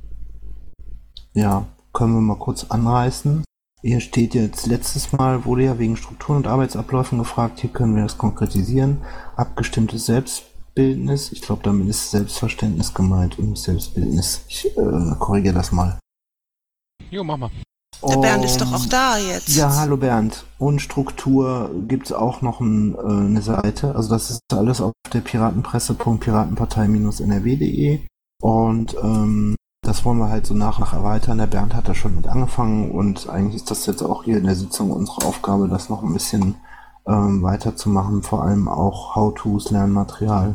ja, 1.35 1.67
können 1.93 2.15
wir 2.15 2.21
mal 2.21 2.39
kurz 2.39 2.65
anreißen. 2.65 3.45
Hier 3.83 4.01
steht 4.01 4.35
jetzt, 4.35 4.67
letztes 4.67 5.13
Mal 5.13 5.45
wurde 5.45 5.65
ja 5.65 5.79
wegen 5.79 5.97
Strukturen 5.97 6.39
und 6.39 6.47
Arbeitsabläufen 6.47 7.19
gefragt, 7.19 7.61
hier 7.61 7.71
können 7.71 7.97
wir 7.97 8.03
das 8.03 8.19
konkretisieren. 8.19 8.99
Abgestimmtes 9.37 10.05
Selbstbildnis, 10.05 11.33
ich 11.33 11.41
glaube, 11.41 11.63
damit 11.65 11.89
ist 11.89 12.11
Selbstverständnis 12.11 12.93
gemeint 12.93 13.39
und 13.39 13.57
Selbstbildnis. 13.57 14.43
Ich 14.49 14.67
äh, 14.77 15.15
korrigiere 15.19 15.55
das 15.55 15.73
mal. 15.73 15.99
Jo, 17.11 17.25
mach 17.25 17.37
mal. 17.37 17.51
Der 18.09 18.19
Bernd 18.19 18.45
ist 18.45 18.61
doch 18.61 18.73
auch 18.73 18.87
da 18.87 19.19
jetzt. 19.19 19.57
Ja, 19.57 19.75
hallo 19.77 19.97
Bernd. 19.97 20.45
Und 20.59 20.81
Struktur 20.81 21.73
gibt's 21.89 22.13
auch 22.13 22.41
noch 22.41 22.61
ein, 22.61 22.95
äh, 22.95 22.99
eine 23.01 23.43
Seite. 23.43 23.97
Also 23.97 24.11
das 24.11 24.31
ist 24.31 24.43
alles 24.53 24.81
auf 24.81 24.93
der 25.13 25.19
piratenpresse.piratenpartei-nrw.de. 25.21 28.03
Und 28.41 28.97
ähm, 29.03 29.57
das 29.83 30.05
wollen 30.05 30.19
wir 30.19 30.29
halt 30.29 30.47
so 30.47 30.55
nach 30.55 30.79
und 30.79 30.85
nach 30.85 30.93
erweitern. 30.93 31.39
Der 31.39 31.49
Bernd 31.49 31.75
hat 31.75 31.89
da 31.89 31.95
schon 31.95 32.15
mit 32.15 32.29
angefangen 32.29 32.93
und 32.93 33.29
eigentlich 33.29 33.57
ist 33.57 33.73
das 33.73 33.87
jetzt 33.87 34.03
auch 34.03 34.23
hier 34.25 34.39
in 34.39 34.45
der 34.45 34.55
Sitzung 34.55 34.93
unsere 34.93 35.27
Aufgabe, 35.27 35.67
das 35.69 35.89
noch 35.89 36.05
ein 36.05 36.13
bisschen 36.13 36.55
ähm, 37.07 37.43
weiterzumachen. 37.43 38.23
Vor 38.23 38.45
allem 38.45 38.69
auch 38.69 39.17
How-Tos, 39.17 39.73
Lernmaterial 39.73 40.55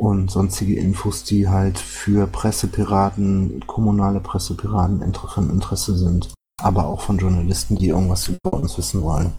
und 0.00 0.30
sonstige 0.30 0.76
Infos, 0.76 1.24
die 1.24 1.48
halt 1.48 1.78
für 1.78 2.26
Pressepiraten, 2.26 3.64
kommunale 3.66 4.20
Pressepiraten 4.20 5.14
von 5.14 5.50
Interesse 5.50 5.96
sind 5.96 6.32
aber 6.62 6.86
auch 6.86 7.00
von 7.00 7.18
Journalisten, 7.18 7.76
die 7.76 7.88
irgendwas 7.88 8.28
über 8.28 8.52
uns 8.52 8.76
wissen 8.78 9.02
wollen. 9.02 9.32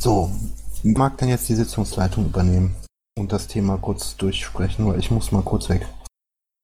So, 0.00 0.30
mag 0.82 1.16
denn 1.18 1.28
jetzt 1.28 1.48
die 1.48 1.54
Sitzungsleitung 1.54 2.26
übernehmen 2.26 2.74
und 3.18 3.32
das 3.32 3.46
Thema 3.46 3.78
kurz 3.78 4.16
durchsprechen, 4.16 4.86
weil 4.86 4.98
ich 4.98 5.10
muss 5.10 5.32
mal 5.32 5.42
kurz 5.42 5.68
weg. 5.68 5.86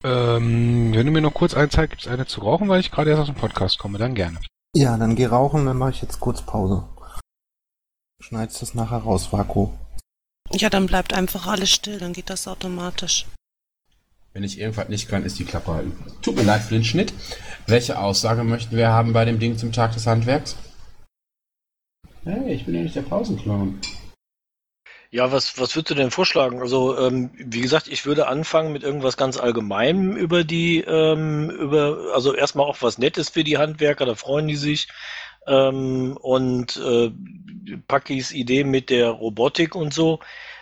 Ähm, 0.04 0.92
wenn 0.94 1.06
du 1.06 1.12
mir 1.12 1.20
noch 1.20 1.34
kurz 1.34 1.54
eine 1.54 1.68
Zeit 1.68 1.90
gibst, 1.90 2.08
eine 2.08 2.26
zu 2.26 2.40
rauchen, 2.40 2.68
weil 2.68 2.80
ich 2.80 2.90
gerade 2.90 3.10
erst 3.10 3.22
aus 3.22 3.26
dem 3.26 3.36
Podcast 3.36 3.78
komme, 3.78 3.98
dann 3.98 4.14
gerne. 4.14 4.38
Ja, 4.74 4.96
dann 4.96 5.16
geh 5.16 5.26
rauchen, 5.26 5.66
dann 5.66 5.78
mache 5.78 5.90
ich 5.90 6.02
jetzt 6.02 6.20
kurz 6.20 6.42
Pause. 6.42 6.84
Schneidest 8.20 8.62
das 8.62 8.74
nachher 8.74 8.98
raus, 8.98 9.32
Vaku. 9.32 9.70
Ja, 10.52 10.70
dann 10.70 10.86
bleibt 10.86 11.12
einfach 11.12 11.46
alles 11.46 11.70
still, 11.70 11.98
dann 11.98 12.12
geht 12.12 12.30
das 12.30 12.48
automatisch. 12.48 13.26
Wenn 14.32 14.44
ich 14.44 14.58
irgendwas 14.58 14.88
nicht 14.88 15.08
kann, 15.08 15.24
ist 15.24 15.38
die 15.38 15.44
Klappe 15.44 15.72
halten. 15.72 15.96
Tut 16.22 16.36
mir 16.36 16.42
leid 16.42 16.62
für 16.62 16.74
den 16.74 16.84
Schnitt. 16.84 17.12
Welche 17.66 17.98
Aussage 17.98 18.44
möchten 18.44 18.76
wir 18.76 18.88
haben 18.88 19.12
bei 19.12 19.24
dem 19.24 19.38
Ding 19.38 19.58
zum 19.58 19.72
Tag 19.72 19.92
des 19.92 20.06
Handwerks? 20.06 20.56
Hey, 22.24 22.54
ich 22.54 22.64
bin 22.64 22.74
ja 22.74 22.82
nicht 22.82 22.94
der 22.94 23.02
Pausenclown. 23.02 23.80
Ja, 25.10 25.32
was, 25.32 25.58
was 25.58 25.74
würdest 25.74 25.90
du 25.90 25.94
denn 25.94 26.10
vorschlagen? 26.10 26.60
Also, 26.60 26.98
ähm, 26.98 27.30
wie 27.34 27.62
gesagt, 27.62 27.88
ich 27.88 28.04
würde 28.04 28.28
anfangen 28.28 28.72
mit 28.72 28.82
irgendwas 28.82 29.16
ganz 29.16 29.38
Allgemeinem 29.38 30.14
über 30.16 30.44
die, 30.44 30.80
ähm, 30.80 31.48
über, 31.48 32.12
also 32.14 32.34
erstmal 32.34 32.66
auch 32.66 32.82
was 32.82 32.98
Nettes 32.98 33.30
für 33.30 33.42
die 33.42 33.56
Handwerker, 33.56 34.04
da 34.04 34.14
freuen 34.14 34.46
die 34.46 34.56
sich. 34.56 34.88
Ähm, 35.48 36.16
und 36.20 36.76
äh, 36.76 37.10
Pakis 37.86 38.32
Idee 38.32 38.64
mit 38.64 38.90
der 38.90 39.10
Robotik 39.10 39.74
und 39.74 39.92
so. 39.92 40.20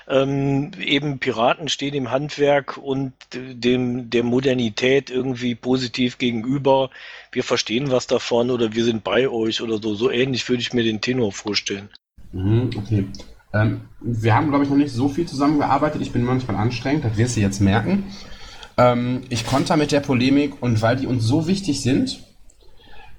Ähm, 0.09 0.71
eben 0.81 1.19
Piraten 1.19 1.69
stehen 1.69 1.95
im 1.95 2.13
Handwerk 2.13 2.77
und 2.77 3.13
dem, 3.35 4.09
der 4.09 4.23
Modernität 4.23 5.11
irgendwie 5.11 5.57
positiv 5.57 6.19
gegenüber. 6.19 6.91
Wir 7.33 7.43
verstehen 7.43 7.91
was 7.91 8.07
davon 8.07 8.51
oder 8.51 8.73
wir 8.73 8.85
sind 8.85 9.03
bei 9.03 9.29
euch 9.29 9.61
oder 9.63 9.79
so. 9.83 9.95
So 9.97 10.11
ähnlich 10.11 10.49
würde 10.49 10.63
ich 10.63 10.73
mir 10.73 10.85
den 10.85 11.01
Tenor 11.01 11.33
vorstellen. 11.33 11.89
Mhm, 12.33 12.71
okay. 12.77 13.07
Ähm, 13.53 13.81
wir 14.01 14.35
haben, 14.35 14.49
glaube 14.49 14.65
ich, 14.65 14.71
noch 14.71 14.77
nicht 14.77 14.93
so 14.93 15.09
viel 15.09 15.27
zusammengearbeitet. 15.27 16.03
Ich 16.03 16.13
bin 16.13 16.23
manchmal 16.23 16.57
anstrengend, 16.57 17.05
das 17.05 17.17
wirst 17.17 17.37
du 17.37 17.41
jetzt 17.41 17.61
merken. 17.61 18.05
Ähm, 18.79 19.23
ich 19.29 19.45
konnte 19.45 19.77
mit 19.77 19.91
der 19.91 20.01
Polemik 20.01 20.63
und 20.63 20.83
weil 20.83 20.97
die 20.97 21.07
uns 21.07 21.25
so 21.25 21.49
wichtig 21.49 21.81
sind, 21.81 22.21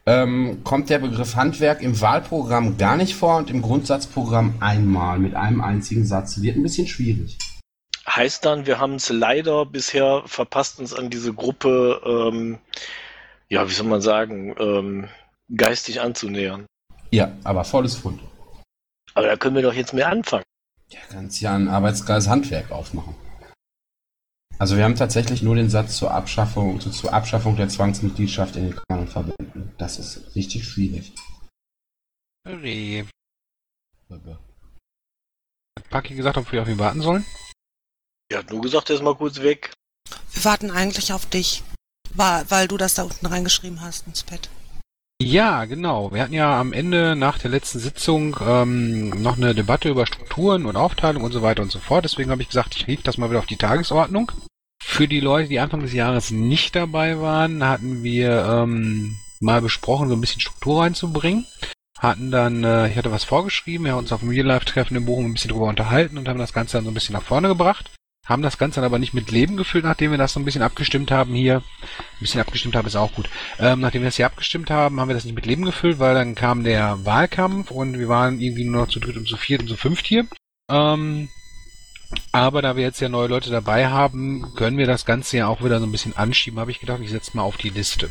ähm, 0.07 0.63
kommt 0.63 0.89
der 0.89 0.99
Begriff 0.99 1.35
Handwerk 1.35 1.81
im 1.81 1.99
Wahlprogramm 1.99 2.77
gar 2.77 2.95
nicht 2.95 3.15
vor 3.15 3.35
und 3.35 3.49
im 3.49 3.61
Grundsatzprogramm 3.61 4.55
einmal 4.61 5.19
mit 5.19 5.35
einem 5.35 5.59
einzigen 5.59 6.05
Satz. 6.05 6.41
Wird 6.41 6.55
ein 6.55 6.63
bisschen 6.63 6.87
schwierig. 6.87 7.37
Heißt 8.07 8.45
dann, 8.45 8.65
wir 8.65 8.79
haben 8.79 8.95
es 8.95 9.09
leider 9.09 9.65
bisher 9.65 10.23
verpasst, 10.25 10.79
uns 10.79 10.93
an 10.93 11.09
diese 11.09 11.33
Gruppe, 11.33 12.01
ähm, 12.05 12.57
ja, 13.49 13.67
wie 13.67 13.73
soll 13.73 13.87
man 13.87 13.99
sagen, 13.99 14.55
ähm, 14.57 15.09
geistig 15.53 15.99
anzunähern. 15.99 16.65
Ja, 17.11 17.33
aber 17.43 17.65
volles 17.65 17.95
Fund. 17.95 18.21
Aber 19.13 19.27
da 19.27 19.35
können 19.35 19.55
wir 19.55 19.61
doch 19.61 19.73
jetzt 19.73 19.93
mehr 19.93 20.07
anfangen. 20.07 20.45
Ja, 20.89 20.99
kannst 21.11 21.41
ja 21.41 21.53
ein 21.53 21.67
arbeitsgeiles 21.67 22.29
Handwerk 22.29 22.71
aufmachen. 22.71 23.13
Also 24.59 24.75
wir 24.75 24.83
haben 24.83 24.95
tatsächlich 24.95 25.43
nur 25.43 25.55
den 25.55 25.69
Satz 25.69 25.97
zur 25.97 26.11
Abschaffung, 26.11 26.79
zu, 26.79 26.89
zur 26.89 27.13
Abschaffung 27.13 27.55
der 27.55 27.69
Zwangsmitgliedschaft 27.69 28.55
in 28.55 28.69
den 28.69 28.75
Kammern 28.75 29.05
und 29.05 29.11
Verbänden. 29.11 29.71
Das 29.77 29.99
ist 29.99 30.35
richtig 30.35 30.67
schwierig. 30.67 31.13
Re. 32.47 33.05
Hat 34.09 35.89
Paki 35.89 36.15
gesagt, 36.15 36.37
ob 36.37 36.51
wir 36.51 36.61
auf 36.61 36.67
ihn 36.67 36.79
warten 36.79 37.01
sollen? 37.01 37.25
Er 38.29 38.39
hat 38.39 38.49
nur 38.49 38.61
gesagt, 38.61 38.89
er 38.89 38.95
ist 38.95 39.03
mal 39.03 39.15
kurz 39.15 39.41
weg. 39.41 39.73
Wir 40.33 40.45
warten 40.45 40.71
eigentlich 40.71 41.13
auf 41.13 41.27
dich, 41.27 41.63
weil, 42.15 42.49
weil 42.49 42.67
du 42.67 42.77
das 42.77 42.95
da 42.95 43.03
unten 43.03 43.27
reingeschrieben 43.27 43.81
hast 43.81 44.07
ins 44.07 44.23
Pad. 44.23 44.49
Ja, 45.19 45.65
genau. 45.65 46.13
Wir 46.13 46.21
hatten 46.21 46.33
ja 46.33 46.59
am 46.59 46.73
Ende 46.73 47.15
nach 47.15 47.39
der 47.39 47.49
letzten 47.49 47.79
Sitzung 47.79 48.37
ähm, 48.39 49.09
noch 49.21 49.37
eine 49.37 49.55
Debatte 49.55 49.89
über 49.89 50.05
Strukturen 50.05 50.67
und 50.67 50.75
Aufteilung 50.75 51.23
und 51.23 51.31
so 51.31 51.41
weiter 51.41 51.63
und 51.63 51.71
so 51.71 51.79
fort. 51.79 52.05
Deswegen 52.05 52.29
habe 52.29 52.43
ich 52.43 52.49
gesagt, 52.49 52.75
ich 52.75 52.87
rief 52.87 53.01
das 53.01 53.17
mal 53.17 53.29
wieder 53.31 53.39
auf 53.39 53.47
die 53.47 53.57
Tagesordnung. 53.57 54.31
Für 54.79 55.07
die 55.07 55.19
Leute, 55.19 55.49
die 55.49 55.59
Anfang 55.59 55.79
des 55.79 55.93
Jahres 55.93 56.29
nicht 56.29 56.75
dabei 56.75 57.19
waren, 57.19 57.63
hatten 57.63 58.03
wir 58.03 58.45
ähm, 58.45 59.17
mal 59.39 59.59
besprochen, 59.61 60.07
so 60.07 60.15
ein 60.15 60.21
bisschen 60.21 60.41
Struktur 60.41 60.83
reinzubringen. 60.83 61.47
Hatten 61.97 62.29
dann, 62.29 62.63
äh, 62.63 62.89
ich 62.89 62.95
hatte 62.95 63.11
was 63.11 63.23
vorgeschrieben, 63.23 63.85
wir 63.85 63.93
haben 63.93 63.99
uns 63.99 64.11
auf 64.11 64.19
dem 64.19 64.29
Real-Life-Treffen 64.29 64.95
in 64.95 65.05
Bochum 65.05 65.25
ein 65.25 65.33
bisschen 65.33 65.49
drüber 65.49 65.65
unterhalten 65.65 66.19
und 66.19 66.27
haben 66.27 66.37
das 66.37 66.53
Ganze 66.53 66.77
dann 66.77 66.85
so 66.85 66.91
ein 66.91 66.93
bisschen 66.93 67.13
nach 67.13 67.23
vorne 67.23 67.47
gebracht 67.47 67.89
haben 68.27 68.41
das 68.41 68.57
Ganze 68.57 68.75
dann 68.75 68.85
aber 68.85 68.99
nicht 68.99 69.13
mit 69.13 69.31
Leben 69.31 69.57
gefüllt, 69.57 69.85
nachdem 69.85 70.11
wir 70.11 70.17
das 70.17 70.33
so 70.33 70.39
ein 70.39 70.45
bisschen 70.45 70.61
abgestimmt 70.61 71.11
haben 71.11 71.33
hier. 71.33 71.57
Ein 71.57 72.19
bisschen 72.19 72.41
abgestimmt 72.41 72.75
haben 72.75 72.87
ist 72.87 72.95
auch 72.95 73.13
gut. 73.13 73.29
Ähm, 73.57 73.79
nachdem 73.79 74.01
wir 74.01 74.07
das 74.07 74.17
hier 74.17 74.25
abgestimmt 74.25 74.69
haben, 74.69 74.99
haben 74.99 75.07
wir 75.07 75.15
das 75.15 75.23
nicht 75.25 75.35
mit 75.35 75.45
Leben 75.45 75.63
gefüllt, 75.63 75.99
weil 75.99 76.13
dann 76.13 76.35
kam 76.35 76.63
der 76.63 77.05
Wahlkampf 77.05 77.71
und 77.71 77.97
wir 77.97 78.09
waren 78.09 78.39
irgendwie 78.39 78.65
nur 78.65 78.81
noch 78.81 78.91
zu 78.91 78.99
dritt 78.99 79.17
und 79.17 79.27
zu 79.27 79.37
viert 79.37 79.61
und 79.61 79.69
zu 79.69 79.77
fünft 79.77 80.05
hier. 80.05 80.27
Ähm, 80.69 81.29
aber 82.31 82.61
da 82.61 82.75
wir 82.75 82.83
jetzt 82.83 82.99
ja 82.99 83.09
neue 83.09 83.27
Leute 83.27 83.49
dabei 83.49 83.87
haben, 83.87 84.53
können 84.55 84.77
wir 84.77 84.87
das 84.87 85.05
Ganze 85.05 85.37
ja 85.37 85.47
auch 85.47 85.63
wieder 85.63 85.79
so 85.79 85.85
ein 85.85 85.91
bisschen 85.91 86.15
anschieben, 86.15 86.59
habe 86.59 86.71
ich 86.71 86.79
gedacht, 86.79 86.99
ich 87.01 87.09
setze 87.09 87.35
mal 87.35 87.43
auf 87.43 87.57
die 87.57 87.69
Liste. 87.69 88.09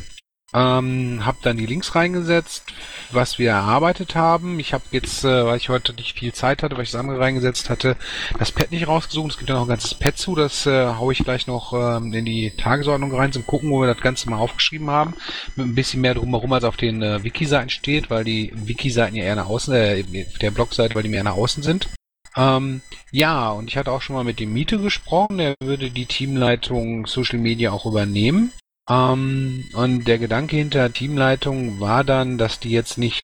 Ähm, 0.53 1.25
hab 1.25 1.41
dann 1.41 1.57
die 1.57 1.65
Links 1.65 1.93
reingesetzt, 1.93 2.63
was 3.11 3.37
wir 3.37 3.49
erarbeitet 3.49 4.15
haben. 4.15 4.59
Ich 4.61 4.73
habe 4.73 4.83
jetzt, 4.91 5.25
äh, 5.25 5.45
weil 5.45 5.57
ich 5.57 5.67
heute 5.67 5.93
nicht 5.93 6.17
viel 6.17 6.33
Zeit 6.33 6.63
hatte, 6.63 6.77
weil 6.77 6.83
ich 6.83 6.91
das 6.91 6.99
andere 7.01 7.19
reingesetzt 7.19 7.69
hatte, 7.69 7.97
das 8.39 8.53
Pad 8.53 8.71
nicht 8.71 8.87
rausgesucht. 8.87 9.31
Es 9.31 9.37
gibt 9.37 9.49
ja 9.49 9.55
noch 9.55 9.63
ein 9.63 9.67
ganzes 9.67 9.93
Pad 9.93 10.17
zu, 10.17 10.35
das 10.35 10.65
äh, 10.65 10.87
haue 10.93 11.11
ich 11.11 11.19
gleich 11.19 11.47
noch 11.47 11.73
ähm, 11.73 12.13
in 12.13 12.23
die 12.23 12.51
Tagesordnung 12.51 13.13
rein 13.13 13.33
zum 13.33 13.45
Gucken, 13.45 13.69
wo 13.71 13.81
wir 13.81 13.93
das 13.93 14.01
Ganze 14.01 14.29
mal 14.29 14.37
aufgeschrieben 14.37 14.89
haben. 14.89 15.15
Mit 15.57 15.67
ein 15.67 15.75
bisschen 15.75 15.99
mehr 15.99 16.13
drumherum, 16.13 16.53
als 16.53 16.63
auf 16.63 16.77
den 16.77 17.01
äh, 17.01 17.23
Wiki-Seiten 17.23 17.69
steht, 17.69 18.09
weil 18.09 18.23
die 18.23 18.53
Wiki-Seiten 18.55 19.17
ja 19.17 19.25
eher 19.25 19.35
nach 19.35 19.49
außen, 19.49 19.73
äh, 19.73 20.03
der 20.41 20.51
Blog-Seite, 20.51 20.95
weil 20.95 21.03
die 21.03 21.09
mehr 21.09 21.25
nach 21.25 21.35
außen 21.35 21.61
sind. 21.61 21.89
Ähm, 22.37 22.81
ja, 23.11 23.49
und 23.49 23.67
ich 23.67 23.75
hatte 23.75 23.91
auch 23.91 24.01
schon 24.01 24.15
mal 24.15 24.23
mit 24.23 24.39
dem 24.39 24.53
Miete 24.53 24.77
gesprochen, 24.77 25.39
der 25.39 25.55
würde 25.61 25.89
die 25.89 26.05
Teamleitung 26.05 27.05
Social 27.05 27.39
Media 27.39 27.71
auch 27.71 27.85
übernehmen. 27.85 28.53
Ähm, 28.89 29.65
und 29.73 30.07
der 30.07 30.17
Gedanke 30.17 30.55
hinter 30.55 30.91
Teamleitung 30.91 31.79
war 31.79 32.03
dann, 32.03 32.37
dass 32.37 32.59
die 32.59 32.71
jetzt 32.71 32.97
nicht 32.97 33.23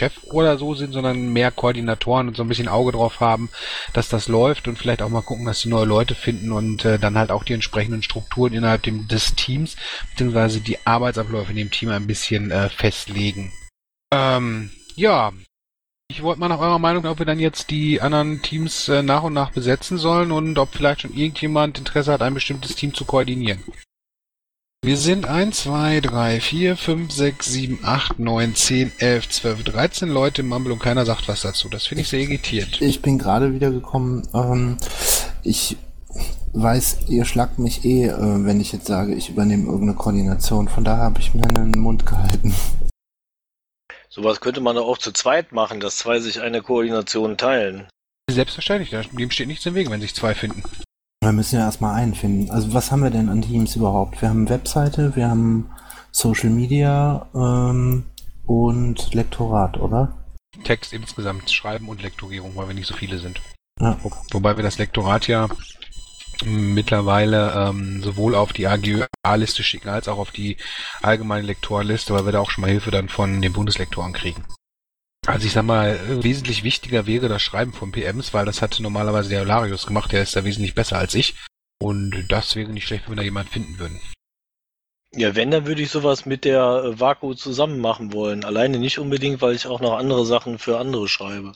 Chef 0.00 0.24
oder 0.24 0.58
so 0.58 0.74
sind, 0.74 0.92
sondern 0.92 1.32
mehr 1.32 1.52
Koordinatoren 1.52 2.28
und 2.28 2.36
so 2.36 2.42
ein 2.42 2.48
bisschen 2.48 2.66
Auge 2.68 2.92
drauf 2.92 3.20
haben, 3.20 3.48
dass 3.92 4.08
das 4.08 4.26
läuft 4.26 4.66
und 4.66 4.76
vielleicht 4.76 5.02
auch 5.02 5.08
mal 5.08 5.22
gucken, 5.22 5.46
dass 5.46 5.60
sie 5.60 5.68
neue 5.68 5.84
Leute 5.84 6.16
finden 6.16 6.50
und 6.50 6.84
äh, 6.84 6.98
dann 6.98 7.16
halt 7.16 7.30
auch 7.30 7.44
die 7.44 7.52
entsprechenden 7.52 8.02
Strukturen 8.02 8.52
innerhalb 8.52 8.82
dem, 8.82 9.06
des 9.06 9.36
Teams 9.36 9.76
beziehungsweise 10.10 10.60
die 10.60 10.84
Arbeitsabläufe 10.84 11.50
in 11.50 11.56
dem 11.56 11.70
Team 11.70 11.90
ein 11.90 12.08
bisschen 12.08 12.50
äh, 12.50 12.68
festlegen. 12.70 13.52
Ähm, 14.12 14.70
ja, 14.96 15.32
ich 16.10 16.22
wollte 16.22 16.40
mal 16.40 16.48
nach 16.48 16.58
eurer 16.58 16.80
Meinung, 16.80 17.04
ob 17.06 17.20
wir 17.20 17.26
dann 17.26 17.38
jetzt 17.38 17.70
die 17.70 18.00
anderen 18.00 18.42
Teams 18.42 18.88
äh, 18.88 19.02
nach 19.02 19.22
und 19.22 19.34
nach 19.34 19.52
besetzen 19.52 19.98
sollen 19.98 20.32
und 20.32 20.58
ob 20.58 20.74
vielleicht 20.74 21.02
schon 21.02 21.14
irgendjemand 21.14 21.78
Interesse 21.78 22.12
hat, 22.12 22.22
ein 22.22 22.34
bestimmtes 22.34 22.74
Team 22.74 22.94
zu 22.94 23.04
koordinieren. 23.04 23.62
Wir 24.84 24.96
sind 24.96 25.26
1, 25.26 25.64
2, 25.64 26.00
3, 26.00 26.40
4, 26.40 26.76
5, 26.76 27.12
6, 27.12 27.46
7, 27.46 27.78
8, 27.82 28.18
9, 28.20 28.54
10, 28.54 28.92
11, 28.98 29.28
12, 29.28 29.64
13 29.64 30.08
Leute 30.08 30.42
im 30.42 30.48
Mumble 30.48 30.72
und 30.72 30.78
keiner 30.78 31.04
sagt 31.04 31.26
was 31.28 31.42
dazu. 31.42 31.68
Das 31.68 31.86
finde 31.86 32.02
ich 32.02 32.08
sehr 32.08 32.20
irritiert. 32.20 32.80
Ich 32.80 33.02
bin 33.02 33.18
gerade 33.18 33.52
wieder 33.52 33.70
gekommen. 33.70 34.26
Ähm, 34.32 34.78
ich 35.42 35.76
weiß, 36.52 37.00
ihr 37.08 37.24
schlagt 37.24 37.58
mich 37.58 37.84
eh, 37.84 38.06
äh, 38.06 38.46
wenn 38.46 38.60
ich 38.60 38.72
jetzt 38.72 38.86
sage, 38.86 39.14
ich 39.14 39.28
übernehme 39.28 39.64
irgendeine 39.64 39.94
Koordination. 39.94 40.68
Von 40.68 40.84
daher 40.84 41.02
habe 41.02 41.20
ich 41.20 41.34
mir 41.34 41.44
einen 41.48 41.72
Mund 41.72 42.06
gehalten. 42.06 42.54
Sowas 44.08 44.40
könnte 44.40 44.60
man 44.60 44.78
auch 44.78 44.96
zu 44.96 45.12
zweit 45.12 45.52
machen, 45.52 45.80
dass 45.80 45.98
zwei 45.98 46.20
sich 46.20 46.40
eine 46.40 46.62
Koordination 46.62 47.36
teilen. 47.36 47.88
Selbstverständlich, 48.30 48.90
dem 49.12 49.30
steht 49.32 49.48
nichts 49.48 49.66
im 49.66 49.74
Wege, 49.74 49.90
wenn 49.90 50.00
sich 50.00 50.14
zwei 50.14 50.34
finden. 50.34 50.62
Wir 51.20 51.32
müssen 51.32 51.56
ja 51.56 51.62
erstmal 51.62 51.94
einen 51.94 52.14
finden. 52.14 52.50
Also 52.50 52.72
was 52.74 52.90
haben 52.90 53.02
wir 53.02 53.10
denn 53.10 53.28
an 53.28 53.42
Teams 53.42 53.76
überhaupt? 53.76 54.22
Wir 54.22 54.28
haben 54.28 54.48
Webseite, 54.48 55.14
wir 55.16 55.28
haben 55.28 55.70
Social 56.12 56.50
Media 56.50 57.26
ähm, 57.34 58.04
und 58.46 59.14
Lektorat, 59.14 59.78
oder? 59.78 60.16
Text 60.64 60.92
insgesamt 60.92 61.50
schreiben 61.50 61.88
und 61.88 62.02
Lektorierung, 62.02 62.56
weil 62.56 62.68
wir 62.68 62.74
nicht 62.74 62.86
so 62.86 62.94
viele 62.94 63.18
sind. 63.18 63.40
Ja, 63.80 63.98
okay. 64.02 64.18
Wobei 64.30 64.56
wir 64.56 64.64
das 64.64 64.78
Lektorat 64.78 65.28
ja 65.28 65.48
mittlerweile 66.44 67.52
ähm, 67.52 68.02
sowohl 68.02 68.34
auf 68.34 68.52
die 68.52 68.66
AGÖA-Liste 68.66 69.62
schicken 69.62 69.88
als 69.88 70.08
auch 70.08 70.18
auf 70.18 70.30
die 70.30 70.56
allgemeine 71.02 71.46
Lektorliste, 71.46 72.14
weil 72.14 72.26
wir 72.26 72.32
da 72.32 72.40
auch 72.40 72.50
schon 72.50 72.62
mal 72.62 72.70
Hilfe 72.70 72.90
dann 72.90 73.08
von 73.08 73.42
den 73.42 73.52
Bundeslektoren 73.52 74.12
kriegen. 74.12 74.44
Also 75.28 75.46
ich 75.46 75.52
sag 75.52 75.64
mal, 75.64 76.24
wesentlich 76.24 76.64
wichtiger 76.64 77.06
wäre 77.06 77.28
das 77.28 77.42
Schreiben 77.42 77.74
von 77.74 77.92
PMs, 77.92 78.32
weil 78.32 78.46
das 78.46 78.62
hatte 78.62 78.82
normalerweise 78.82 79.28
der 79.28 79.42
Olarius 79.42 79.86
gemacht, 79.86 80.10
der 80.10 80.22
ist 80.22 80.34
da 80.34 80.42
wesentlich 80.42 80.74
besser 80.74 80.96
als 80.96 81.14
ich. 81.14 81.34
Und 81.78 82.28
das 82.30 82.56
wäre 82.56 82.70
nicht 82.70 82.86
schlecht, 82.86 83.04
wenn 83.04 83.12
wir 83.12 83.16
da 83.16 83.22
jemanden 83.22 83.52
finden 83.52 83.78
würden. 83.78 84.00
Ja, 85.14 85.34
wenn, 85.34 85.50
dann 85.50 85.66
würde 85.66 85.82
ich 85.82 85.90
sowas 85.90 86.24
mit 86.24 86.46
der 86.46 86.62
äh, 86.62 86.98
Vaku 86.98 87.34
zusammen 87.34 87.78
machen 87.78 88.14
wollen. 88.14 88.42
Alleine 88.42 88.78
nicht 88.78 88.98
unbedingt, 88.98 89.42
weil 89.42 89.54
ich 89.54 89.66
auch 89.66 89.80
noch 89.80 89.98
andere 89.98 90.24
Sachen 90.24 90.58
für 90.58 90.78
andere 90.78 91.08
schreibe. 91.08 91.52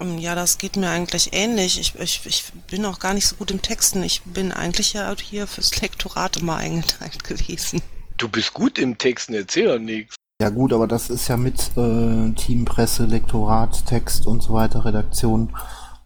Ähm, 0.00 0.18
Ja, 0.18 0.34
das 0.34 0.58
geht 0.58 0.74
mir 0.74 0.90
eigentlich 0.90 1.32
ähnlich. 1.32 1.78
Ich, 1.78 1.94
ich, 2.00 2.26
ich 2.26 2.44
bin 2.68 2.84
auch 2.84 2.98
gar 2.98 3.14
nicht 3.14 3.28
so 3.28 3.36
gut 3.36 3.52
im 3.52 3.62
Texten. 3.62 4.02
Ich 4.02 4.22
bin 4.22 4.50
eigentlich 4.50 4.92
ja 4.92 5.14
hier 5.16 5.46
fürs 5.46 5.80
Lektorat 5.80 6.38
immer 6.38 6.56
eingeteilt 6.56 7.22
gewesen. 7.22 7.80
Du 8.16 8.28
bist 8.28 8.52
gut 8.54 8.76
im 8.76 8.98
Texten, 8.98 9.34
erzähl 9.34 9.68
doch 9.68 9.78
nichts. 9.78 10.16
Ja 10.42 10.50
gut, 10.50 10.72
aber 10.72 10.88
das 10.88 11.08
ist 11.08 11.28
ja 11.28 11.36
mit 11.36 11.70
äh, 11.76 12.32
Teampresse, 12.32 13.04
Lektorat, 13.04 13.86
Text 13.86 14.26
und 14.26 14.42
so 14.42 14.54
weiter, 14.54 14.84
Redaktion. 14.84 15.50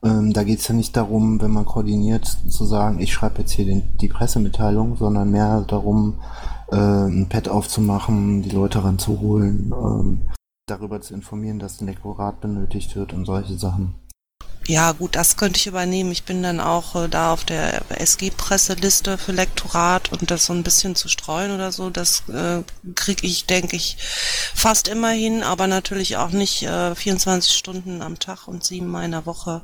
Ähm, 0.05 0.35
da 0.35 0.45
geht's 0.45 0.69
ja 0.69 0.75
nicht 0.75 0.95
darum, 0.95 1.41
wenn 1.41 1.53
man 1.53 1.65
koordiniert, 1.65 2.27
zu 2.27 2.67
sagen, 2.67 3.01
ich 3.01 3.15
schreibe 3.15 3.39
jetzt 3.39 3.53
hier 3.53 3.65
den, 3.65 3.97
die 3.97 4.09
Pressemitteilung, 4.09 4.99
sondern 4.99 5.31
mehr 5.31 5.63
darum, 5.63 6.19
äh, 6.71 6.77
ein 6.77 7.31
Pad 7.31 7.49
aufzumachen, 7.49 8.43
die 8.43 8.51
Leute 8.51 8.85
ranzuholen, 8.85 9.73
ähm, 9.73 10.21
darüber 10.67 11.01
zu 11.01 11.15
informieren, 11.15 11.59
dass 11.59 11.81
ein 11.81 11.87
Lektorat 11.87 12.43
benötigt 12.43 12.95
wird 12.95 13.15
und 13.15 13.25
solche 13.25 13.57
Sachen. 13.57 13.95
Ja, 14.69 14.91
gut, 14.93 15.15
das 15.15 15.37
könnte 15.37 15.59
ich 15.61 15.69
übernehmen. 15.69 16.11
Ich 16.11 16.25
bin 16.25 16.43
dann 16.43 16.59
auch 16.59 16.97
äh, 16.97 17.09
da 17.09 17.33
auf 17.33 17.45
der 17.45 17.83
SG-Presseliste 18.01 19.17
für 19.17 19.31
Lektorat 19.31 20.11
und 20.11 20.31
das 20.31 20.47
so 20.47 20.53
ein 20.53 20.65
bisschen 20.65 20.97
zu 20.97 21.09
streuen 21.09 21.53
oder 21.53 21.71
so, 21.71 21.89
das 21.89 22.29
äh, 22.29 22.65
kriege 22.97 23.27
ich, 23.27 23.47
denke 23.47 23.77
ich, 23.77 23.97
fast 24.55 24.89
immer 24.89 25.11
hin, 25.11 25.45
aber 25.45 25.69
natürlich 25.69 26.17
auch 26.17 26.31
nicht 26.31 26.65
äh, 26.65 26.97
24 26.97 27.53
Stunden 27.53 28.03
am 28.03 28.19
Tag 28.19 28.49
und 28.49 28.65
sieben 28.65 28.89
Mal 28.89 29.05
in 29.05 29.13
der 29.13 29.27
Woche. 29.27 29.63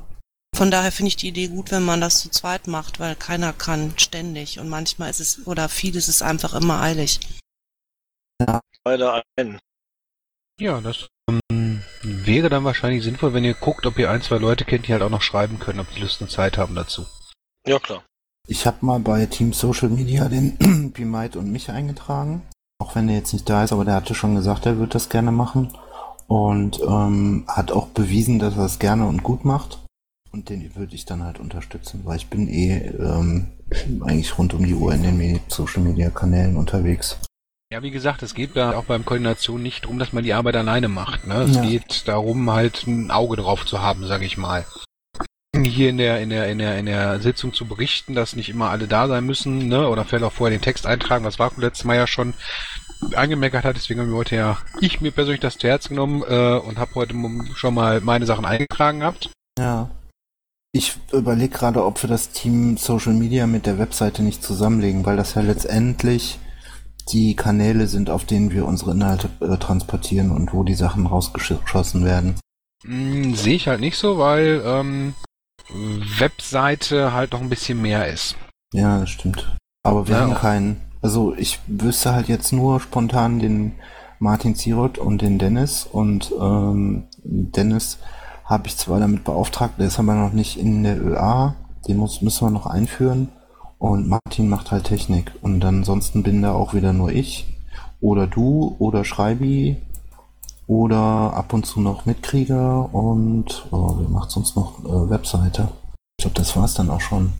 Von 0.55 0.71
daher 0.71 0.91
finde 0.93 1.09
ich 1.09 1.17
die 1.17 1.29
Idee 1.29 1.47
gut, 1.49 1.71
wenn 1.71 1.83
man 1.83 1.99
das 1.99 2.19
zu 2.19 2.29
zweit 2.29 2.67
macht, 2.67 2.99
weil 2.99 3.15
keiner 3.17 3.51
kann 3.51 3.93
ständig 3.97 4.59
und 4.59 4.69
manchmal 4.69 5.09
ist 5.09 5.19
es, 5.19 5.45
oder 5.45 5.67
vieles 5.67 6.07
ist 6.07 6.21
einfach 6.21 6.53
immer 6.53 6.79
eilig. 6.81 7.19
Beide 8.83 9.23
ein. 9.35 9.59
Ja, 10.59 10.79
das 10.79 11.09
wäre 12.03 12.49
dann 12.49 12.63
wahrscheinlich 12.63 13.03
sinnvoll, 13.03 13.33
wenn 13.33 13.43
ihr 13.43 13.53
guckt, 13.53 13.85
ob 13.85 13.97
ihr 13.97 14.11
ein, 14.11 14.21
zwei 14.21 14.37
Leute 14.37 14.65
kennt, 14.65 14.87
die 14.87 14.93
halt 14.93 15.03
auch 15.03 15.09
noch 15.09 15.21
schreiben 15.21 15.59
können, 15.59 15.79
ob 15.79 15.93
die 15.93 16.01
Lust 16.01 16.21
und 16.21 16.31
Zeit 16.31 16.57
haben 16.57 16.75
dazu. 16.75 17.05
Ja, 17.65 17.79
klar. 17.79 18.03
Ich 18.47 18.65
habe 18.67 18.85
mal 18.85 18.99
bei 18.99 19.25
Team 19.25 19.53
Social 19.53 19.89
Media 19.89 20.27
den 20.27 20.91
Pimite 20.93 21.39
und 21.39 21.51
mich 21.51 21.69
eingetragen. 21.69 22.43
Auch 22.79 22.95
wenn 22.95 23.07
der 23.07 23.15
jetzt 23.15 23.31
nicht 23.31 23.47
da 23.49 23.63
ist, 23.63 23.71
aber 23.71 23.85
der 23.85 23.95
hatte 23.95 24.15
schon 24.15 24.35
gesagt, 24.35 24.65
er 24.65 24.79
wird 24.79 24.95
das 24.95 25.09
gerne 25.09 25.31
machen. 25.31 25.73
Und 26.27 26.81
ähm, 26.81 27.45
hat 27.47 27.71
auch 27.71 27.87
bewiesen, 27.87 28.39
dass 28.39 28.57
er 28.57 28.65
es 28.65 28.79
gerne 28.79 29.07
und 29.07 29.23
gut 29.23 29.45
macht. 29.45 29.79
Und 30.31 30.49
den 30.49 30.75
würde 30.75 30.95
ich 30.95 31.05
dann 31.05 31.23
halt 31.23 31.39
unterstützen, 31.39 32.01
weil 32.03 32.17
ich 32.17 32.27
bin 32.27 32.47
eh 32.47 32.87
ähm, 32.87 33.51
eigentlich 34.01 34.37
rund 34.37 34.53
um 34.53 34.65
die 34.65 34.73
Uhr 34.73 34.93
in 34.93 35.03
den 35.03 35.39
Social 35.47 35.83
Media 35.83 36.09
Kanälen 36.09 36.57
unterwegs. 36.57 37.17
Ja, 37.73 37.81
wie 37.81 37.89
gesagt, 37.89 38.21
es 38.21 38.35
geht 38.35 38.55
da 38.55 38.73
auch 38.77 38.83
beim 38.83 39.03
Koordination 39.03 39.63
nicht 39.63 39.83
darum, 39.83 39.97
dass 39.97 40.13
man 40.13 40.23
die 40.23 40.33
Arbeit 40.35 40.55
alleine 40.55 40.89
macht. 40.89 41.25
Ne? 41.25 41.41
Es 41.41 41.55
Ja. 41.55 41.63
geht 41.63 42.07
darum, 42.07 42.51
halt 42.51 42.85
ein 42.85 43.09
Auge 43.09 43.35
drauf 43.35 43.65
zu 43.65 43.81
haben, 43.81 44.05
sage 44.05 44.25
ich 44.25 44.37
mal. 44.37 44.63
Hier 45.59 45.89
in 45.89 45.97
der, 45.97 46.21
in 46.21 46.29
der, 46.29 46.49
in 46.49 46.59
der, 46.59 46.77
in 46.77 46.85
der 46.85 47.19
Sitzung 47.19 47.51
zu 47.51 47.65
berichten, 47.65 48.13
dass 48.13 48.35
nicht 48.35 48.49
immer 48.49 48.69
alle 48.69 48.87
da 48.87 49.07
sein 49.07 49.25
müssen, 49.25 49.69
ne? 49.69 49.89
Oder 49.89 50.05
vielleicht 50.05 50.23
auch 50.23 50.31
vorher 50.31 50.55
den 50.55 50.61
Text 50.61 50.85
eintragen, 50.85 51.25
was 51.25 51.39
Vaku 51.39 51.61
letztes 51.61 51.83
Mal 51.83 51.95
ja 51.97 52.05
schon 52.05 52.35
angemeckert 53.15 53.65
hat, 53.65 53.75
deswegen 53.75 54.01
haben 54.01 54.09
wir 54.11 54.17
heute 54.17 54.35
ja 54.35 54.59
ich 54.79 55.01
mir 55.01 55.09
persönlich 55.09 55.41
das 55.41 55.57
zu 55.57 55.67
Herz 55.67 55.89
genommen 55.89 56.21
äh, 56.29 56.57
und 56.59 56.77
habe 56.77 56.93
heute 56.93 57.15
schon 57.55 57.73
mal 57.73 58.01
meine 58.01 58.27
Sachen 58.27 58.45
eingetragen 58.45 58.99
gehabt. 58.99 59.31
Ja. 59.57 59.89
Ich 60.73 60.95
überlege 61.11 61.57
gerade, 61.57 61.83
ob 61.83 62.03
wir 62.03 62.07
das 62.07 62.29
Team 62.29 62.77
Social 62.77 63.13
Media 63.13 63.47
mit 63.47 63.65
der 63.65 63.79
Webseite 63.79 64.21
nicht 64.21 64.43
zusammenlegen, 64.43 65.07
weil 65.07 65.17
das 65.17 65.33
ja 65.33 65.41
letztendlich 65.41 66.37
die 67.11 67.35
Kanäle 67.35 67.87
sind, 67.87 68.09
auf 68.09 68.25
denen 68.25 68.51
wir 68.51 68.65
unsere 68.65 68.91
Inhalte 68.91 69.29
äh, 69.41 69.57
transportieren 69.57 70.31
und 70.31 70.53
wo 70.53 70.63
die 70.63 70.73
Sachen 70.75 71.05
rausgeschossen 71.07 72.05
werden. 72.05 72.35
Hm, 72.85 73.35
Sehe 73.35 73.55
ich 73.55 73.67
halt 73.67 73.79
nicht 73.81 73.97
so, 73.97 74.17
weil 74.17 74.61
ähm, 74.65 75.13
Webseite 76.19 77.13
halt 77.13 77.31
noch 77.33 77.41
ein 77.41 77.49
bisschen 77.49 77.81
mehr 77.81 78.07
ist. 78.07 78.35
Ja, 78.73 78.99
das 78.99 79.09
stimmt. 79.09 79.55
Aber 79.83 80.07
wir 80.07 80.15
Ja. 80.15 80.21
haben 80.21 80.35
keinen. 80.35 80.81
Also 81.01 81.33
ich 81.35 81.59
wüsste 81.67 82.13
halt 82.13 82.27
jetzt 82.27 82.53
nur 82.53 82.79
spontan 82.79 83.39
den 83.39 83.73
Martin 84.19 84.55
Zierot 84.55 84.97
und 84.97 85.21
den 85.21 85.37
Dennis. 85.39 85.85
Und 85.91 86.31
ähm, 86.39 87.03
Dennis 87.23 87.99
habe 88.45 88.67
ich 88.67 88.77
zwar 88.77 88.99
damit 88.99 89.23
beauftragt, 89.23 89.75
der 89.79 89.87
ist 89.87 89.99
aber 89.99 90.15
noch 90.15 90.31
nicht 90.33 90.57
in 90.57 90.83
der 90.83 91.01
ÖA. 91.01 91.55
Den 91.87 91.97
muss, 91.97 92.21
müssen 92.21 92.45
wir 92.47 92.51
noch 92.51 92.65
einführen. 92.65 93.29
Und 93.83 94.07
Martin 94.07 94.47
macht 94.47 94.71
halt 94.71 94.85
Technik. 94.85 95.33
Und 95.41 95.65
ansonsten 95.65 96.23
bin 96.23 96.41
da 96.41 96.53
auch 96.53 96.73
wieder 96.73 96.93
nur 96.93 97.11
ich. 97.11 97.45
Oder 97.99 98.27
du 98.27 98.77
oder 98.79 99.03
Schreibi. 99.03 99.75
Oder 100.67 101.33
ab 101.33 101.51
und 101.51 101.65
zu 101.65 101.81
noch 101.81 102.05
Mitkrieger. 102.05 102.93
Und 102.95 103.67
oh, 103.71 103.95
wer 103.99 104.07
macht 104.07 104.31
sonst 104.31 104.55
noch 104.55 104.79
äh, 104.85 105.09
Webseite? 105.09 105.67
Ich 106.17 106.23
glaube, 106.23 106.39
das 106.39 106.55
war's 106.55 106.75
dann 106.75 106.89
auch 106.89 107.01
schon. 107.01 107.33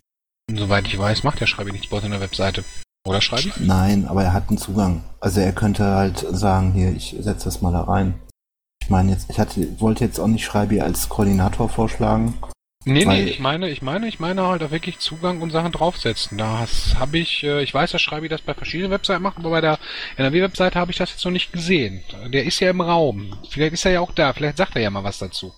Soweit 0.54 0.86
ich 0.86 0.98
weiß, 0.98 1.24
macht 1.24 1.40
der 1.40 1.46
Schreiber 1.46 1.72
nichts 1.72 1.88
bei 1.88 1.96
uns 1.96 2.04
in 2.04 2.10
der 2.10 2.20
Webseite. 2.20 2.62
Oder 3.08 3.22
Schreiben? 3.22 3.50
Nein, 3.60 4.06
aber 4.06 4.22
er 4.22 4.34
hat 4.34 4.50
einen 4.50 4.58
Zugang. 4.58 5.02
Also 5.20 5.40
er 5.40 5.52
könnte 5.52 5.86
halt 5.86 6.26
sagen, 6.30 6.74
hier, 6.74 6.92
ich 6.92 7.16
setze 7.20 7.46
das 7.46 7.62
mal 7.62 7.72
da 7.72 7.84
rein. 7.84 8.20
Ich 8.82 8.90
meine 8.90 9.12
jetzt, 9.12 9.30
ich 9.30 9.38
hatte, 9.38 9.80
wollte 9.80 10.04
jetzt 10.04 10.20
auch 10.20 10.26
nicht 10.26 10.44
Schreibi 10.44 10.82
als 10.82 11.08
Koordinator 11.08 11.70
vorschlagen. 11.70 12.34
Nee, 12.86 13.06
Weil- 13.06 13.24
nee, 13.24 13.30
ich 13.30 13.40
meine, 13.40 13.70
ich 13.70 13.80
meine, 13.80 14.08
ich 14.08 14.20
meine 14.20 14.46
halt 14.46 14.62
auch 14.62 14.70
wirklich 14.70 14.98
Zugang 14.98 15.40
und 15.40 15.50
Sachen 15.50 15.72
draufsetzen. 15.72 16.36
Da 16.36 16.66
habe 16.98 17.18
ich, 17.18 17.42
äh, 17.42 17.62
ich 17.62 17.72
weiß, 17.72 17.92
dass 17.92 18.02
Schreibi 18.02 18.28
das 18.28 18.42
bei 18.42 18.52
verschiedenen 18.52 18.90
Webseiten 18.90 19.22
macht, 19.22 19.38
aber 19.38 19.50
bei 19.50 19.60
der 19.62 19.78
NRW-Webseite 20.16 20.78
habe 20.78 20.90
ich 20.90 20.98
das 20.98 21.10
jetzt 21.10 21.24
noch 21.24 21.32
nicht 21.32 21.52
gesehen. 21.52 22.02
Der 22.30 22.44
ist 22.44 22.60
ja 22.60 22.68
im 22.70 22.82
Raum. 22.82 23.38
Vielleicht 23.48 23.72
ist 23.72 23.86
er 23.86 23.92
ja 23.92 24.00
auch 24.00 24.12
da, 24.12 24.32
vielleicht 24.34 24.58
sagt 24.58 24.76
er 24.76 24.82
ja 24.82 24.90
mal 24.90 25.02
was 25.04 25.18
dazu. 25.18 25.54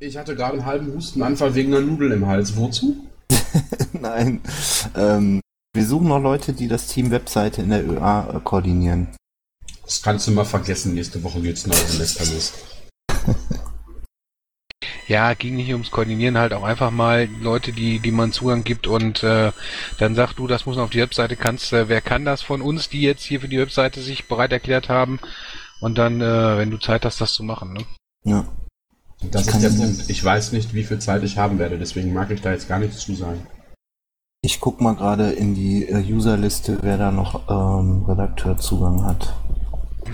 Ich 0.00 0.16
hatte 0.18 0.36
gerade 0.36 0.54
einen 0.54 0.66
halben 0.66 0.92
Hustenanfall 0.92 1.54
wegen 1.54 1.74
einer 1.74 1.84
Nudel 1.86 2.12
im 2.12 2.26
Hals. 2.26 2.54
Wozu? 2.56 3.06
Nein. 3.92 4.42
Ähm, 4.96 5.40
wir 5.72 5.86
suchen 5.86 6.08
noch 6.08 6.20
Leute, 6.20 6.52
die 6.52 6.68
das 6.68 6.88
Team 6.88 7.10
Webseite 7.10 7.62
in 7.62 7.70
der 7.70 7.88
ÖA 7.88 8.36
äh, 8.36 8.40
koordinieren. 8.40 9.08
Das 9.84 10.02
kannst 10.02 10.26
du 10.26 10.32
mal 10.32 10.44
vergessen. 10.44 10.94
Nächste 10.94 11.22
Woche 11.22 11.40
geht's 11.40 11.66
neue 11.66 11.76
Semester 11.76 12.24
los. 12.26 12.52
Ja, 15.06 15.34
ging 15.34 15.56
nicht 15.56 15.70
ums 15.72 15.90
Koordinieren, 15.90 16.38
halt 16.38 16.52
auch 16.52 16.62
einfach 16.62 16.90
mal 16.90 17.28
Leute, 17.40 17.72
die, 17.72 17.98
die 17.98 18.10
man 18.10 18.32
Zugang 18.32 18.64
gibt 18.64 18.86
und 18.86 19.22
äh, 19.22 19.52
dann 19.98 20.14
sagst 20.14 20.38
du, 20.38 20.46
das 20.46 20.66
muss 20.66 20.78
auf 20.78 20.90
die 20.90 21.00
Webseite, 21.00 21.36
kannst, 21.36 21.72
äh, 21.72 21.88
wer 21.88 22.00
kann 22.00 22.24
das 22.24 22.42
von 22.42 22.62
uns, 22.62 22.88
die 22.88 23.02
jetzt 23.02 23.22
hier 23.22 23.40
für 23.40 23.48
die 23.48 23.58
Webseite 23.58 24.00
sich 24.00 24.28
bereit 24.28 24.52
erklärt 24.52 24.88
haben 24.88 25.20
und 25.80 25.98
dann, 25.98 26.20
äh, 26.20 26.58
wenn 26.58 26.70
du 26.70 26.78
Zeit 26.78 27.04
hast, 27.04 27.20
das 27.20 27.34
zu 27.34 27.42
machen, 27.42 27.74
ne? 27.74 27.84
Ja. 28.24 28.46
Das 29.30 29.48
Ich 29.48 29.54
ist 29.54 29.62
der 29.62 29.70
Punkt. 29.70 30.10
Ich 30.10 30.24
weiß 30.24 30.52
nicht, 30.52 30.74
wie 30.74 30.84
viel 30.84 30.98
Zeit 30.98 31.22
ich 31.22 31.38
haben 31.38 31.58
werde. 31.58 31.78
Deswegen 31.78 32.12
mag 32.12 32.30
ich 32.30 32.40
da 32.40 32.52
jetzt 32.52 32.68
gar 32.68 32.78
nichts 32.78 33.00
zu 33.00 33.14
sagen. 33.14 33.46
Ich 34.42 34.60
guck 34.60 34.80
mal 34.80 34.94
gerade 34.94 35.32
in 35.32 35.54
die 35.54 35.86
äh, 35.88 36.12
Userliste, 36.12 36.78
wer 36.82 36.98
da 36.98 37.10
noch 37.10 37.48
ähm, 37.48 38.04
Redakteurzugang 38.04 39.04
hat. 39.04 39.34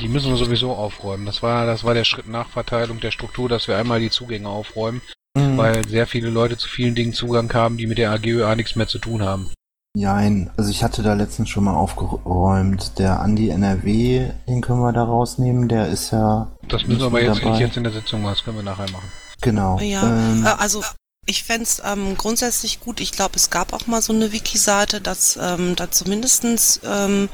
Die 0.00 0.08
müssen 0.08 0.30
wir 0.30 0.36
sowieso 0.36 0.72
aufräumen. 0.72 1.26
Das 1.26 1.42
war, 1.42 1.66
das 1.66 1.84
war 1.84 1.94
der 1.94 2.04
Schritt 2.04 2.28
nach 2.28 2.48
Verteilung 2.48 3.00
der 3.00 3.10
Struktur, 3.10 3.48
dass 3.48 3.68
wir 3.68 3.76
einmal 3.76 4.00
die 4.00 4.10
Zugänge 4.10 4.48
aufräumen, 4.48 5.00
Mhm. 5.36 5.56
weil 5.58 5.86
sehr 5.88 6.06
viele 6.08 6.28
Leute 6.28 6.56
zu 6.56 6.68
vielen 6.68 6.94
Dingen 6.96 7.12
Zugang 7.12 7.52
haben, 7.54 7.76
die 7.76 7.86
mit 7.86 7.98
der 7.98 8.10
AGÖA 8.10 8.54
nichts 8.56 8.74
mehr 8.74 8.88
zu 8.88 8.98
tun 8.98 9.22
haben. 9.22 9.50
Nein, 9.96 10.50
also 10.56 10.70
ich 10.70 10.82
hatte 10.84 11.02
da 11.02 11.14
letztens 11.14 11.48
schon 11.50 11.64
mal 11.64 11.74
aufgeräumt. 11.74 12.98
Der 12.98 13.20
Andi 13.20 13.50
NRW, 13.50 14.30
den 14.48 14.60
können 14.60 14.80
wir 14.80 14.92
da 14.92 15.04
rausnehmen, 15.04 15.68
der 15.68 15.88
ist 15.88 16.10
ja 16.12 16.48
Das 16.68 16.86
müssen 16.86 17.00
wir 17.00 17.06
aber 17.06 17.22
jetzt 17.22 17.42
jetzt 17.60 17.76
in 17.76 17.84
der 17.84 17.92
Sitzung 17.92 18.22
machen, 18.22 18.34
das 18.34 18.44
können 18.44 18.56
wir 18.56 18.62
nachher 18.64 18.90
machen. 18.90 19.10
genau. 19.40 19.78
Ja, 19.80 20.02
ähm, 20.04 20.44
äh, 20.44 20.48
also 20.58 20.82
ich 21.30 21.44
fänd's 21.44 21.80
ähm, 21.84 22.16
grundsätzlich 22.16 22.80
gut. 22.80 23.00
Ich 23.00 23.12
glaube, 23.12 23.36
es 23.36 23.50
gab 23.50 23.72
auch 23.72 23.86
mal 23.86 24.02
so 24.02 24.12
eine 24.12 24.32
Wiki-Seite, 24.32 25.00
dass 25.00 25.38
ähm, 25.40 25.76
da 25.76 25.90
zumindestens 25.90 26.80
ähm, 26.84 27.28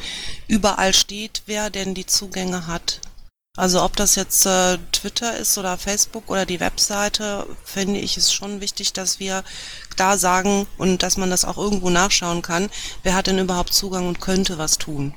überall 0.46 0.92
steht, 0.92 1.42
wer 1.46 1.70
denn 1.70 1.94
die 1.94 2.06
Zugänge 2.06 2.66
hat. 2.66 3.00
Also 3.56 3.82
ob 3.82 3.96
das 3.96 4.14
jetzt 4.14 4.44
äh, 4.44 4.76
Twitter 4.92 5.36
ist 5.38 5.56
oder 5.56 5.78
Facebook 5.78 6.30
oder 6.30 6.44
die 6.44 6.60
Webseite, 6.60 7.46
finde 7.64 7.98
ich 7.98 8.18
es 8.18 8.30
schon 8.30 8.60
wichtig, 8.60 8.92
dass 8.92 9.18
wir 9.18 9.42
da 9.96 10.18
sagen 10.18 10.66
und 10.76 11.02
dass 11.02 11.16
man 11.16 11.30
das 11.30 11.46
auch 11.46 11.56
irgendwo 11.56 11.88
nachschauen 11.88 12.42
kann, 12.42 12.68
wer 13.02 13.14
hat 13.14 13.28
denn 13.28 13.38
überhaupt 13.38 13.72
Zugang 13.72 14.06
und 14.06 14.20
könnte 14.20 14.58
was 14.58 14.78
tun. 14.78 15.14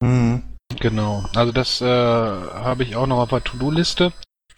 mhm. 0.00 0.44
Genau. 0.78 1.24
Also 1.34 1.50
das 1.50 1.80
äh, 1.80 1.84
habe 1.84 2.84
ich 2.84 2.94
auch 2.94 3.08
noch 3.08 3.18
auf 3.18 3.30
der 3.30 3.42
To-Do-Liste, 3.42 4.12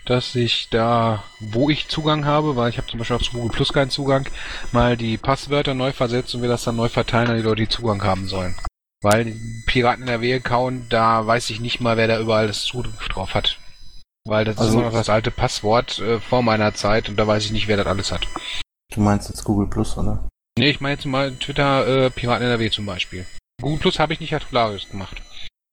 dass 0.04 0.34
ich 0.34 0.68
da, 0.70 1.22
wo 1.40 1.70
ich 1.70 1.88
Zugang 1.88 2.24
habe, 2.24 2.56
weil 2.56 2.70
ich 2.70 2.78
habe 2.78 2.88
zum 2.88 2.98
Beispiel 2.98 3.16
auf 3.16 3.30
Google 3.32 3.50
Plus 3.50 3.72
keinen 3.72 3.90
Zugang, 3.90 4.26
mal 4.72 4.96
die 4.96 5.16
Passwörter 5.16 5.74
neu 5.74 5.92
versetzt 5.92 6.34
und 6.34 6.42
wir 6.42 6.48
das 6.48 6.64
dann 6.64 6.76
neu 6.76 6.88
verteilen 6.88 7.28
an 7.30 7.36
die 7.36 7.42
Leute, 7.42 7.62
die 7.62 7.68
Zugang 7.68 8.02
haben 8.02 8.26
sollen. 8.28 8.56
Weil 9.02 9.34
Piraten 9.66 10.04
NRW-Account, 10.06 10.92
da 10.92 11.26
weiß 11.26 11.50
ich 11.50 11.60
nicht 11.60 11.80
mal, 11.80 11.96
wer 11.96 12.06
da 12.08 12.20
überall 12.20 12.46
das 12.46 12.62
Zugriff 12.64 13.08
drauf 13.08 13.34
hat. 13.34 13.58
Weil 14.24 14.44
das 14.44 14.54
ist 14.56 14.60
Also- 14.60 14.74
immer 14.78 14.86
noch 14.86 14.92
das 14.92 15.08
alte 15.08 15.30
Passwort 15.32 15.98
äh, 15.98 16.20
vor 16.20 16.42
meiner 16.42 16.74
Zeit 16.74 17.08
und 17.08 17.16
da 17.16 17.26
weiß 17.26 17.44
ich 17.44 17.52
nicht, 17.52 17.66
wer 17.68 17.76
das 17.76 17.86
alles 17.86 18.12
hat. 18.12 18.26
Du 18.94 19.00
meinst 19.00 19.28
jetzt 19.28 19.42
Google 19.44 19.66
Plus, 19.68 19.96
oder? 19.98 20.28
Nee, 20.58 20.70
ich 20.70 20.80
meine 20.80 20.94
jetzt 20.94 21.06
mal 21.06 21.32
Twitter 21.32 21.86
äh, 22.06 22.10
Piraten 22.10 22.46
NRW 22.46 22.70
zum 22.70 22.86
Beispiel. 22.86 23.26
Google 23.60 23.78
Plus 23.80 23.98
habe 23.98 24.12
ich 24.12 24.20
nicht 24.20 24.34
als 24.34 24.44
Polarius 24.44 24.88
gemacht. 24.88 25.20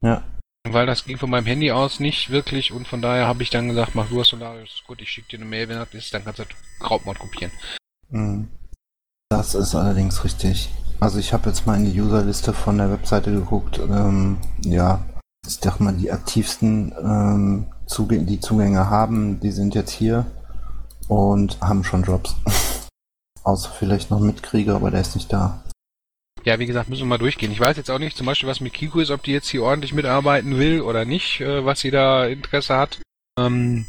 Ja. 0.04 0.24
Weil 0.68 0.86
das 0.86 1.06
ging 1.06 1.18
von 1.18 1.30
meinem 1.30 1.46
Handy 1.46 1.72
aus 1.72 2.00
nicht 2.00 2.30
wirklich 2.30 2.72
und 2.72 2.88
von 2.88 3.02
daher 3.02 3.28
habe 3.28 3.44
ich 3.44 3.50
dann 3.50 3.70
gesagt, 3.70 3.96
mach 3.96 4.10
du 4.10 4.20
hast 4.20 4.30
Solarius. 4.30 4.84
Gut, 4.86 5.02
ich 5.02 5.10
schicke 5.10 5.30
dir 5.30 5.38
eine 5.38 5.46
Mail, 5.46 5.70
wenn 5.70 5.78
das 5.78 5.94
ist, 5.94 6.14
dann 6.14 6.24
kannst 6.24 6.40
du 6.40 6.46
Krautmod 6.80 7.18
kopieren. 7.18 7.52
Mhm. 8.10 8.50
Das 9.30 9.56
ist 9.56 9.76
allerdings 9.76 10.24
richtig. 10.24 10.70
Also 11.00 11.18
ich 11.18 11.32
habe 11.34 11.50
jetzt 11.50 11.66
mal 11.66 11.78
in 11.78 11.92
die 11.92 12.02
Userliste 12.02 12.52
von 12.52 12.78
der 12.78 12.92
Webseite 12.92 13.32
geguckt. 13.32 13.80
Ähm, 13.80 14.38
ja, 14.62 15.06
ich 15.48 15.60
dachte 15.60 15.84
mal, 15.84 15.94
die 15.94 16.12
aktivsten 16.12 16.94
ähm, 17.02 17.68
Zugänge, 17.86 18.26
die 18.26 18.40
Zugänge 18.40 18.90
haben, 18.90 19.40
die 19.40 19.52
sind 19.52 19.76
jetzt 19.76 19.92
hier 19.92 20.26
und 21.08 21.60
haben 21.62 21.84
schon 21.84 22.04
Jobs. 22.04 22.36
Außer 23.44 23.70
vielleicht 23.72 24.12
noch 24.12 24.20
Mitkrieger, 24.20 24.76
aber 24.76 24.92
der 24.92 25.02
ist 25.02 25.16
nicht 25.16 25.32
da. 25.32 25.64
Ja, 26.46 26.58
wie 26.60 26.66
gesagt, 26.66 26.90
müssen 26.90 27.02
wir 27.02 27.08
mal 27.08 27.18
durchgehen. 27.18 27.52
Ich 27.52 27.60
weiß 27.60 27.78
jetzt 27.78 27.92
auch 27.92 28.00
nicht 28.00 28.18
zum 28.18 28.26
Beispiel, 28.26 28.50
was 28.50 28.62
mit 28.62 28.74
Kiko 28.74 29.00
ist, 29.00 29.12
ob 29.12 29.24
die 29.24 29.32
jetzt 29.32 29.50
hier 29.50 29.64
ordentlich 29.64 29.94
mitarbeiten 29.94 30.58
will 30.58 30.82
oder 30.82 31.06
nicht, 31.06 31.42
äh, 31.42 31.66
was 31.66 31.80
sie 31.82 31.92
da 31.92 32.26
Interesse 32.26 32.76
hat. 32.78 33.00
Ähm, 33.40 33.86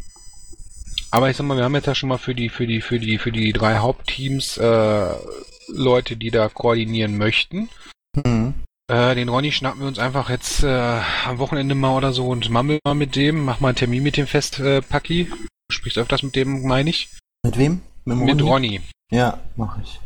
Aber 1.11 1.31
ich 1.31 1.37
sag 1.37 1.47
mal, 1.47 1.57
wir 1.57 1.65
haben 1.65 1.75
jetzt 1.75 1.87
ja 1.87 1.95
schon 1.95 2.09
mal 2.09 2.19
für 2.19 2.35
die, 2.35 2.49
für 2.49 2.67
die, 2.67 2.81
für 2.81 2.99
die, 2.99 3.19
für 3.19 3.33
die 3.33 3.53
drei 3.53 3.79
Hauptteams 3.79 4.59
äh, 4.59 5.15
Leute, 5.69 6.17
die 6.17 6.31
da 6.31 6.49
koordinieren 6.49 7.17
möchten. 7.17 7.69
Mhm. 8.15 8.55
Äh, 8.91 9.15
den 9.15 9.29
Ronny 9.29 9.53
schnappen 9.53 9.81
wir 9.81 9.87
uns 9.89 10.01
einfach 10.01 10.31
jetzt 10.31 10.65
äh, 10.65 11.01
am 11.27 11.39
Wochenende 11.39 11.77
mal 11.77 11.97
oder 11.97 12.13
so 12.13 12.29
und 12.29 12.51
mammel 12.51 12.81
mal 12.85 12.95
mit 12.95 13.15
dem, 13.15 13.45
mach 13.45 13.61
mal 13.61 13.69
einen 13.69 13.77
Termin 13.77 14.03
mit 14.03 14.17
dem 14.17 14.27
fest, 14.27 14.59
äh, 14.59 14.83
Paki. 14.83 15.27
Du 15.27 15.75
sprichst 15.75 15.99
öfters 15.99 16.25
mit 16.25 16.35
dem, 16.35 16.67
meine 16.67 16.91
ich. 16.91 17.09
Mit 17.45 17.57
wem? 17.57 17.83
dem 18.07 18.25
Mit 18.25 18.43
Ronny. 18.43 18.81
Ja, 19.13 19.39
mache 19.57 19.81
ich. 19.85 20.01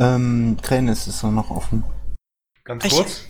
Ähm, 0.00 0.56
Kränis 0.62 1.06
ist 1.06 1.22
noch 1.22 1.50
offen. 1.50 1.84
Ganz 2.64 2.84
Ich- 2.84 2.92
kurz. 2.92 3.26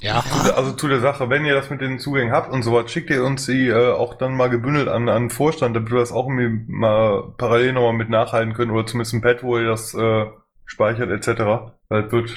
Ja. 0.00 0.22
Zu 0.22 0.44
der, 0.44 0.56
also 0.58 0.72
zu 0.72 0.88
der 0.88 1.00
Sache, 1.00 1.30
wenn 1.30 1.46
ihr 1.46 1.54
das 1.54 1.70
mit 1.70 1.80
den 1.80 1.98
Zugängen 1.98 2.30
habt 2.32 2.52
und 2.52 2.62
sowas, 2.62 2.90
schickt 2.90 3.08
ihr 3.08 3.24
uns 3.24 3.46
die 3.46 3.68
äh, 3.68 3.92
auch 3.92 4.14
dann 4.14 4.36
mal 4.36 4.50
gebündelt 4.50 4.88
an, 4.88 5.08
an 5.08 5.24
den 5.24 5.30
Vorstand, 5.30 5.74
damit 5.74 5.90
wir 5.90 6.00
das 6.00 6.12
auch 6.12 6.28
irgendwie 6.28 6.70
mal 6.70 7.32
parallel 7.38 7.72
nochmal 7.72 7.94
mit 7.94 8.10
nachhalten 8.10 8.52
können 8.52 8.72
oder 8.72 8.86
zumindest 8.86 9.14
ein 9.14 9.22
Pad, 9.22 9.42
wo 9.42 9.58
ihr 9.58 9.68
das 9.68 9.94
äh, 9.94 10.26
speichert 10.66 11.08
etc. 11.10 11.72
Weil 11.88 12.02
das 12.02 12.12
wird 12.12 12.30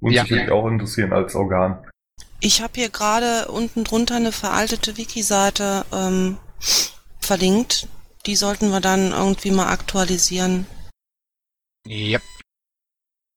uns 0.00 0.14
Ja. 0.14 0.22
sicherlich 0.22 0.50
auch 0.50 0.66
interessieren 0.66 1.12
als 1.12 1.34
Organ. 1.34 1.84
Ich 2.40 2.62
habe 2.62 2.72
hier 2.76 2.88
gerade 2.88 3.48
unten 3.48 3.84
drunter 3.84 4.16
eine 4.16 4.32
veraltete 4.32 4.96
Wiki-Seite 4.96 5.84
ähm, 5.92 6.38
verlinkt. 7.20 7.86
Die 8.24 8.36
sollten 8.36 8.70
wir 8.70 8.80
dann 8.80 9.12
irgendwie 9.12 9.50
mal 9.50 9.68
aktualisieren. 9.68 10.66
Yep. 11.86 12.22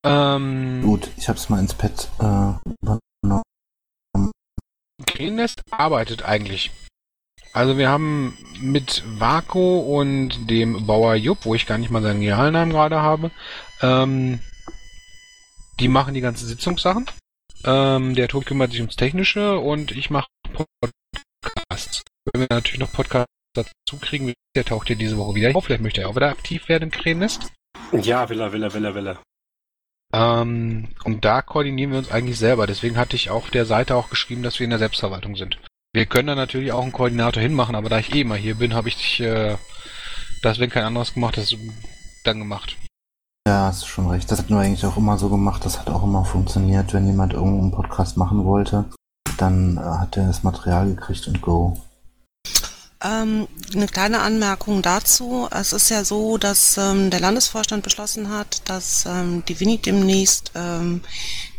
Ähm, 0.03 0.81
Gut, 0.83 1.09
ich 1.17 1.29
hab's 1.29 1.49
mal 1.49 1.59
ins 1.59 1.73
Pad 1.73 2.09
äh, 2.19 2.69
übernommen. 2.81 3.43
Krähennest 5.05 5.61
arbeitet 5.71 6.23
eigentlich. 6.23 6.71
Also 7.53 7.77
wir 7.77 7.89
haben 7.89 8.37
mit 8.61 9.03
Vako 9.19 9.79
und 9.99 10.49
dem 10.49 10.85
Bauer 10.87 11.15
Jupp, 11.15 11.45
wo 11.45 11.53
ich 11.53 11.65
gar 11.65 11.77
nicht 11.77 11.91
mal 11.91 12.01
seinen 12.01 12.21
Realnamen 12.21 12.71
gerade 12.71 13.01
habe, 13.01 13.29
ähm, 13.81 14.39
die 15.79 15.89
machen 15.89 16.13
die 16.13 16.21
ganzen 16.21 16.47
Sitzungssachen. 16.47 17.07
Ähm, 17.65 18.15
der 18.15 18.27
Tod 18.27 18.45
kümmert 18.45 18.71
sich 18.71 18.79
ums 18.79 18.95
Technische 18.95 19.59
und 19.59 19.91
ich 19.91 20.09
mache 20.09 20.29
Podcasts. 20.53 22.03
Wenn 22.31 22.41
wir 22.41 22.47
natürlich 22.49 22.79
noch 22.79 22.91
Podcasts 22.91 23.31
dazu 23.53 23.97
kriegen, 23.99 24.33
der 24.55 24.65
taucht 24.65 24.89
ja 24.89 24.95
diese 24.95 25.17
Woche 25.17 25.35
wieder 25.35 25.55
auf. 25.55 25.65
Vielleicht 25.65 25.83
möchte 25.83 26.01
er 26.01 26.09
auch 26.09 26.15
wieder 26.15 26.29
aktiv 26.29 26.69
werden 26.69 26.83
im 26.83 26.91
Krähennest. 26.91 27.51
Ja, 27.91 28.29
will 28.29 28.39
er, 28.39 28.53
will 28.53 28.63
er, 28.63 28.73
will 28.73 28.85
er, 28.85 28.95
will 28.95 29.07
er. 29.07 29.19
Ähm, 30.13 30.89
und 31.03 31.25
da 31.25 31.41
koordinieren 31.41 31.91
wir 31.91 31.99
uns 31.99 32.11
eigentlich 32.11 32.37
selber. 32.37 32.67
Deswegen 32.67 32.97
hatte 32.97 33.15
ich 33.15 33.29
auf 33.29 33.49
der 33.49 33.65
Seite 33.65 33.95
auch 33.95 34.09
geschrieben, 34.09 34.43
dass 34.43 34.59
wir 34.59 34.65
in 34.65 34.71
der 34.71 34.79
Selbstverwaltung 34.79 35.35
sind. 35.35 35.57
Wir 35.93 36.05
können 36.05 36.27
da 36.27 36.35
natürlich 36.35 36.71
auch 36.71 36.83
einen 36.83 36.91
Koordinator 36.91 37.41
hinmachen, 37.41 37.75
aber 37.75 37.89
da 37.89 37.99
ich 37.99 38.13
eh 38.15 38.23
mal 38.23 38.37
hier 38.37 38.55
bin, 38.55 38.73
habe 38.73 38.89
ich 38.89 39.19
äh, 39.19 39.57
das, 40.41 40.59
wenn 40.59 40.69
kein 40.69 40.85
anderes 40.85 41.13
gemacht, 41.13 41.37
das 41.37 41.55
dann 42.23 42.39
gemacht. 42.39 42.77
Ja, 43.47 43.65
hast 43.65 43.83
du 43.83 43.87
schon 43.87 44.09
recht. 44.09 44.31
Das 44.31 44.39
hatten 44.39 44.53
wir 44.53 44.59
eigentlich 44.59 44.85
auch 44.85 44.97
immer 44.97 45.17
so 45.17 45.29
gemacht. 45.29 45.65
Das 45.65 45.79
hat 45.79 45.89
auch 45.89 46.03
immer 46.03 46.23
funktioniert. 46.25 46.93
Wenn 46.93 47.07
jemand 47.07 47.33
irgendeinen 47.33 47.71
Podcast 47.71 48.15
machen 48.15 48.45
wollte, 48.45 48.85
dann 49.37 49.77
äh, 49.77 49.81
hat 49.81 50.17
er 50.17 50.27
das 50.27 50.43
Material 50.43 50.87
gekriegt 50.87 51.27
und 51.27 51.41
go. 51.41 51.77
Ähm, 53.03 53.47
eine 53.73 53.87
kleine 53.87 54.21
Anmerkung 54.21 54.83
dazu. 54.83 55.47
Es 55.49 55.73
ist 55.73 55.89
ja 55.89 56.03
so, 56.03 56.37
dass 56.37 56.77
ähm, 56.77 57.09
der 57.09 57.19
Landesvorstand 57.19 57.83
beschlossen 57.83 58.29
hat, 58.29 58.69
dass 58.69 59.05
ähm, 59.07 59.43
die 59.47 59.59
Winnie 59.59 59.79
demnächst 59.79 60.51
ähm, 60.53 61.01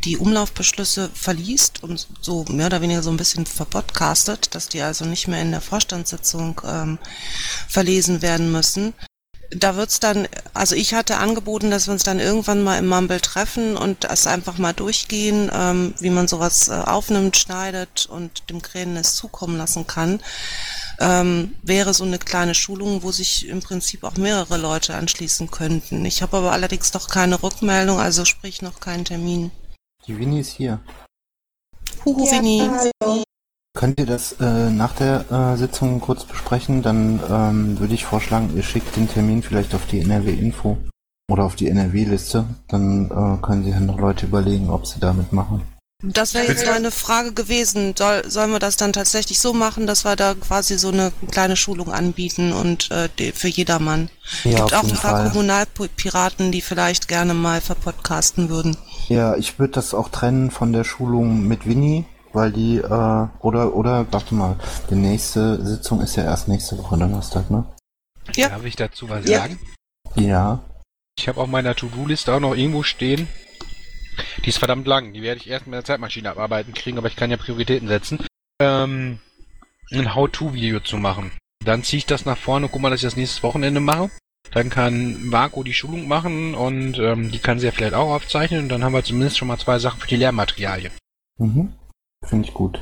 die 0.05 0.19
Umlaufbeschlüsse 0.19 1.11
verliest 1.13 1.83
und 1.83 2.07
so 2.21 2.45
mehr 2.49 2.67
oder 2.67 2.81
weniger 2.81 3.03
so 3.03 3.11
ein 3.11 3.17
bisschen 3.17 3.47
verpodcastet, 3.47 4.55
dass 4.55 4.69
die 4.69 4.83
also 4.83 5.05
nicht 5.05 5.27
mehr 5.27 5.43
in 5.43 5.51
der 5.51 5.61
Vorstandssitzung 5.61 6.61
ähm, 6.65 6.99
verlesen 7.69 8.23
werden 8.23 8.53
müssen. 8.53 8.95
Da 9.55 9.77
wird's 9.77 10.01
dann, 10.01 10.29
also 10.55 10.75
ich 10.75 10.95
hatte 10.95 11.19
angeboten, 11.19 11.71
dass 11.71 11.87
wir 11.87 11.93
uns 11.93 12.05
dann 12.05 12.21
irgendwann 12.21 12.63
mal 12.63 12.79
im 12.79 12.89
Mumble 12.89 13.21
treffen 13.21 13.77
und 13.77 14.05
es 14.05 14.27
einfach 14.27 14.59
mal 14.59 14.73
durchgehen, 14.73 15.51
ähm, 15.53 15.93
wie 15.99 16.11
man 16.11 16.29
sowas 16.29 16.69
äh, 16.69 16.73
aufnimmt, 16.73 17.37
schneidet 17.37 18.07
und 18.07 18.49
dem 18.49 18.63
Krähennest 18.63 19.17
zukommen 19.17 19.59
lassen 19.59 19.87
kann 19.87 20.21
ähm, 21.03 21.55
wäre 21.63 21.93
so 21.93 22.05
eine 22.05 22.19
kleine 22.19 22.55
Schulung, 22.55 23.03
wo 23.03 23.11
sich 23.11 23.49
im 23.49 23.61
Prinzip 23.61 24.05
auch 24.05 24.17
mehrere 24.17 24.57
Leute 24.57 24.95
anschließen 24.95 25.51
könnten. 25.51 26.05
Ich 26.05 26.23
habe 26.23 26.37
aber 26.37 26.53
allerdings 26.53 26.95
noch 26.95 27.09
keine 27.09 27.43
Rückmeldung, 27.43 27.99
also 27.99 28.25
sprich 28.25 28.63
noch 28.63 28.81
keinen 28.81 29.05
Termin. 29.05 29.51
Die 30.07 30.19
Winnie 30.19 30.41
ist 30.41 30.53
hier. 30.53 30.81
Huhu, 32.05 32.25
Winnie. 32.31 32.71
Könnt 33.75 33.99
ihr 33.99 34.07
das 34.07 34.33
äh, 34.41 34.71
nach 34.71 34.95
der 34.95 35.31
äh, 35.31 35.57
Sitzung 35.57 36.01
kurz 36.01 36.25
besprechen? 36.25 36.83
Dann 36.83 37.21
ähm, 37.29 37.79
würde 37.79 37.95
ich 37.95 38.05
vorschlagen, 38.05 38.55
ihr 38.55 38.63
schickt 38.63 38.97
den 38.97 39.09
Termin 39.09 39.43
vielleicht 39.43 39.75
auf 39.75 39.87
die 39.87 40.01
NRW-Info 40.01 40.79
oder 41.31 41.45
auf 41.45 41.57
die 41.57 41.69
NRW-Liste. 41.69 42.45
Dann 42.69 43.07
äh, 43.07 43.45
können 43.45 43.65
sich 43.65 43.73
ja 43.73 43.81
noch 43.81 43.99
Leute 43.99 44.27
überlegen, 44.27 44.71
ob 44.71 44.87
sie 44.87 45.01
damit 45.01 45.33
machen. 45.33 45.63
Das 46.03 46.35
wäre 46.35 46.49
jetzt 46.49 46.67
meine 46.67 46.91
Frage 46.91 47.33
gewesen. 47.33 47.95
Soll, 47.97 48.29
sollen 48.29 48.51
wir 48.51 48.59
das 48.59 48.77
dann 48.77 48.93
tatsächlich 48.93 49.39
so 49.41 49.53
machen, 49.53 49.87
dass 49.87 50.05
wir 50.05 50.17
da 50.17 50.35
quasi 50.35 50.77
so 50.77 50.89
eine 50.89 51.13
kleine 51.31 51.57
Schulung 51.57 51.93
anbieten 51.93 52.53
und 52.53 52.91
äh, 52.91 53.09
die, 53.19 53.31
für 53.31 53.47
jedermann? 53.49 54.11
Ja, 54.43 54.51
Gibt 54.61 54.75
auf 54.75 54.85
auch 54.85 54.89
ein 54.89 54.97
paar 54.97 55.11
Fall. 55.19 55.31
Kommunalpiraten, 55.31 56.51
die 56.51 56.61
vielleicht 56.61 57.07
gerne 57.07 57.35
mal 57.35 57.61
verpodcasten 57.61 58.49
würden. 58.49 58.77
Ja, 59.09 59.37
ich 59.37 59.59
würde 59.61 59.75
das 59.75 59.95
auch 59.95 60.09
trennen 60.09 60.51
von 60.51 60.73
der 60.73 60.83
Schulung 60.85 61.47
mit 61.47 61.67
Winnie, 61.67 62.05
weil 62.33 62.51
die, 62.51 62.79
äh, 62.79 63.27
oder, 63.41 63.75
oder, 63.75 64.07
warte 64.11 64.35
mal, 64.35 64.57
die 64.91 64.97
nächste 64.97 65.65
Sitzung 65.65 66.01
ist 66.01 66.17
ja 66.17 66.25
erst 66.25 66.49
nächste 66.49 66.79
Woche 66.79 66.99
Donnerstag, 66.99 67.49
ne? 67.51 67.65
Ja. 68.35 68.49
Darf 68.49 68.65
ich 68.65 68.75
dazu 68.77 69.09
was 69.09 69.25
Ja. 69.29 69.39
sagen? 69.39 69.61
Ja. 70.17 70.61
Ich 71.17 71.29
habe 71.29 71.41
auf 71.41 71.49
meiner 71.49 71.75
To-Do-Liste 71.77 72.33
auch 72.35 72.41
noch 72.41 72.57
irgendwo 72.57 72.83
stehen. 72.83 73.29
Die 74.45 74.49
ist 74.49 74.59
verdammt 74.59 74.87
lang. 74.87 75.13
Die 75.13 75.23
werde 75.23 75.41
ich 75.41 75.49
erst 75.49 75.67
mit 75.67 75.75
der 75.75 75.85
Zeitmaschine 75.85 76.31
abarbeiten 76.31 76.75
kriegen, 76.75 76.99
aber 76.99 77.09
ich 77.09 77.17
kann 77.17 77.31
ja 77.31 77.37
Prioritäten 77.37 77.89
setzen. 77.89 78.25
Ähm, 78.61 79.19
ein 79.91 80.15
How-To-Video 80.15 80.81
zu 80.81 80.97
machen. 80.97 81.33
Dann 81.65 81.83
ziehe 81.83 81.99
ich 81.99 82.07
das 82.07 82.25
nach 82.25 82.39
vorne, 82.39 82.69
guck 82.69 82.81
mal, 82.81 82.91
dass 82.91 83.01
ich 83.01 83.07
das 83.07 83.17
nächstes 83.17 83.43
Wochenende 83.43 83.81
mache. 83.81 84.11
Dann 84.51 84.69
kann 84.69 85.25
Marco 85.25 85.63
die 85.63 85.75
Schulung 85.75 86.09
machen 86.09 86.55
und 86.55 86.99
ähm, 86.99 87.31
die 87.31 87.39
kann 87.39 87.59
sie 87.59 87.67
ja 87.67 87.73
vielleicht 87.73 87.95
auch 87.95 88.11
aufzeichnen. 88.11 88.65
Und 88.65 88.69
dann 88.69 88.85
haben 88.85 88.93
wir 88.93 89.05
zumindest 89.05 89.39
schon 89.39 89.49
mal 89.49 89.59
zwei 89.59 89.79
Sachen 89.79 90.01
für 90.01 90.09
die 90.09 90.17
Lehrmaterialien. 90.17 90.93
Mhm. 91.39 91.73
Finde 92.25 92.49
ich 92.49 92.55
gut. 92.55 92.81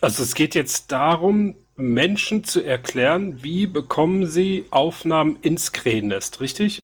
Also 0.00 0.22
es 0.22 0.34
geht 0.34 0.54
jetzt 0.54 0.92
darum, 0.92 1.56
Menschen 1.76 2.44
zu 2.44 2.62
erklären, 2.62 3.42
wie 3.42 3.66
bekommen 3.66 4.26
sie 4.26 4.66
Aufnahmen 4.70 5.38
ins 5.42 5.72
Krähennest, 5.72 6.40
richtig? 6.40 6.80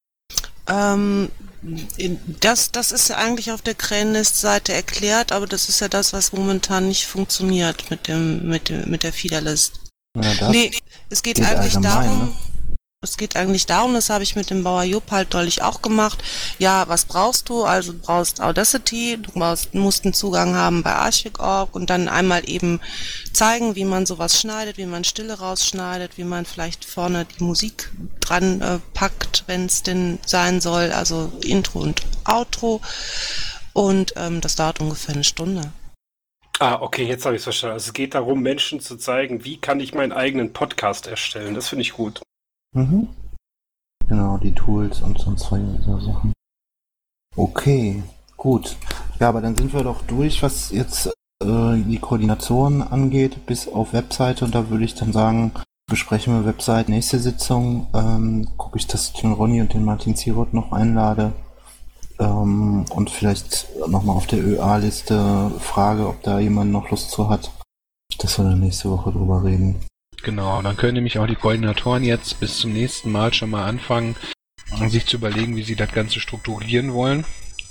Ähm, 0.69 1.31
das, 2.41 2.71
das 2.71 2.93
ist 2.93 3.09
ja 3.09 3.17
eigentlich 3.17 3.51
auf 3.51 3.63
der 3.63 3.75
Krähennest-Seite 3.75 4.73
erklärt, 4.73 5.33
aber 5.33 5.47
das 5.47 5.69
ist 5.69 5.81
ja 5.81 5.89
das, 5.89 6.13
was 6.13 6.33
momentan 6.33 6.89
nicht 6.89 7.07
funktioniert 7.07 7.91
mit 7.91 8.09
dem, 8.09 8.49
mit 8.49 8.69
dem, 8.69 8.89
mit 8.89 9.03
der 9.03 9.13
Feederlist. 9.13 9.81
Ja, 10.17 10.51
Nee, 10.51 10.71
es 11.11 11.23
geht, 11.23 11.37
geht 11.37 11.47
eigentlich 11.47 11.77
darum, 11.79 12.19
ne? 12.19 12.33
Es 13.07 13.17
geht 13.17 13.37
eigentlich 13.37 13.67
darum, 13.67 13.95
das 13.95 14.11
habe 14.11 14.25
ich 14.25 14.37
mit 14.37 14.51
dem 14.51 14.65
Bauer 14.65 14.83
Jupp 14.83 15.11
halt 15.11 15.33
deutlich 15.33 15.63
auch 15.63 15.81
gemacht. 15.81 16.23
Ja, 16.59 16.89
was 16.89 17.05
brauchst 17.05 17.49
du? 17.49 17.65
Also 17.65 17.93
du 17.93 17.99
brauchst 18.01 18.41
Audacity, 18.41 19.19
du 19.21 19.31
brauchst, 19.33 19.75
musst 19.75 20.05
einen 20.05 20.15
Zugang 20.15 20.55
haben 20.55 20.83
bei 20.83 20.93
Archivig.org 20.93 21.75
und 21.75 21.89
dann 21.89 22.09
einmal 22.09 22.49
eben 22.49 22.81
zeigen, 23.33 23.77
wie 23.77 23.85
man 23.85 24.07
sowas 24.07 24.41
schneidet, 24.41 24.77
wie 24.77 24.87
man 24.87 25.05
Stille 25.05 25.39
rausschneidet, 25.39 26.19
wie 26.19 26.25
man 26.25 26.45
vielleicht 26.45 26.85
vorne 26.85 27.27
die 27.39 27.45
Musik 27.45 27.91
dran 28.21 28.61
äh, 28.61 28.79
packt, 28.93 29.45
wenn 29.47 29.67
es 29.67 29.83
denn 29.83 30.19
sein 30.27 30.61
soll, 30.61 30.91
also 30.91 31.33
Intro 31.43 31.81
und 31.81 32.03
Outro. 32.25 32.81
Und 33.73 34.15
ähm, 34.17 34.41
das 34.41 34.57
dauert 34.57 34.81
ungefähr 34.81 35.15
eine 35.15 35.25
Stunde. 35.25 35.73
Ah, 36.59 36.79
okay, 36.81 37.05
jetzt 37.05 37.27
habe 37.27 37.37
ich 37.37 37.41
es 37.41 37.45
verstanden. 37.45 37.75
Also 37.75 37.89
es 37.89 37.93
geht 37.93 38.15
darum, 38.15 38.41
Menschen 38.41 38.81
zu 38.81 38.97
zeigen, 38.97 39.45
wie 39.45 39.59
kann 39.59 39.79
ich 39.79 39.95
meinen 39.95 40.13
eigenen 40.13 40.55
Podcast 40.55 41.07
erstellen. 41.07 41.55
Das 41.55 41.69
finde 41.69 41.83
ich 41.83 41.93
gut. 41.93 42.23
Mhm. 42.77 43.09
Genau, 44.07 44.37
die 44.37 44.53
Tools 44.53 45.01
und 45.01 45.19
sonst 45.19 45.49
solche 45.49 45.83
so 45.83 45.99
Sachen. 45.99 46.33
Okay, 47.35 48.03
gut. 48.37 48.77
Ja, 49.19 49.31
aber 49.31 49.41
dann 49.41 49.57
sind 49.57 49.73
wir 49.73 49.83
doch 49.83 50.03
durch, 50.03 50.43
was 50.43 50.71
jetzt 50.71 51.07
äh, 51.43 51.77
die 51.77 51.99
Koordination 51.99 52.83
angeht, 52.83 53.47
bis 53.47 53.67
auf 53.67 53.95
Webseite. 53.95 54.45
Und 54.45 54.55
da 54.55 54.69
würde 54.69 54.85
ich 54.85 54.95
dann 54.95 55.13
sagen, 55.13 55.53
besprechen 55.91 56.35
wir 56.35 56.45
Website 56.45 56.91
nächste 56.91 57.19
Sitzung. 57.19 57.87
Ähm, 57.95 58.47
gucke 58.59 58.79
ich, 58.79 58.87
dass 58.87 59.09
ich 59.09 59.21
den 59.23 59.33
Ronny 59.33 59.63
und 59.63 59.73
den 59.73 59.85
Martin 59.85 60.15
Zierot 60.15 60.53
noch 60.53 60.73
einlade. 60.73 61.33
Ähm, 62.19 62.85
und 62.91 63.09
vielleicht 63.09 63.69
nochmal 63.89 64.17
auf 64.17 64.27
der 64.27 64.45
ÖA-Liste 64.45 65.51
frage, 65.61 66.09
ob 66.09 66.23
da 66.23 66.39
jemand 66.39 66.73
noch 66.73 66.91
Lust 66.91 67.11
zu 67.11 67.31
hat. 67.31 67.51
Dass 68.19 68.39
wir 68.39 68.45
dann 68.45 68.61
nächste 68.61 68.91
Woche 68.91 69.13
drüber 69.13 69.43
reden. 69.45 69.77
Genau, 70.27 70.61
dann 70.61 70.77
können 70.77 70.95
nämlich 70.95 71.21
auch 71.21 71.29
die 71.29 71.37
Koordinatoren 71.37 72.03
jetzt 72.03 72.41
bis 72.41 72.59
zum 72.59 72.73
nächsten 72.73 73.13
Mal 73.13 73.33
schon 73.33 73.49
mal 73.49 73.65
anfangen, 73.65 74.17
sich 74.89 75.07
zu 75.07 75.19
überlegen, 75.19 75.55
wie 75.55 75.63
sie 75.63 75.77
das 75.77 75.93
Ganze 75.93 76.19
strukturieren 76.19 76.93
wollen 76.93 77.25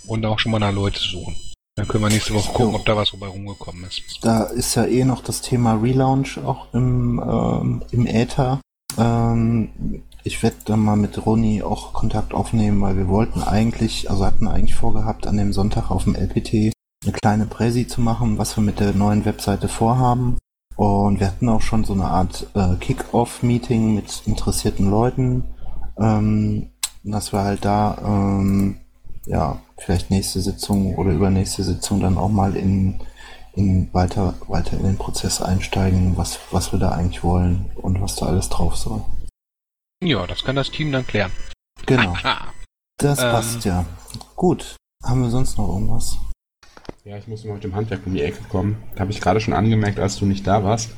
und 0.07 0.25
auch 0.25 0.39
schon 0.39 0.53
mal 0.53 0.59
nach 0.59 0.71
Leute 0.71 0.97
suchen. 0.97 1.35
Dann 1.75 1.85
können 1.85 2.05
wir 2.05 2.09
nächste 2.09 2.33
Woche 2.33 2.53
gucken, 2.53 2.75
ob 2.75 2.85
da 2.85 2.95
was 2.95 3.11
dabei 3.11 3.27
rumgekommen 3.27 3.83
ist. 3.83 4.01
Da 4.21 4.45
ist 4.45 4.73
ja 4.75 4.85
eh 4.85 5.03
noch 5.03 5.21
das 5.21 5.41
Thema 5.41 5.73
Relaunch 5.73 6.37
auch 6.37 6.73
im, 6.73 7.21
ähm, 7.21 7.83
im 7.91 8.07
Äther. 8.07 8.61
Ähm, 8.97 10.03
ich 10.23 10.41
werde 10.41 10.55
dann 10.63 10.79
mal 10.79 10.95
mit 10.95 11.25
Roni 11.25 11.61
auch 11.61 11.91
Kontakt 11.91 12.33
aufnehmen, 12.33 12.79
weil 12.79 12.95
wir 12.95 13.09
wollten 13.09 13.43
eigentlich, 13.43 14.09
also 14.09 14.25
hatten 14.25 14.47
eigentlich 14.47 14.75
vorgehabt, 14.75 15.27
an 15.27 15.35
dem 15.35 15.51
Sonntag 15.51 15.91
auf 15.91 16.05
dem 16.05 16.15
LPT 16.15 16.71
eine 17.03 17.11
kleine 17.21 17.47
Präsi 17.47 17.85
zu 17.85 17.99
machen, 17.99 18.37
was 18.37 18.55
wir 18.55 18.63
mit 18.63 18.79
der 18.79 18.93
neuen 18.93 19.25
Webseite 19.25 19.67
vorhaben. 19.67 20.37
Und 20.75 21.19
wir 21.19 21.27
hatten 21.27 21.47
auch 21.49 21.61
schon 21.61 21.83
so 21.85 21.93
eine 21.93 22.05
Art 22.05 22.47
äh, 22.53 22.75
Kick-Off-Meeting 22.75 23.95
mit 23.95 24.23
interessierten 24.25 24.89
Leuten, 24.89 25.45
ähm, 25.97 26.69
dass 27.03 27.31
wir 27.31 27.43
halt 27.43 27.63
da 27.63 27.97
ähm, 28.03 28.77
ja 29.25 29.59
vielleicht 29.77 30.11
nächste 30.11 30.41
Sitzung 30.41 30.95
oder 30.95 31.11
übernächste 31.11 31.63
Sitzung 31.63 32.01
dann 32.01 32.17
auch 32.17 32.29
mal 32.29 32.55
in, 32.55 32.99
in 33.53 33.93
weiter 33.93 34.35
weiter 34.47 34.77
in 34.77 34.83
den 34.83 34.97
Prozess 34.97 35.41
einsteigen, 35.41 36.17
was 36.17 36.39
was 36.51 36.71
wir 36.73 36.79
da 36.79 36.91
eigentlich 36.91 37.23
wollen 37.23 37.71
und 37.75 38.01
was 38.01 38.15
da 38.15 38.25
alles 38.25 38.49
drauf 38.49 38.75
soll. 38.75 39.01
Ja, 40.03 40.27
das 40.27 40.43
kann 40.43 40.57
das 40.57 40.71
Team 40.71 40.91
dann 40.91 41.07
klären. 41.07 41.31
Genau. 41.85 42.15
Ah, 42.23 42.47
Das 42.97 43.19
Ähm. 43.19 43.31
passt 43.31 43.65
ja. 43.65 43.85
Gut. 44.35 44.75
Haben 45.03 45.23
wir 45.23 45.29
sonst 45.29 45.57
noch 45.57 45.67
irgendwas? 45.67 46.17
Ja, 47.05 47.17
ich 47.17 47.27
muss 47.27 47.45
mal 47.45 47.53
mit 47.53 47.63
dem 47.63 47.75
Handwerk 47.75 48.01
um 48.07 48.15
die 48.15 48.23
Ecke 48.23 48.43
kommen. 48.49 48.77
Habe 48.97 49.11
ich 49.11 49.21
gerade 49.21 49.39
schon 49.39 49.53
angemerkt, 49.53 49.99
als 49.99 50.17
du 50.17 50.25
nicht 50.25 50.47
da 50.47 50.63
warst. 50.63 50.89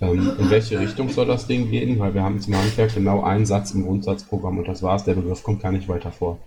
Ähm, 0.00 0.32
in 0.38 0.48
welche 0.48 0.80
Richtung 0.80 1.10
soll 1.10 1.26
das 1.26 1.46
Ding 1.46 1.70
gehen? 1.70 1.98
Weil 1.98 2.14
wir 2.14 2.22
haben 2.22 2.40
zum 2.40 2.56
Handwerk 2.56 2.94
genau 2.94 3.22
einen 3.22 3.44
Satz 3.44 3.72
im 3.72 3.84
Grundsatzprogramm 3.84 4.56
und 4.56 4.66
das 4.66 4.82
war's. 4.82 5.04
Der 5.04 5.12
Begriff 5.12 5.42
kommt 5.42 5.60
gar 5.60 5.70
nicht 5.70 5.88
weiter 5.88 6.10
vor. 6.10 6.38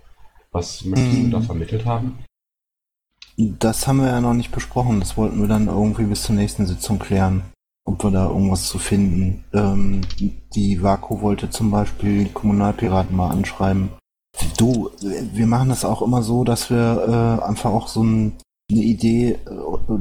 Was 0.50 0.84
möchtest 0.84 1.22
du 1.22 1.30
da 1.30 1.40
vermittelt 1.40 1.84
haben? 1.84 2.18
Das 3.36 3.86
haben 3.86 3.98
wir 3.98 4.08
ja 4.08 4.20
noch 4.20 4.34
nicht 4.34 4.50
besprochen. 4.50 4.98
Das 4.98 5.16
wollten 5.16 5.40
wir 5.40 5.46
dann 5.46 5.68
irgendwie 5.68 6.06
bis 6.06 6.24
zur 6.24 6.34
nächsten 6.34 6.66
Sitzung 6.66 6.98
klären, 6.98 7.44
ob 7.84 8.02
wir 8.02 8.10
da 8.10 8.26
irgendwas 8.26 8.66
zu 8.66 8.80
finden. 8.80 9.44
Ähm, 9.52 10.00
die 10.56 10.82
Vaku 10.82 11.20
wollte 11.20 11.48
zum 11.48 11.70
Beispiel 11.70 12.24
die 12.24 12.32
Kommunalpiraten 12.32 13.14
mal 13.14 13.30
anschreiben. 13.30 13.90
Du, 14.58 14.90
wir 15.00 15.46
machen 15.46 15.68
das 15.68 15.84
auch 15.84 16.02
immer 16.02 16.24
so, 16.24 16.42
dass 16.42 16.70
wir 16.70 17.38
äh, 17.40 17.44
einfach 17.44 17.70
auch 17.70 17.86
so 17.86 18.02
ein, 18.02 18.32
eine 18.70 18.82
Idee 18.82 19.32
äh, 19.32 19.38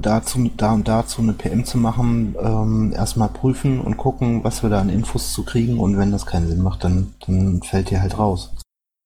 dazu, 0.01 0.49
da 0.57 0.73
und 0.73 0.87
dazu 0.87 1.21
eine 1.21 1.33
PM 1.33 1.65
zu 1.65 1.77
machen, 1.77 2.35
ähm, 2.39 2.93
erstmal 2.95 3.29
prüfen 3.29 3.79
und 3.79 3.97
gucken, 3.97 4.43
was 4.43 4.63
wir 4.63 4.71
da 4.71 4.81
an 4.81 4.89
Infos 4.89 5.33
zu 5.33 5.43
kriegen 5.43 5.77
und 5.79 5.97
wenn 5.97 6.11
das 6.11 6.25
keinen 6.25 6.47
Sinn 6.47 6.63
macht, 6.63 6.83
dann, 6.83 7.13
dann 7.25 7.61
fällt 7.61 7.91
die 7.91 7.99
halt 7.99 8.17
raus. 8.17 8.55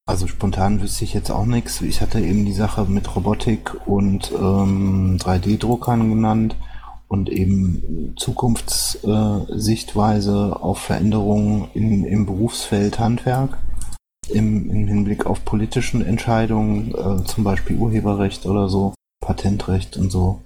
Also 0.05 0.28
spontan 0.28 0.82
wüsste 0.82 1.03
ich 1.03 1.14
jetzt 1.14 1.30
auch 1.30 1.45
nichts. 1.45 1.82
Ich 1.82 1.99
hatte 2.01 2.20
eben 2.20 2.45
die 2.45 2.53
Sache 2.53 2.86
mit 2.86 3.16
Robotik 3.16 3.76
und 3.86 4.32
ähm, 4.32 5.18
3D-Druckern 5.20 6.10
genannt 6.10 6.55
und 7.07 7.30
eben 7.30 8.16
Zukunftssichtweise 8.18 10.32
äh, 10.32 10.55
auf 10.55 10.80
Veränderungen 10.80 11.68
in, 11.74 12.05
im 12.05 12.26
Berufsfeld 12.26 12.97
Handwerk 12.97 13.60
im, 14.30 14.70
im 14.70 14.88
Hinblick 14.88 15.26
auf 15.26 15.43
politischen 15.43 16.05
Entscheidungen, 16.05 16.93
äh, 16.93 17.26
zum 17.26 17.43
Beispiel 17.43 17.76
Urheberrecht 17.78 18.45
oder 18.45 18.70
so, 18.70 18.93
Patentrecht 19.20 19.97
und 19.97 20.09
so. 20.09 20.41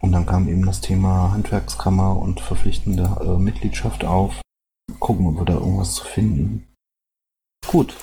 Und 0.00 0.12
dann 0.12 0.26
kam 0.26 0.48
eben 0.48 0.64
das 0.64 0.80
Thema 0.80 1.32
Handwerkskammer 1.32 2.16
und 2.16 2.40
verpflichtende 2.40 3.16
äh, 3.20 3.38
Mitgliedschaft 3.38 4.04
auf. 4.04 4.40
Gucken, 5.00 5.26
ob 5.26 5.38
wir 5.38 5.44
da 5.44 5.54
irgendwas 5.54 5.94
zu 5.94 6.04
finden. 6.04 6.66
Gut. 7.66 7.94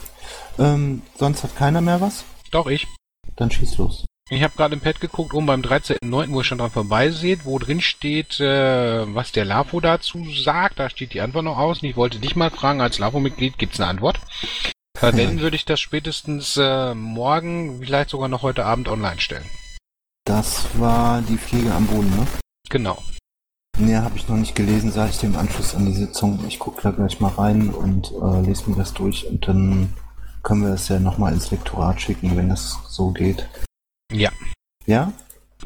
Ähm, 0.59 1.01
sonst 1.17 1.43
hat 1.43 1.55
keiner 1.55 1.81
mehr 1.81 2.01
was? 2.01 2.25
Doch, 2.51 2.67
ich. 2.67 2.87
Dann 3.35 3.51
schieß 3.51 3.77
los. 3.77 4.05
Ich 4.29 4.41
habe 4.41 4.55
gerade 4.55 4.73
im 4.73 4.81
Pad 4.81 4.99
geguckt, 5.01 5.33
oben 5.33 5.45
beim 5.45 5.61
13.09., 5.61 6.31
wo 6.31 6.39
ihr 6.39 6.43
schon 6.43 6.57
dran 6.57 6.71
vorbeiseht, 6.71 7.45
wo 7.45 7.59
drin 7.59 7.79
steht, 7.79 8.39
äh, 8.39 9.13
was 9.13 9.31
der 9.31 9.45
LAFO 9.45 9.79
dazu 9.79 10.25
sagt. 10.31 10.79
Da 10.79 10.89
steht 10.89 11.13
die 11.13 11.21
Antwort 11.21 11.45
noch 11.45 11.57
aus. 11.57 11.81
Und 11.81 11.89
ich 11.89 11.95
wollte 11.95 12.19
dich 12.19 12.35
mal 12.35 12.49
fragen, 12.49 12.81
als 12.81 12.97
LAFO-Mitglied, 12.97 13.57
gibt's 13.57 13.79
eine 13.79 13.89
Antwort? 13.89 14.19
Wenn 14.99 15.39
würde 15.41 15.55
ich 15.55 15.65
das 15.65 15.79
spätestens 15.79 16.57
äh, 16.57 16.95
morgen, 16.95 17.81
vielleicht 17.81 18.09
sogar 18.09 18.27
noch 18.27 18.41
heute 18.41 18.65
Abend 18.65 18.87
online 18.87 19.19
stellen. 19.19 19.45
Das 20.25 20.67
war 20.79 21.21
die 21.21 21.37
Fliege 21.37 21.71
am 21.73 21.85
Boden, 21.85 22.09
ne? 22.09 22.25
Genau. 22.69 22.97
Nee, 23.77 23.95
habe 23.97 24.17
ich 24.17 24.27
noch 24.27 24.37
nicht 24.37 24.55
gelesen, 24.55 24.91
sage 24.91 25.11
ich 25.11 25.19
dir 25.19 25.27
im 25.27 25.35
Anschluss 25.35 25.75
an 25.75 25.85
die 25.85 25.93
Sitzung. 25.93 26.39
Ich 26.47 26.59
gucke 26.59 26.81
da 26.81 26.91
gleich 26.91 27.19
mal 27.19 27.31
rein 27.31 27.69
und 27.69 28.11
äh, 28.11 28.41
lese 28.41 28.69
mir 28.69 28.77
das 28.77 28.93
durch 28.93 29.27
und 29.27 29.47
dann 29.47 29.93
können 30.43 30.63
wir 30.63 30.69
das 30.69 30.87
ja 30.87 30.99
nochmal 30.99 31.33
ins 31.33 31.51
Lektorat 31.51 32.01
schicken, 32.01 32.35
wenn 32.37 32.49
das 32.49 32.79
so 32.87 33.11
geht. 33.11 33.47
Ja, 34.11 34.31
Ja? 34.85 35.11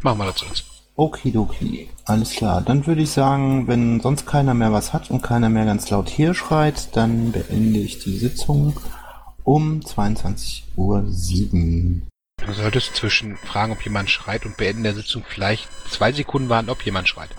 machen 0.01 0.19
wir 0.19 0.25
jetzt. 0.27 0.65
Okidoki. 0.95 1.89
Alles 2.05 2.31
klar. 2.31 2.61
Dann 2.61 2.85
würde 2.85 3.01
ich 3.01 3.11
sagen, 3.11 3.67
wenn 3.67 4.01
sonst 4.01 4.25
keiner 4.25 4.53
mehr 4.53 4.73
was 4.73 4.91
hat 4.91 5.09
und 5.11 5.21
keiner 5.21 5.49
mehr 5.49 5.65
ganz 5.65 5.89
laut 5.89 6.09
hier 6.09 6.33
schreit, 6.33 6.95
dann 6.97 7.31
beende 7.31 7.79
ich 7.79 7.99
die 7.99 8.17
Sitzung 8.17 8.77
um 9.43 9.79
22.07 9.79 10.73
Uhr. 10.75 12.08
Du 12.45 12.53
solltest 12.53 12.95
zwischen 12.95 13.37
Fragen, 13.37 13.71
ob 13.71 13.81
jemand 13.83 14.09
schreit 14.09 14.45
und 14.45 14.57
Beenden 14.57 14.83
der 14.83 14.95
Sitzung 14.95 15.23
vielleicht 15.27 15.67
zwei 15.89 16.11
Sekunden 16.11 16.49
warten, 16.49 16.69
ob 16.69 16.83
jemand 16.83 17.07
schreit. 17.07 17.29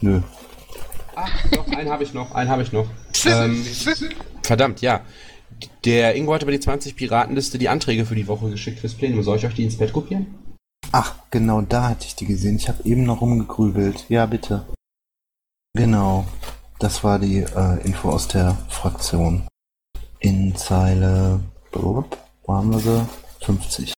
Nö. 0.00 0.22
Ach, 1.14 1.46
doch, 1.50 1.66
einen 1.68 1.90
habe 1.90 2.04
ich 2.04 2.14
noch, 2.14 2.32
einen 2.32 2.50
habe 2.50 2.62
ich 2.62 2.72
noch. 2.72 2.86
ähm, 3.26 3.66
verdammt, 4.42 4.80
ja. 4.80 5.00
Der 5.84 6.14
Ingo 6.14 6.34
hatte 6.34 6.46
bei 6.46 6.52
die 6.52 6.60
20 6.60 6.94
Piratenliste 6.94 7.58
die 7.58 7.68
Anträge 7.68 8.04
für 8.04 8.14
die 8.14 8.28
Woche 8.28 8.50
geschickt 8.50 8.78
fürs 8.78 8.94
Plenum. 8.94 9.22
Soll 9.22 9.38
ich 9.38 9.46
euch 9.46 9.54
die 9.54 9.64
ins 9.64 9.78
Bett 9.78 9.92
kopieren? 9.92 10.26
Ach, 10.92 11.14
genau 11.30 11.60
da 11.62 11.88
hatte 11.88 12.06
ich 12.06 12.14
die 12.14 12.26
gesehen. 12.26 12.56
Ich 12.56 12.68
habe 12.68 12.84
eben 12.84 13.04
noch 13.04 13.20
rumgegrübelt. 13.20 14.04
Ja, 14.08 14.26
bitte. 14.26 14.66
Genau. 15.74 16.26
Das 16.78 17.02
war 17.02 17.18
die 17.18 17.38
äh, 17.38 17.80
Info 17.84 18.10
aus 18.10 18.28
der 18.28 18.56
Fraktion. 18.68 19.48
In 20.20 20.54
Zeile, 20.54 21.40
wo 21.72 22.04
haben 22.48 22.70
wir 22.70 22.78
sie? 22.78 23.08
50. 23.44 23.92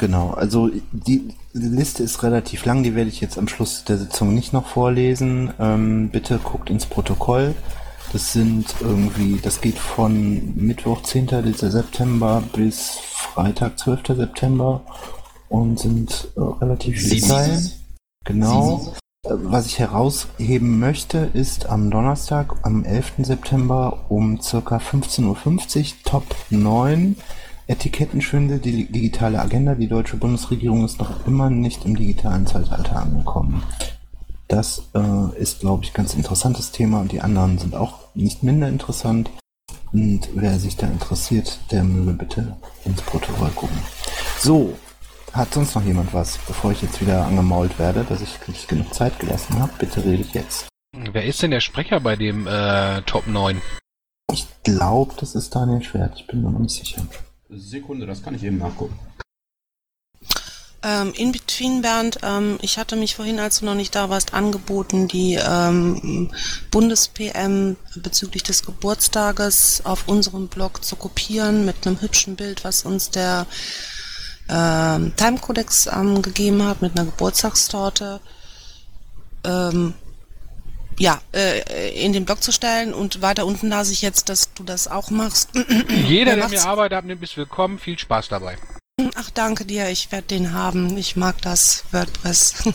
Genau, 0.00 0.30
also 0.30 0.70
die 0.92 1.28
Liste 1.52 2.02
ist 2.02 2.22
relativ 2.22 2.64
lang, 2.64 2.82
die 2.82 2.94
werde 2.94 3.10
ich 3.10 3.20
jetzt 3.20 3.36
am 3.36 3.48
Schluss 3.48 3.84
der 3.84 3.98
Sitzung 3.98 4.32
nicht 4.32 4.54
noch 4.54 4.66
vorlesen. 4.66 5.52
Ähm, 5.58 6.08
bitte 6.08 6.38
guckt 6.38 6.70
ins 6.70 6.86
Protokoll. 6.86 7.54
Das 8.10 8.32
sind 8.32 8.74
irgendwie, 8.80 9.38
das 9.42 9.60
geht 9.60 9.78
von 9.78 10.54
Mittwoch 10.56 11.02
10. 11.02 11.52
September 11.52 12.42
bis 12.54 12.98
Freitag 13.12 13.78
12. 13.78 14.16
September 14.16 14.80
und 15.50 15.78
sind 15.78 16.28
äh, 16.34 16.40
relativ 16.40 16.98
viele. 16.98 17.20
Zeilen. 17.20 17.70
Genau. 18.24 18.94
Äh, 19.26 19.32
Was 19.32 19.66
ich 19.66 19.80
herausheben 19.80 20.78
möchte, 20.78 21.28
ist 21.34 21.68
am 21.68 21.90
Donnerstag, 21.90 22.54
am 22.62 22.86
11. 22.86 23.16
September 23.18 24.06
um 24.08 24.40
circa 24.40 24.78
15.50 24.78 25.26
Uhr 25.26 25.86
Top 26.04 26.24
9 26.48 27.16
Etikettenschwindel, 27.70 28.58
die 28.58 28.90
digitale 28.90 29.40
Agenda. 29.40 29.76
Die 29.76 29.86
deutsche 29.86 30.16
Bundesregierung 30.16 30.84
ist 30.84 30.98
noch 30.98 31.26
immer 31.26 31.50
nicht 31.50 31.84
im 31.84 31.96
digitalen 31.96 32.46
Zeitalter 32.46 32.96
angekommen. 32.96 33.62
Das 34.48 34.82
äh, 34.94 35.40
ist, 35.40 35.60
glaube 35.60 35.84
ich, 35.84 35.92
ganz 35.92 36.14
interessantes 36.14 36.72
Thema 36.72 37.00
und 37.00 37.12
die 37.12 37.20
anderen 37.20 37.58
sind 37.58 37.76
auch 37.76 38.00
nicht 38.14 38.42
minder 38.42 38.68
interessant. 38.68 39.30
Und 39.92 40.28
wer 40.34 40.58
sich 40.58 40.76
da 40.76 40.88
interessiert, 40.88 41.60
der 41.70 41.84
möge 41.84 42.12
bitte 42.12 42.56
ins 42.84 43.02
Protokoll 43.02 43.50
gucken. 43.50 43.78
So, 44.40 44.74
hat 45.32 45.54
sonst 45.54 45.76
noch 45.76 45.84
jemand 45.84 46.12
was, 46.12 46.38
bevor 46.38 46.72
ich 46.72 46.82
jetzt 46.82 47.00
wieder 47.00 47.24
angemault 47.24 47.78
werde, 47.78 48.04
dass 48.04 48.20
ich 48.20 48.36
nicht 48.48 48.66
genug 48.66 48.92
Zeit 48.92 49.20
gelassen 49.20 49.60
habe? 49.60 49.70
Bitte 49.78 50.04
rede 50.04 50.22
ich 50.22 50.34
jetzt. 50.34 50.66
Wer 51.12 51.24
ist 51.24 51.40
denn 51.40 51.52
der 51.52 51.60
Sprecher 51.60 52.00
bei 52.00 52.16
dem 52.16 52.48
äh, 52.48 53.02
Top 53.02 53.28
9? 53.28 53.62
Ich 54.32 54.48
glaube, 54.64 55.14
das 55.18 55.36
ist 55.36 55.54
Daniel 55.54 55.82
Schwert. 55.82 56.14
Ich 56.16 56.26
bin 56.26 56.42
mir 56.42 56.50
noch 56.50 56.58
nicht 56.58 56.74
sicher. 56.74 57.02
Sekunde, 57.52 58.06
das 58.06 58.22
kann 58.22 58.34
ich 58.34 58.44
eben 58.44 58.58
nachgucken. 58.58 58.98
Ähm, 60.82 61.12
in 61.14 61.30
between, 61.30 61.82
Bernd, 61.82 62.20
ähm, 62.22 62.58
ich 62.62 62.78
hatte 62.78 62.96
mich 62.96 63.14
vorhin, 63.14 63.38
als 63.38 63.60
du 63.60 63.66
noch 63.66 63.74
nicht 63.74 63.94
da 63.94 64.08
warst, 64.08 64.32
angeboten, 64.32 65.08
die 65.08 65.34
ähm, 65.34 66.30
Bundes-PM 66.70 67.76
bezüglich 67.96 68.42
des 68.44 68.64
Geburtstages 68.64 69.82
auf 69.84 70.08
unserem 70.08 70.48
Blog 70.48 70.82
zu 70.82 70.96
kopieren 70.96 71.66
mit 71.66 71.86
einem 71.86 72.00
hübschen 72.00 72.36
Bild, 72.36 72.64
was 72.64 72.86
uns 72.86 73.10
der 73.10 73.46
ähm, 74.48 75.12
Time-Codex 75.16 75.90
ähm, 75.92 76.22
gegeben 76.22 76.62
hat, 76.64 76.80
mit 76.80 76.96
einer 76.96 77.04
Geburtstagstorte. 77.04 78.20
Ähm, 79.44 79.92
ja, 80.98 81.20
äh, 81.32 82.04
in 82.04 82.12
den 82.12 82.24
Blog 82.24 82.42
zu 82.42 82.52
stellen 82.52 82.92
und 82.92 83.22
weiter 83.22 83.46
unten 83.46 83.68
las 83.68 83.90
ich 83.90 84.02
jetzt, 84.02 84.28
dass 84.28 84.52
du 84.54 84.64
das 84.64 84.88
auch 84.88 85.10
machst. 85.10 85.50
Jeder, 86.06 86.36
der 86.36 86.48
mir 86.48 86.64
Arbeit 86.64 86.92
abnimmt, 86.92 87.22
ist 87.22 87.36
willkommen. 87.36 87.78
Viel 87.78 87.98
Spaß 87.98 88.28
dabei. 88.28 88.56
Ach, 89.14 89.30
danke 89.30 89.64
dir, 89.64 89.88
ich 89.88 90.12
werde 90.12 90.26
den 90.26 90.52
haben. 90.52 90.96
Ich 90.98 91.16
mag 91.16 91.40
das 91.42 91.84
WordPress. 91.92 92.68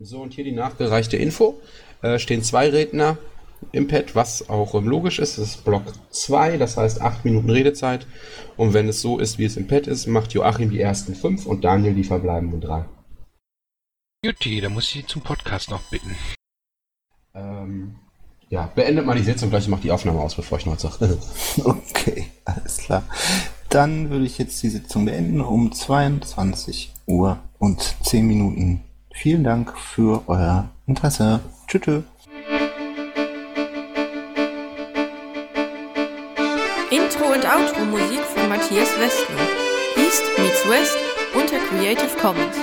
So, 0.00 0.20
und 0.20 0.32
hier 0.32 0.44
die 0.44 0.52
nachgereichte 0.52 1.16
Info. 1.16 1.60
Äh, 2.02 2.20
stehen 2.20 2.44
zwei 2.44 2.68
Redner 2.70 3.18
im 3.72 3.88
Pad, 3.88 4.14
was 4.14 4.48
auch 4.48 4.74
ähm, 4.74 4.86
logisch 4.86 5.18
ist. 5.18 5.38
Das 5.38 5.48
ist 5.48 5.64
Block 5.64 5.82
2, 6.10 6.56
das 6.56 6.76
heißt 6.76 7.00
8 7.00 7.24
Minuten 7.24 7.50
Redezeit. 7.50 8.06
Und 8.56 8.74
wenn 8.74 8.88
es 8.88 9.00
so 9.00 9.18
ist, 9.18 9.38
wie 9.38 9.44
es 9.44 9.56
im 9.56 9.66
Pad 9.66 9.88
ist, 9.88 10.06
macht 10.06 10.32
Joachim 10.32 10.70
die 10.70 10.80
ersten 10.80 11.16
5 11.16 11.46
und 11.46 11.64
Daniel 11.64 11.94
die 11.94 12.04
verbleibenden 12.04 12.60
3. 12.60 12.84
Jutti, 14.24 14.60
da 14.60 14.68
muss 14.68 14.94
ich 14.94 15.06
zum 15.06 15.22
Podcast 15.22 15.70
noch 15.70 15.82
bitten. 15.90 16.16
Ähm, 17.38 17.94
Ja, 18.50 18.70
beendet 18.74 19.04
mal 19.04 19.16
die 19.16 19.22
Sitzung 19.22 19.50
gleich 19.50 19.66
und 19.66 19.72
macht 19.72 19.84
die 19.84 19.90
Aufnahme 19.90 20.20
aus, 20.20 20.34
bevor 20.34 20.58
ich 20.58 20.66
noch 20.66 20.74
was 20.74 20.82
sage. 20.82 21.18
Okay, 21.64 22.26
alles 22.44 22.78
klar. 22.78 23.02
Dann 23.68 24.10
würde 24.10 24.24
ich 24.24 24.38
jetzt 24.38 24.62
die 24.62 24.70
Sitzung 24.70 25.04
beenden 25.04 25.42
um 25.42 25.70
22 25.72 26.94
Uhr 27.06 27.38
und 27.58 27.96
10 28.02 28.26
Minuten. 28.26 28.80
Vielen 29.12 29.44
Dank 29.44 29.76
für 29.76 30.22
euer 30.26 30.70
Interesse. 30.86 31.40
Tschüss. 31.66 31.82
tschüss. 31.82 32.02
Intro 36.90 37.24
und 37.34 37.44
Outro 37.44 37.84
Musik 37.84 38.20
von 38.20 38.48
Matthias 38.48 38.88
Westner. 38.98 39.46
East 39.96 40.22
meets 40.38 40.66
West 40.68 40.96
unter 41.34 41.58
Creative 41.68 42.16
Commons. 42.18 42.56